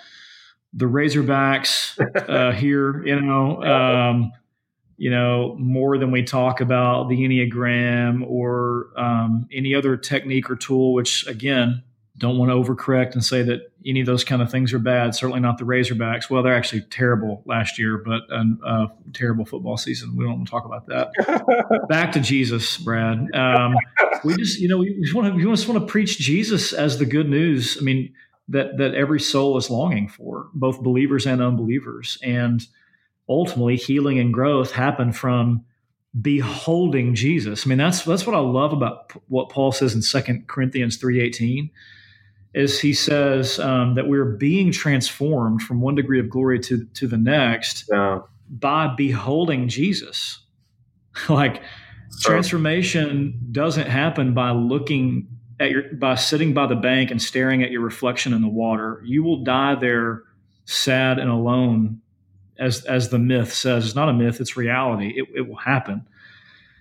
the 0.72 0.86
Razorbacks 0.86 1.98
uh, 2.28 2.52
here. 2.52 3.04
You 3.04 3.20
know, 3.20 3.62
um, 3.62 4.32
you 4.96 5.10
know, 5.10 5.56
more 5.58 5.98
than 5.98 6.10
we 6.10 6.22
talk 6.22 6.60
about 6.60 7.08
the 7.08 7.16
Enneagram 7.16 8.24
or 8.26 8.88
um, 8.96 9.46
any 9.52 9.74
other 9.74 9.96
technique 9.96 10.48
or 10.48 10.56
tool, 10.56 10.94
which 10.94 11.26
again, 11.26 11.82
don't 12.18 12.38
want 12.38 12.50
to 12.50 12.54
overcorrect 12.54 13.12
and 13.12 13.24
say 13.24 13.42
that 13.42 13.72
any 13.84 14.00
of 14.00 14.06
those 14.06 14.24
kind 14.24 14.40
of 14.40 14.50
things 14.50 14.72
are 14.72 14.78
bad. 14.78 15.14
Certainly 15.14 15.40
not 15.40 15.58
the 15.58 15.64
Razorbacks. 15.64 16.30
Well, 16.30 16.42
they're 16.42 16.56
actually 16.56 16.82
terrible 16.82 17.42
last 17.44 17.78
year, 17.78 17.98
but 17.98 18.22
a 18.30 18.44
uh, 18.66 18.86
terrible 19.12 19.44
football 19.44 19.76
season. 19.76 20.16
We 20.16 20.24
don't 20.24 20.36
want 20.36 20.46
to 20.46 20.50
talk 20.50 20.64
about 20.64 20.86
that. 20.86 21.86
Back 21.88 22.12
to 22.12 22.20
Jesus, 22.20 22.78
Brad. 22.78 23.34
Um, 23.34 23.74
we 24.24 24.34
just, 24.36 24.58
you 24.60 24.68
know, 24.68 24.78
we 24.78 24.98
just 25.00 25.14
want 25.14 25.28
to, 25.28 25.34
we 25.34 25.50
just 25.50 25.68
want 25.68 25.80
to 25.80 25.86
preach 25.86 26.18
Jesus 26.18 26.72
as 26.72 26.98
the 26.98 27.06
good 27.06 27.28
news. 27.28 27.76
I 27.78 27.84
mean, 27.84 28.14
that 28.48 28.78
that 28.78 28.94
every 28.94 29.20
soul 29.20 29.56
is 29.56 29.70
longing 29.70 30.08
for, 30.08 30.48
both 30.54 30.82
believers 30.82 31.26
and 31.26 31.42
unbelievers, 31.42 32.18
and 32.22 32.66
ultimately 33.28 33.76
healing 33.76 34.18
and 34.18 34.32
growth 34.32 34.72
happen 34.72 35.12
from 35.12 35.64
beholding 36.20 37.14
Jesus. 37.14 37.66
I 37.66 37.68
mean, 37.68 37.78
that's 37.78 38.04
that's 38.04 38.26
what 38.26 38.36
I 38.36 38.40
love 38.40 38.72
about 38.72 39.12
what 39.28 39.50
Paul 39.50 39.72
says 39.72 39.94
in 39.94 40.02
Second 40.02 40.46
Corinthians 40.46 40.96
three 40.96 41.20
eighteen, 41.20 41.70
is 42.56 42.80
he 42.80 42.94
says 42.94 43.60
um, 43.60 43.94
that 43.96 44.08
we're 44.08 44.24
being 44.24 44.72
transformed 44.72 45.60
from 45.60 45.82
one 45.82 45.94
degree 45.94 46.18
of 46.18 46.30
glory 46.30 46.58
to 46.58 46.86
to 46.94 47.06
the 47.06 47.18
next 47.18 47.84
yeah. 47.92 48.20
by 48.48 48.92
beholding 48.96 49.68
Jesus. 49.68 50.40
like 51.28 51.62
transformation 52.22 53.38
doesn't 53.52 53.88
happen 53.88 54.32
by 54.32 54.50
looking 54.52 55.28
at 55.60 55.70
your 55.70 55.82
by 55.92 56.14
sitting 56.14 56.54
by 56.54 56.66
the 56.66 56.74
bank 56.74 57.10
and 57.10 57.20
staring 57.20 57.62
at 57.62 57.70
your 57.70 57.82
reflection 57.82 58.32
in 58.32 58.40
the 58.40 58.48
water. 58.48 59.02
You 59.04 59.22
will 59.22 59.44
die 59.44 59.74
there 59.74 60.22
sad 60.64 61.18
and 61.18 61.30
alone 61.30 62.00
as 62.58 62.86
as 62.86 63.10
the 63.10 63.18
myth 63.18 63.52
says. 63.52 63.84
It's 63.84 63.94
not 63.94 64.08
a 64.08 64.14
myth; 64.14 64.40
it's 64.40 64.56
reality. 64.56 65.12
It, 65.14 65.26
it 65.34 65.40
will 65.42 65.56
happen. 65.56 66.06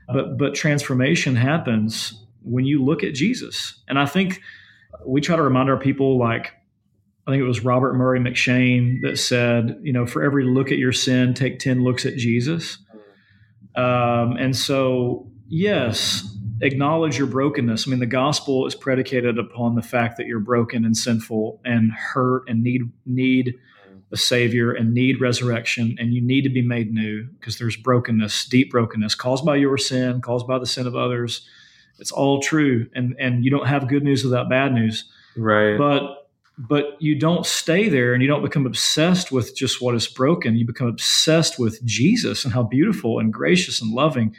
But 0.07 0.37
but 0.37 0.55
transformation 0.55 1.35
happens 1.35 2.23
when 2.43 2.63
you 2.63 2.81
look 2.81 3.03
at 3.03 3.13
Jesus, 3.13 3.81
and 3.89 3.99
I 3.99 4.05
think 4.05 4.39
we 5.05 5.21
try 5.21 5.35
to 5.35 5.41
remind 5.41 5.69
our 5.69 5.77
people 5.77 6.17
like. 6.17 6.51
I 7.27 7.31
think 7.31 7.41
it 7.41 7.47
was 7.47 7.63
Robert 7.63 7.95
Murray 7.95 8.19
M'Cheyne 8.19 9.01
that 9.01 9.17
said, 9.17 9.79
you 9.81 9.91
know, 9.91 10.05
for 10.05 10.21
every 10.21 10.45
look 10.45 10.71
at 10.71 10.77
your 10.77 10.91
sin, 10.91 11.33
take 11.33 11.57
10 11.57 11.83
looks 11.83 12.05
at 12.05 12.17
Jesus. 12.17 12.77
Um, 13.75 14.37
and 14.37 14.55
so, 14.55 15.27
yes, 15.47 16.23
acknowledge 16.61 17.17
your 17.17 17.27
brokenness. 17.27 17.87
I 17.87 17.89
mean, 17.89 17.99
the 17.99 18.05
gospel 18.05 18.67
is 18.67 18.75
predicated 18.75 19.39
upon 19.39 19.73
the 19.73 19.81
fact 19.81 20.17
that 20.17 20.27
you're 20.27 20.39
broken 20.39 20.85
and 20.85 20.95
sinful 20.95 21.61
and 21.65 21.91
hurt 21.91 22.43
and 22.47 22.63
need 22.63 22.83
need 23.05 23.55
a 24.11 24.17
savior 24.17 24.71
and 24.71 24.93
need 24.93 25.19
resurrection 25.19 25.95
and 25.99 26.13
you 26.13 26.21
need 26.21 26.43
to 26.43 26.49
be 26.49 26.61
made 26.61 26.93
new 26.93 27.23
because 27.39 27.57
there's 27.57 27.75
brokenness 27.75 28.45
deep 28.45 28.71
brokenness 28.71 29.15
caused 29.15 29.43
by 29.43 29.55
your 29.55 29.79
sin 29.79 30.21
caused 30.21 30.45
by 30.45 30.59
the 30.59 30.65
sin 30.65 30.85
of 30.85 30.95
others 30.95 31.47
it's 31.99 32.11
all 32.11 32.41
true 32.41 32.87
and 32.93 33.15
and 33.19 33.43
you 33.43 33.51
don't 33.51 33.67
have 33.67 33.87
good 33.87 34.03
news 34.03 34.23
without 34.23 34.49
bad 34.49 34.73
news. 34.73 35.05
Right. 35.37 35.77
But 35.77 36.27
but 36.57 36.95
you 36.99 37.19
don't 37.19 37.45
stay 37.45 37.89
there 37.89 38.13
and 38.13 38.21
you 38.21 38.29
don't 38.29 38.43
become 38.43 38.65
obsessed 38.65 39.31
with 39.31 39.55
just 39.55 39.81
what 39.81 39.93
is 39.93 40.07
broken. 40.07 40.55
You 40.55 40.65
become 40.65 40.87
obsessed 40.87 41.59
with 41.59 41.83
jesus 41.83 42.45
and 42.45 42.53
how 42.53 42.63
beautiful 42.63 43.19
and 43.19 43.33
gracious 43.33 43.81
and 43.81 43.91
loving 43.91 44.35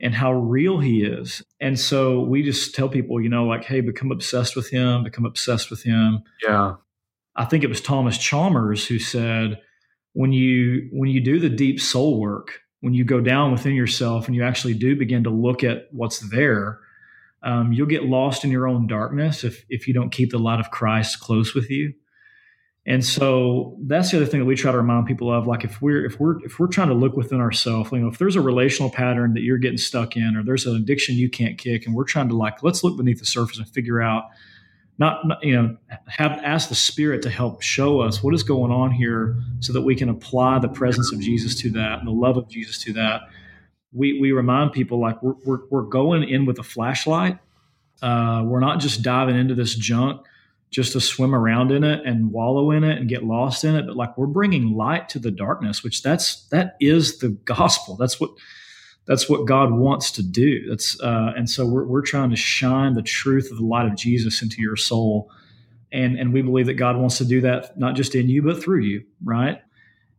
and 0.00 0.14
how 0.14 0.32
real 0.32 0.78
he 0.78 1.04
is. 1.04 1.42
And 1.60 1.78
so 1.78 2.20
we 2.20 2.42
just 2.42 2.74
tell 2.74 2.88
people 2.88 3.20
you 3.20 3.28
know 3.28 3.44
like 3.44 3.64
hey 3.64 3.80
become 3.80 4.10
obsessed 4.10 4.56
with 4.56 4.70
him 4.70 5.04
become 5.04 5.24
obsessed 5.26 5.70
with 5.70 5.82
him. 5.82 6.22
Yeah. 6.46 6.74
I 7.38 7.44
think 7.44 7.62
it 7.62 7.68
was 7.68 7.80
Thomas 7.80 8.18
Chalmers 8.18 8.84
who 8.84 8.98
said, 8.98 9.60
when 10.12 10.32
you 10.32 10.88
when 10.92 11.08
you 11.08 11.20
do 11.20 11.38
the 11.38 11.48
deep 11.48 11.80
soul 11.80 12.18
work, 12.20 12.60
when 12.80 12.94
you 12.94 13.04
go 13.04 13.20
down 13.20 13.52
within 13.52 13.74
yourself 13.74 14.26
and 14.26 14.36
you 14.36 14.44
actually 14.44 14.74
do 14.74 14.96
begin 14.96 15.24
to 15.24 15.30
look 15.30 15.64
at 15.64 15.88
what's 15.92 16.20
there, 16.30 16.78
um, 17.42 17.72
you'll 17.72 17.86
get 17.86 18.04
lost 18.04 18.44
in 18.44 18.50
your 18.50 18.66
own 18.66 18.86
darkness 18.86 19.44
if 19.44 19.64
if 19.68 19.86
you 19.88 19.94
don't 19.94 20.10
keep 20.10 20.30
the 20.30 20.38
light 20.38 20.60
of 20.60 20.70
Christ 20.70 21.20
close 21.20 21.54
with 21.54 21.70
you. 21.70 21.94
And 22.86 23.04
so 23.04 23.76
that's 23.82 24.10
the 24.10 24.16
other 24.16 24.24
thing 24.24 24.40
that 24.40 24.46
we 24.46 24.56
try 24.56 24.72
to 24.72 24.78
remind 24.78 25.06
people 25.06 25.30
of. 25.30 25.46
Like 25.46 25.62
if 25.62 25.82
we're 25.82 26.06
if 26.06 26.18
we're 26.18 26.42
if 26.44 26.58
we're 26.58 26.68
trying 26.68 26.88
to 26.88 26.94
look 26.94 27.16
within 27.16 27.38
ourselves, 27.38 27.92
you 27.92 27.98
know, 27.98 28.08
if 28.08 28.18
there's 28.18 28.34
a 28.34 28.40
relational 28.40 28.90
pattern 28.90 29.34
that 29.34 29.42
you're 29.42 29.58
getting 29.58 29.78
stuck 29.78 30.16
in, 30.16 30.36
or 30.36 30.42
there's 30.42 30.66
an 30.66 30.74
addiction 30.74 31.14
you 31.14 31.28
can't 31.28 31.58
kick, 31.58 31.84
and 31.84 31.94
we're 31.94 32.04
trying 32.04 32.28
to 32.30 32.36
like 32.36 32.62
let's 32.62 32.82
look 32.82 32.96
beneath 32.96 33.18
the 33.18 33.26
surface 33.26 33.58
and 33.58 33.68
figure 33.68 34.00
out 34.00 34.24
not, 34.98 35.26
not, 35.26 35.42
you 35.42 35.54
know 35.54 35.76
have 36.08 36.32
ask 36.32 36.68
the 36.68 36.74
spirit 36.74 37.22
to 37.22 37.30
help 37.30 37.62
show 37.62 38.00
us 38.00 38.22
what 38.22 38.34
is 38.34 38.42
going 38.42 38.72
on 38.72 38.90
here 38.90 39.36
so 39.60 39.72
that 39.72 39.82
we 39.82 39.94
can 39.94 40.08
apply 40.08 40.58
the 40.58 40.68
presence 40.68 41.12
of 41.12 41.20
jesus 41.20 41.54
to 41.54 41.70
that 41.70 41.98
and 41.98 42.08
the 42.08 42.12
love 42.12 42.36
of 42.36 42.48
jesus 42.48 42.82
to 42.82 42.92
that. 42.92 43.22
We 43.92 44.20
we 44.20 44.32
remind 44.32 44.72
people 44.72 45.00
like 45.00 45.22
we're, 45.22 45.34
we're, 45.44 45.60
we're 45.70 45.82
going 45.82 46.28
in 46.28 46.44
with 46.44 46.58
a 46.58 46.62
flashlight. 46.62 47.38
Uh, 48.02 48.44
we're 48.46 48.60
not 48.60 48.80
just 48.80 49.02
diving 49.02 49.36
into 49.36 49.54
this 49.54 49.74
junk 49.74 50.24
just 50.70 50.92
to 50.92 51.00
swim 51.00 51.34
around 51.34 51.72
in 51.72 51.82
it 51.82 52.04
and 52.04 52.30
wallow 52.30 52.70
in 52.70 52.84
it 52.84 52.98
and 52.98 53.08
get 53.08 53.24
lost 53.24 53.64
in 53.64 53.74
it 53.74 53.86
but 53.86 53.96
like 53.96 54.16
we're 54.18 54.26
bringing 54.26 54.74
light 54.74 55.08
to 55.08 55.18
the 55.18 55.30
darkness 55.30 55.82
which 55.82 56.02
that's 56.02 56.46
that 56.48 56.76
is 56.80 57.18
the 57.18 57.30
gospel. 57.30 57.96
That's 57.96 58.20
what 58.20 58.30
that's 59.08 59.26
what 59.26 59.46
God 59.46 59.72
wants 59.72 60.10
to 60.12 60.22
do. 60.22 60.68
That's 60.68 61.00
uh, 61.00 61.32
and 61.34 61.48
so 61.48 61.66
we're 61.66 61.84
we're 61.84 62.02
trying 62.02 62.28
to 62.28 62.36
shine 62.36 62.92
the 62.92 63.02
truth 63.02 63.50
of 63.50 63.56
the 63.56 63.64
light 63.64 63.86
of 63.86 63.96
Jesus 63.96 64.42
into 64.42 64.60
your 64.60 64.76
soul, 64.76 65.30
and 65.90 66.18
and 66.18 66.32
we 66.32 66.42
believe 66.42 66.66
that 66.66 66.74
God 66.74 66.98
wants 66.98 67.16
to 67.18 67.24
do 67.24 67.40
that 67.40 67.78
not 67.78 67.96
just 67.96 68.14
in 68.14 68.28
you 68.28 68.42
but 68.42 68.62
through 68.62 68.82
you, 68.82 69.02
right? 69.24 69.62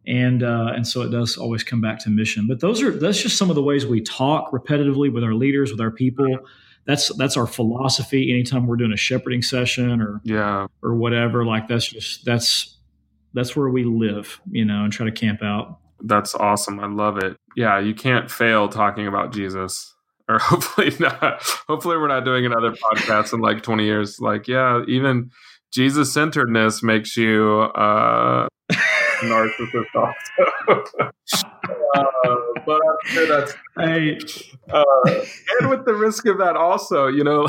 And 0.07 0.41
uh, 0.41 0.71
and 0.75 0.87
so 0.87 1.03
it 1.03 1.11
does 1.11 1.37
always 1.37 1.63
come 1.63 1.81
back 1.81 1.99
to 1.99 2.09
mission. 2.09 2.47
But 2.47 2.61
those 2.61 2.81
are 2.81 2.89
that's 2.89 3.21
just 3.21 3.37
some 3.37 3.51
of 3.51 3.55
the 3.55 3.61
ways 3.61 3.85
we 3.85 4.01
talk 4.01 4.51
repetitively 4.51 5.13
with 5.13 5.23
our 5.23 5.35
leaders, 5.35 5.71
with 5.71 5.79
our 5.79 5.91
people. 5.91 6.39
That's 6.85 7.15
that's 7.15 7.37
our 7.37 7.45
philosophy. 7.45 8.31
Anytime 8.31 8.65
we're 8.65 8.75
doing 8.75 8.91
a 8.91 8.97
shepherding 8.97 9.43
session 9.43 10.01
or 10.01 10.19
yeah 10.23 10.65
or 10.81 10.95
whatever, 10.95 11.45
like 11.45 11.67
that's 11.67 11.87
just 11.87 12.25
that's 12.25 12.75
that's 13.35 13.55
where 13.55 13.69
we 13.69 13.83
live, 13.83 14.41
you 14.49 14.65
know, 14.65 14.83
and 14.83 14.91
try 14.91 15.05
to 15.05 15.11
camp 15.11 15.43
out. 15.43 15.77
That's 16.01 16.35
awesome. 16.35 16.79
I 16.79 16.87
love 16.87 17.17
it. 17.17 17.37
Yeah, 17.55 17.79
you 17.79 17.93
can't 17.93 18.29
fail 18.29 18.67
talking 18.69 19.07
about 19.07 19.33
Jesus. 19.33 19.93
Or 20.27 20.37
hopefully 20.41 20.93
not. 20.99 21.41
Hopefully 21.67 21.97
we're 21.97 22.07
not 22.07 22.25
doing 22.25 22.45
another 22.45 22.71
podcast 22.71 23.33
in 23.33 23.41
like 23.41 23.63
20 23.63 23.83
years. 23.83 24.19
Like, 24.19 24.47
yeah, 24.47 24.81
even 24.87 25.31
Jesus 25.73 26.13
centeredness 26.13 26.81
makes 26.81 27.17
you 27.17 27.61
uh 27.75 28.47
narcissist 29.21 29.95
also. 29.95 31.11
uh, 31.95 32.35
but 32.65 32.79
I'm 32.81 32.97
sure 33.05 33.27
that's 33.27 33.53
hey. 33.77 34.17
Uh, 34.71 34.83
and 35.59 35.69
with 35.69 35.85
the 35.85 35.93
risk 35.93 36.25
of 36.27 36.37
that 36.37 36.55
also, 36.55 37.07
you 37.07 37.23
know, 37.23 37.47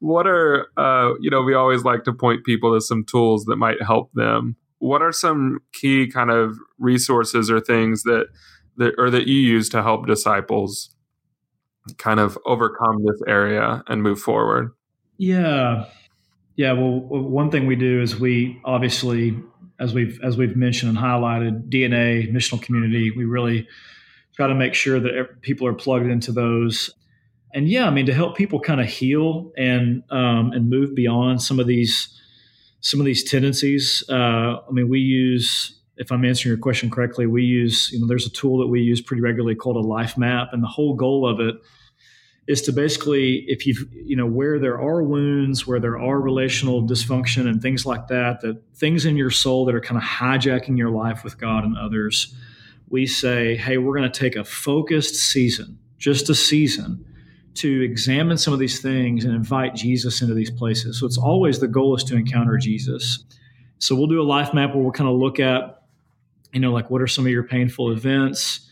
what 0.00 0.26
are 0.26 0.66
uh, 0.76 1.14
you 1.20 1.30
know, 1.30 1.42
we 1.42 1.54
always 1.54 1.82
like 1.82 2.04
to 2.04 2.12
point 2.12 2.44
people 2.44 2.74
to 2.74 2.80
some 2.80 3.04
tools 3.04 3.44
that 3.46 3.56
might 3.56 3.82
help 3.82 4.10
them 4.12 4.56
what 4.78 5.02
are 5.02 5.12
some 5.12 5.60
key 5.72 6.08
kind 6.08 6.30
of 6.30 6.56
resources 6.78 7.50
or 7.50 7.60
things 7.60 8.02
that 8.04 8.26
that 8.76 8.94
or 8.98 9.10
that 9.10 9.26
you 9.26 9.36
use 9.36 9.68
to 9.70 9.82
help 9.82 10.06
disciples 10.06 10.94
kind 11.96 12.20
of 12.20 12.38
overcome 12.46 13.04
this 13.04 13.20
area 13.26 13.82
and 13.88 14.02
move 14.02 14.20
forward? 14.20 14.72
Yeah. 15.16 15.86
Yeah, 16.56 16.72
well 16.72 17.00
one 17.00 17.50
thing 17.50 17.66
we 17.66 17.76
do 17.76 18.02
is 18.02 18.18
we 18.18 18.60
obviously 18.64 19.36
as 19.80 19.94
we've 19.94 20.20
as 20.24 20.36
we've 20.36 20.56
mentioned 20.56 20.90
and 20.90 20.98
highlighted 20.98 21.68
DNA 21.68 22.32
missional 22.32 22.60
community, 22.60 23.12
we 23.12 23.24
really 23.24 23.68
try 24.34 24.48
to 24.48 24.54
make 24.54 24.74
sure 24.74 24.98
that 25.00 25.40
people 25.40 25.66
are 25.66 25.74
plugged 25.74 26.06
into 26.06 26.32
those 26.32 26.90
and 27.54 27.68
yeah, 27.68 27.86
I 27.86 27.90
mean 27.90 28.06
to 28.06 28.14
help 28.14 28.36
people 28.36 28.60
kind 28.60 28.80
of 28.80 28.86
heal 28.86 29.52
and 29.56 30.02
um, 30.10 30.52
and 30.52 30.68
move 30.68 30.94
beyond 30.94 31.42
some 31.42 31.58
of 31.58 31.66
these 31.66 32.08
some 32.80 33.00
of 33.00 33.06
these 33.06 33.24
tendencies. 33.24 34.04
Uh, 34.08 34.58
I 34.66 34.70
mean, 34.70 34.88
we 34.88 35.00
use, 35.00 35.80
if 35.96 36.12
I'm 36.12 36.24
answering 36.24 36.50
your 36.50 36.58
question 36.58 36.90
correctly, 36.90 37.26
we 37.26 37.42
use, 37.42 37.90
you 37.92 38.00
know, 38.00 38.06
there's 38.06 38.26
a 38.26 38.30
tool 38.30 38.58
that 38.58 38.68
we 38.68 38.80
use 38.80 39.00
pretty 39.00 39.20
regularly 39.20 39.54
called 39.54 39.76
a 39.76 39.80
life 39.80 40.16
map. 40.16 40.48
And 40.52 40.62
the 40.62 40.68
whole 40.68 40.94
goal 40.94 41.28
of 41.28 41.40
it 41.40 41.56
is 42.46 42.62
to 42.62 42.72
basically, 42.72 43.44
if 43.48 43.66
you've, 43.66 43.84
you 43.92 44.16
know, 44.16 44.26
where 44.26 44.58
there 44.58 44.80
are 44.80 45.02
wounds, 45.02 45.66
where 45.66 45.80
there 45.80 45.98
are 45.98 46.20
relational 46.20 46.82
dysfunction 46.82 47.46
and 47.46 47.60
things 47.60 47.84
like 47.84 48.08
that, 48.08 48.40
that 48.40 48.62
things 48.74 49.04
in 49.04 49.16
your 49.16 49.30
soul 49.30 49.66
that 49.66 49.74
are 49.74 49.80
kind 49.80 49.98
of 49.98 50.02
hijacking 50.02 50.78
your 50.78 50.90
life 50.90 51.24
with 51.24 51.38
God 51.38 51.64
and 51.64 51.76
others, 51.76 52.34
we 52.88 53.06
say, 53.06 53.54
hey, 53.56 53.76
we're 53.76 53.94
going 53.94 54.10
to 54.10 54.18
take 54.18 54.34
a 54.34 54.44
focused 54.44 55.16
season, 55.16 55.78
just 55.98 56.30
a 56.30 56.34
season, 56.34 57.04
to 57.58 57.82
examine 57.82 58.38
some 58.38 58.52
of 58.52 58.58
these 58.58 58.80
things 58.80 59.24
and 59.24 59.34
invite 59.34 59.74
Jesus 59.74 60.22
into 60.22 60.34
these 60.34 60.50
places. 60.50 60.98
So 60.98 61.06
it's 61.06 61.18
always 61.18 61.58
the 61.58 61.68
goal 61.68 61.96
is 61.96 62.04
to 62.04 62.16
encounter 62.16 62.56
Jesus. 62.56 63.24
So 63.78 63.94
we'll 63.94 64.06
do 64.06 64.20
a 64.20 64.24
life 64.24 64.54
map 64.54 64.74
where 64.74 64.82
we'll 64.82 64.92
kind 64.92 65.10
of 65.10 65.16
look 65.16 65.40
at, 65.40 65.82
you 66.52 66.60
know, 66.60 66.72
like 66.72 66.90
what 66.90 67.02
are 67.02 67.06
some 67.06 67.26
of 67.26 67.32
your 67.32 67.44
painful 67.44 67.90
events? 67.92 68.68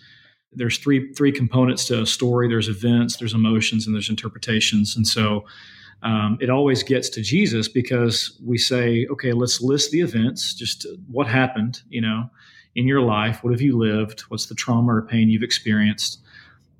There's 0.52 0.78
three 0.78 1.12
three 1.12 1.32
components 1.32 1.84
to 1.86 2.02
a 2.02 2.06
story. 2.06 2.48
There's 2.48 2.68
events, 2.68 3.16
there's 3.16 3.34
emotions, 3.34 3.86
and 3.86 3.94
there's 3.94 4.08
interpretations. 4.08 4.96
And 4.96 5.06
so 5.06 5.44
um, 6.02 6.38
it 6.40 6.50
always 6.50 6.82
gets 6.82 7.08
to 7.10 7.22
Jesus 7.22 7.68
because 7.68 8.40
we 8.44 8.58
say, 8.58 9.06
okay, 9.10 9.32
let's 9.32 9.60
list 9.60 9.90
the 9.90 10.00
events, 10.00 10.54
just 10.54 10.86
what 11.10 11.26
happened, 11.26 11.82
you 11.88 12.00
know, 12.00 12.30
in 12.74 12.86
your 12.86 13.02
life. 13.02 13.42
What 13.42 13.52
have 13.52 13.60
you 13.60 13.76
lived? 13.76 14.20
What's 14.28 14.46
the 14.46 14.54
trauma 14.54 14.94
or 14.94 15.02
pain 15.02 15.28
you've 15.28 15.42
experienced? 15.42 16.20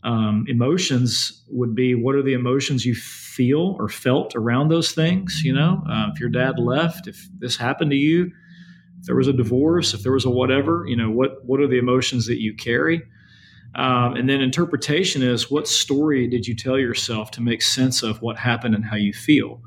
Um, 0.06 0.44
emotions 0.46 1.42
would 1.48 1.74
be 1.74 1.96
what 1.96 2.14
are 2.14 2.22
the 2.22 2.34
emotions 2.34 2.86
you 2.86 2.94
feel 2.94 3.76
or 3.80 3.88
felt 3.88 4.36
around 4.36 4.68
those 4.68 4.92
things? 4.92 5.42
You 5.44 5.52
know, 5.52 5.82
uh, 5.90 6.10
if 6.14 6.20
your 6.20 6.28
dad 6.28 6.60
left, 6.60 7.08
if 7.08 7.28
this 7.40 7.56
happened 7.56 7.90
to 7.90 7.96
you, 7.96 8.30
if 9.00 9.06
there 9.06 9.16
was 9.16 9.26
a 9.26 9.32
divorce, 9.32 9.94
if 9.94 10.04
there 10.04 10.12
was 10.12 10.24
a 10.24 10.30
whatever, 10.30 10.84
you 10.86 10.96
know, 10.96 11.10
what 11.10 11.44
what 11.44 11.60
are 11.60 11.66
the 11.66 11.78
emotions 11.78 12.26
that 12.28 12.40
you 12.40 12.54
carry? 12.54 13.02
Um, 13.74 14.14
and 14.14 14.28
then 14.28 14.40
interpretation 14.40 15.22
is 15.22 15.50
what 15.50 15.66
story 15.66 16.28
did 16.28 16.46
you 16.46 16.54
tell 16.54 16.78
yourself 16.78 17.32
to 17.32 17.42
make 17.42 17.60
sense 17.60 18.04
of 18.04 18.22
what 18.22 18.36
happened 18.38 18.76
and 18.76 18.84
how 18.84 18.96
you 18.96 19.12
feel? 19.12 19.60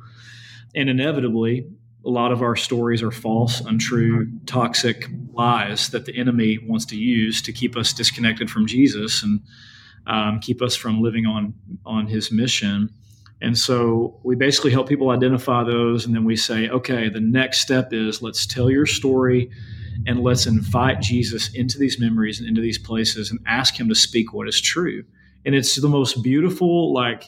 And 0.74 0.90
inevitably, 0.90 1.68
a 2.06 2.10
lot 2.10 2.32
of 2.32 2.42
our 2.42 2.56
stories 2.56 3.04
are 3.04 3.12
false, 3.12 3.60
untrue, 3.60 4.32
toxic 4.46 5.10
lies 5.34 5.90
that 5.90 6.06
the 6.06 6.18
enemy 6.18 6.60
wants 6.66 6.86
to 6.86 6.96
use 6.96 7.42
to 7.42 7.52
keep 7.52 7.76
us 7.76 7.92
disconnected 7.92 8.50
from 8.50 8.68
Jesus 8.68 9.22
and 9.22 9.42
um, 10.10 10.39
keep 10.39 10.62
us 10.62 10.76
from 10.76 11.01
living 11.01 11.26
on 11.26 11.53
on 11.86 12.07
His 12.07 12.32
mission. 12.32 12.89
And 13.41 13.57
so 13.57 14.20
we 14.24 14.36
basically 14.36 14.72
help 14.72 14.89
people 14.89 15.12
identify 15.12 15.64
those, 15.64 16.05
and 16.05 16.14
then 16.14 16.26
we 16.26 16.36
say, 16.36 16.68
okay, 16.70 17.07
the 17.07 17.22
next 17.22 17.60
step 17.60 17.93
is 17.93 18.22
let's 18.22 18.45
tell 18.45 18.70
your 18.70 18.86
story 18.86 19.49
and 20.05 20.22
let's 20.22 20.45
invite 20.45 21.01
Jesus 21.01 21.53
into 21.53 21.78
these 21.78 21.99
memories 21.99 22.39
and 22.39 22.47
into 22.47 22.62
these 22.62 22.78
places 22.78 23.32
and 23.32 23.39
ask 23.45 23.80
him 23.80 23.89
to 23.89 23.95
speak 23.95 24.34
what 24.34 24.47
is 24.47 24.60
true. 24.60 25.03
And 25.45 25.55
it's 25.55 25.76
the 25.76 25.88
most 25.88 26.22
beautiful, 26.22 26.93
like 26.93 27.24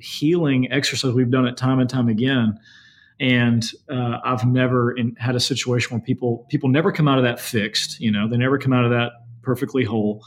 healing 0.00 0.70
exercise 0.72 1.12
we've 1.12 1.30
done 1.30 1.46
it 1.46 1.56
time 1.56 1.78
and 1.78 1.88
time 1.88 2.08
again. 2.08 2.58
And 3.20 3.64
uh, 3.88 4.18
I've 4.24 4.44
never 4.44 4.92
in, 4.92 5.14
had 5.16 5.36
a 5.36 5.40
situation 5.40 5.96
where 5.96 6.04
people 6.04 6.46
people 6.48 6.68
never 6.68 6.90
come 6.90 7.06
out 7.06 7.18
of 7.18 7.24
that 7.24 7.38
fixed. 7.38 8.00
You 8.00 8.10
know, 8.10 8.28
they 8.28 8.36
never 8.36 8.58
come 8.58 8.72
out 8.72 8.84
of 8.84 8.90
that 8.90 9.12
perfectly 9.42 9.84
whole, 9.84 10.24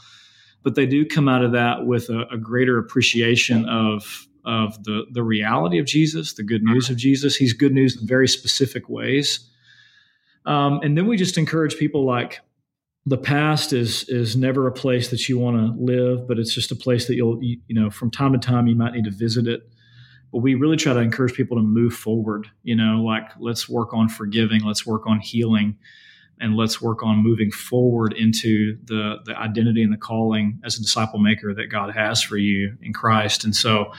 but 0.66 0.74
they 0.74 0.84
do 0.84 1.06
come 1.06 1.30
out 1.30 1.44
of 1.44 1.52
that 1.52 1.86
with 1.86 2.10
a, 2.10 2.26
a 2.32 2.36
greater 2.36 2.76
appreciation 2.76 3.64
of 3.68 4.26
of 4.44 4.82
the 4.82 5.06
the 5.12 5.22
reality 5.22 5.78
of 5.78 5.86
Jesus, 5.86 6.34
the 6.34 6.42
good 6.42 6.64
news 6.64 6.90
of 6.90 6.96
Jesus. 6.96 7.36
He's 7.36 7.52
good 7.54 7.72
news 7.72 7.96
in 7.98 8.06
very 8.06 8.28
specific 8.28 8.88
ways 8.88 9.48
um, 10.46 10.80
and 10.82 10.96
then 10.96 11.06
we 11.06 11.16
just 11.16 11.36
encourage 11.36 11.76
people 11.76 12.04
like 12.04 12.40
the 13.04 13.18
past 13.18 13.72
is 13.72 14.08
is 14.08 14.36
never 14.36 14.66
a 14.66 14.72
place 14.72 15.10
that 15.10 15.28
you 15.28 15.38
want 15.38 15.56
to 15.56 15.82
live, 15.82 16.26
but 16.26 16.38
it's 16.38 16.54
just 16.54 16.70
a 16.70 16.76
place 16.76 17.06
that 17.08 17.16
you'll 17.16 17.42
you, 17.42 17.58
you 17.66 17.74
know 17.74 17.90
from 17.90 18.10
time 18.10 18.32
to 18.32 18.38
time 18.38 18.66
you 18.66 18.76
might 18.76 18.94
need 18.94 19.04
to 19.04 19.10
visit 19.10 19.46
it. 19.46 19.68
But 20.32 20.38
we 20.38 20.54
really 20.54 20.76
try 20.76 20.92
to 20.92 21.00
encourage 21.00 21.34
people 21.34 21.56
to 21.56 21.62
move 21.62 21.94
forward. 21.94 22.48
You 22.62 22.76
know, 22.76 23.02
like 23.02 23.28
let's 23.38 23.68
work 23.68 23.92
on 23.92 24.08
forgiving, 24.08 24.62
let's 24.62 24.86
work 24.86 25.06
on 25.06 25.20
healing, 25.20 25.78
and 26.40 26.56
let's 26.56 26.80
work 26.80 27.02
on 27.02 27.18
moving 27.18 27.50
forward 27.50 28.12
into 28.12 28.78
the 28.84 29.16
the 29.24 29.36
identity 29.36 29.82
and 29.82 29.92
the 29.92 29.98
calling 29.98 30.60
as 30.64 30.76
a 30.76 30.80
disciple 30.80 31.18
maker 31.18 31.54
that 31.54 31.66
God 31.66 31.94
has 31.94 32.22
for 32.22 32.36
you 32.36 32.76
in 32.82 32.92
Christ. 32.92 33.44
And 33.44 33.54
so 33.54 33.92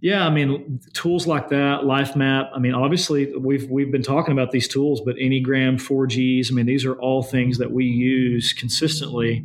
yeah, 0.00 0.26
I 0.26 0.30
mean, 0.30 0.80
tools 0.92 1.26
like 1.26 1.48
that, 1.48 1.84
Life 1.84 2.14
Map. 2.16 2.50
I 2.54 2.58
mean, 2.58 2.74
obviously, 2.74 3.34
we've 3.36 3.68
we've 3.70 3.90
been 3.90 4.02
talking 4.02 4.32
about 4.32 4.50
these 4.50 4.68
tools, 4.68 5.00
but 5.00 5.16
Enneagram, 5.16 5.80
4Gs. 5.80 6.50
I 6.50 6.54
mean, 6.54 6.66
these 6.66 6.84
are 6.84 6.94
all 6.94 7.22
things 7.22 7.58
that 7.58 7.72
we 7.72 7.86
use 7.86 8.52
consistently, 8.52 9.44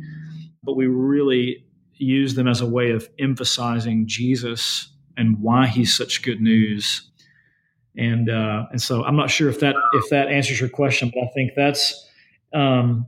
but 0.62 0.76
we 0.76 0.86
really 0.86 1.64
use 1.94 2.34
them 2.34 2.48
as 2.48 2.60
a 2.60 2.66
way 2.66 2.90
of 2.90 3.08
emphasizing 3.18 4.06
Jesus 4.06 4.88
and 5.16 5.40
why 5.40 5.66
he's 5.66 5.94
such 5.94 6.22
good 6.22 6.40
news. 6.40 7.10
And 7.96 8.30
uh, 8.30 8.66
and 8.70 8.80
so, 8.80 9.04
I'm 9.04 9.16
not 9.16 9.30
sure 9.30 9.48
if 9.48 9.60
that 9.60 9.76
if 9.94 10.08
that 10.10 10.28
answers 10.28 10.58
your 10.58 10.70
question, 10.70 11.10
but 11.14 11.24
I 11.24 11.26
think 11.34 11.52
that's 11.54 12.08
um, 12.54 13.06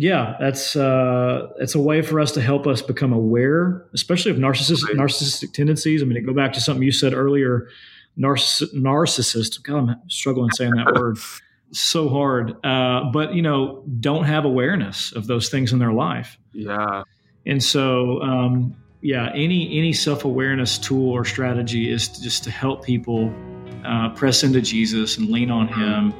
yeah, 0.00 0.36
that's 0.38 0.76
uh, 0.76 1.48
it's 1.58 1.74
a 1.74 1.80
way 1.80 2.02
for 2.02 2.20
us 2.20 2.30
to 2.32 2.40
help 2.40 2.68
us 2.68 2.82
become 2.82 3.12
aware, 3.12 3.84
especially 3.94 4.30
of 4.30 4.36
narcissistic 4.36 4.94
narcissistic 4.94 5.52
tendencies. 5.52 6.02
I 6.02 6.04
mean, 6.04 6.14
to 6.14 6.20
go 6.20 6.32
back 6.32 6.52
to 6.52 6.60
something 6.60 6.84
you 6.84 6.92
said 6.92 7.14
earlier, 7.14 7.68
narciss- 8.18 8.72
narcissist. 8.74 9.62
God, 9.64 9.90
I'm 9.90 9.96
struggling 10.08 10.50
saying 10.52 10.72
that 10.72 10.94
word. 10.94 11.18
So 11.70 12.08
hard, 12.08 12.56
uh, 12.64 13.10
but 13.12 13.34
you 13.34 13.42
know, 13.42 13.84
don't 14.00 14.24
have 14.24 14.46
awareness 14.46 15.12
of 15.12 15.26
those 15.26 15.50
things 15.50 15.70
in 15.70 15.78
their 15.78 15.92
life. 15.92 16.38
Yeah, 16.54 17.02
and 17.44 17.62
so 17.62 18.22
um, 18.22 18.74
yeah, 19.02 19.30
any 19.34 19.76
any 19.76 19.92
self 19.92 20.24
awareness 20.24 20.78
tool 20.78 21.10
or 21.10 21.26
strategy 21.26 21.92
is 21.92 22.08
to, 22.08 22.22
just 22.22 22.42
to 22.44 22.50
help 22.50 22.86
people 22.86 23.30
uh, 23.84 24.10
press 24.10 24.44
into 24.44 24.60
Jesus 24.60 25.18
and 25.18 25.30
lean 25.30 25.50
on 25.50 25.68
Him 25.68 26.14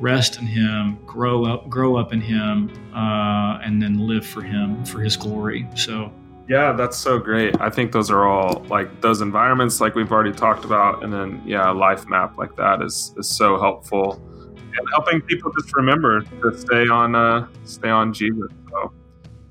rest 0.00 0.38
in 0.38 0.46
Him, 0.46 0.98
grow 1.06 1.44
up, 1.44 1.68
grow 1.68 1.96
up 1.96 2.12
in 2.12 2.20
Him, 2.20 2.70
uh, 2.94 3.58
and 3.62 3.80
then 3.80 4.06
live 4.06 4.26
for 4.26 4.42
Him 4.42 4.84
for 4.84 5.00
His 5.00 5.16
glory. 5.16 5.68
So. 5.76 6.12
Yeah, 6.48 6.72
that's 6.72 6.96
so 6.96 7.18
great. 7.18 7.60
I 7.60 7.70
think 7.70 7.92
those 7.92 8.10
are 8.10 8.24
all 8.24 8.64
like 8.68 9.00
those 9.00 9.20
environments, 9.20 9.80
like 9.80 9.94
we've 9.94 10.10
already 10.10 10.32
talked 10.32 10.64
about, 10.64 11.04
and 11.04 11.12
then 11.12 11.40
yeah, 11.46 11.70
a 11.70 11.74
life 11.74 12.08
map 12.08 12.38
like 12.38 12.56
that 12.56 12.82
is 12.82 13.14
is 13.16 13.28
so 13.28 13.56
helpful, 13.60 14.20
and 14.56 14.88
helping 14.92 15.20
people 15.20 15.52
just 15.52 15.72
remember 15.76 16.22
to 16.22 16.58
stay 16.58 16.88
on 16.88 17.14
uh, 17.14 17.46
stay 17.64 17.90
on 17.90 18.12
Jesus. 18.12 18.50
So, 18.68 18.92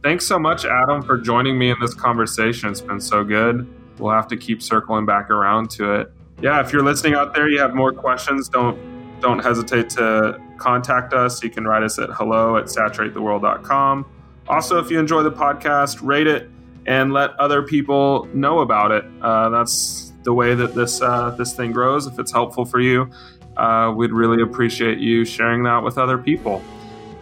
thanks 0.04 0.28
so 0.28 0.38
much, 0.38 0.66
Adam, 0.66 1.02
for 1.02 1.18
joining 1.18 1.58
me 1.58 1.70
in 1.70 1.78
this 1.80 1.94
conversation. 1.94 2.70
It's 2.70 2.82
been 2.82 3.00
so 3.00 3.24
good. 3.24 3.66
We'll 3.98 4.14
have 4.14 4.28
to 4.28 4.38
keep 4.38 4.62
circling 4.62 5.06
back 5.06 5.30
around 5.30 5.70
to 5.72 6.02
it. 6.02 6.12
Yeah, 6.42 6.62
if 6.62 6.72
you're 6.72 6.84
listening 6.84 7.16
out 7.16 7.34
there, 7.34 7.50
you 7.50 7.60
have 7.60 7.74
more 7.74 7.92
questions, 7.92 8.48
don't 8.50 8.78
don't 9.20 9.40
hesitate 9.40 9.90
to 9.90 10.40
contact 10.58 11.14
us. 11.14 11.44
You 11.44 11.50
can 11.50 11.66
write 11.66 11.84
us 11.84 12.00
at 12.00 12.10
hello 12.12 12.56
at 12.56 12.66
saturatetheworld.com. 12.66 14.06
Also, 14.48 14.80
if 14.80 14.90
you 14.90 14.98
enjoy 14.98 15.24
the 15.24 15.32
podcast, 15.32 16.00
rate 16.02 16.28
it 16.28 16.50
and 16.86 17.12
let 17.12 17.32
other 17.40 17.62
people 17.62 18.28
know 18.34 18.60
about 18.60 18.92
it. 18.92 19.06
Uh, 19.22 19.50
that's 19.50 20.14
the 20.24 20.34
way 20.34 20.56
that 20.56 20.74
this 20.76 21.02
uh, 21.02 21.32
this 21.32 21.54
thing 21.54 21.72
grows. 21.72 22.08
If 22.08 22.18
it's 22.20 22.32
helpful 22.32 22.66
for 22.66 22.80
you, 22.80 23.10
uh, 23.58 23.94
we'd 23.96 24.12
really 24.12 24.42
appreciate 24.42 24.98
you 25.00 25.26
sharing 25.26 25.64
that 25.64 25.84
with 25.84 25.98
other 25.98 26.18
people. 26.18 26.62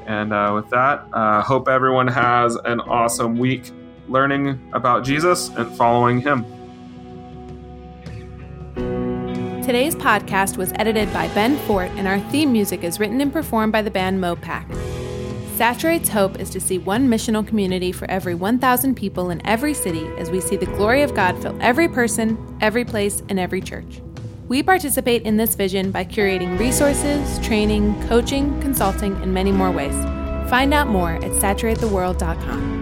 And 0.05 0.31
uh, 0.31 0.53
with 0.55 0.69
that, 0.69 1.05
uh, 1.11 1.41
hope 1.41 1.67
everyone 1.67 2.07
has 2.07 2.55
an 2.55 2.79
awesome 2.81 3.37
week 3.37 3.71
learning 4.07 4.71
about 4.71 5.03
Jesus 5.03 5.49
and 5.49 5.75
following 5.75 6.21
Him. 6.21 6.45
Today's 9.67 9.95
podcast 9.95 10.55
was 10.55 10.71
edited 10.75 11.11
by 11.11 11.27
Ben 11.33 11.57
Fort, 11.67 11.91
and 11.97 12.07
our 12.07 12.21
theme 12.31 12.53
music 12.53 12.85
is 12.85 13.01
written 13.01 13.19
and 13.19 13.33
performed 13.33 13.73
by 13.73 13.81
the 13.81 13.91
band 13.91 14.17
Mopac. 14.23 14.65
Saturate's 15.57 16.07
hope 16.07 16.39
is 16.39 16.49
to 16.51 16.61
see 16.61 16.77
one 16.77 17.09
missional 17.09 17.45
community 17.45 17.91
for 17.91 18.09
every 18.09 18.33
1,000 18.33 18.95
people 18.95 19.29
in 19.29 19.45
every 19.45 19.73
city 19.73 20.07
as 20.19 20.31
we 20.31 20.39
see 20.39 20.55
the 20.55 20.67
glory 20.67 21.01
of 21.01 21.13
God 21.13 21.37
fill 21.41 21.57
every 21.59 21.89
person, 21.89 22.37
every 22.61 22.85
place, 22.85 23.21
and 23.27 23.37
every 23.37 23.59
church. 23.59 23.99
We 24.47 24.63
participate 24.63 25.23
in 25.23 25.35
this 25.35 25.55
vision 25.55 25.91
by 25.91 26.05
curating 26.05 26.57
resources, 26.57 27.37
training, 27.45 28.07
coaching, 28.07 28.57
consulting, 28.61 29.21
and 29.21 29.33
many 29.33 29.51
more 29.51 29.71
ways. 29.71 30.01
Find 30.49 30.73
out 30.73 30.87
more 30.87 31.15
at 31.15 31.31
saturatetheworld.com. 31.33 32.76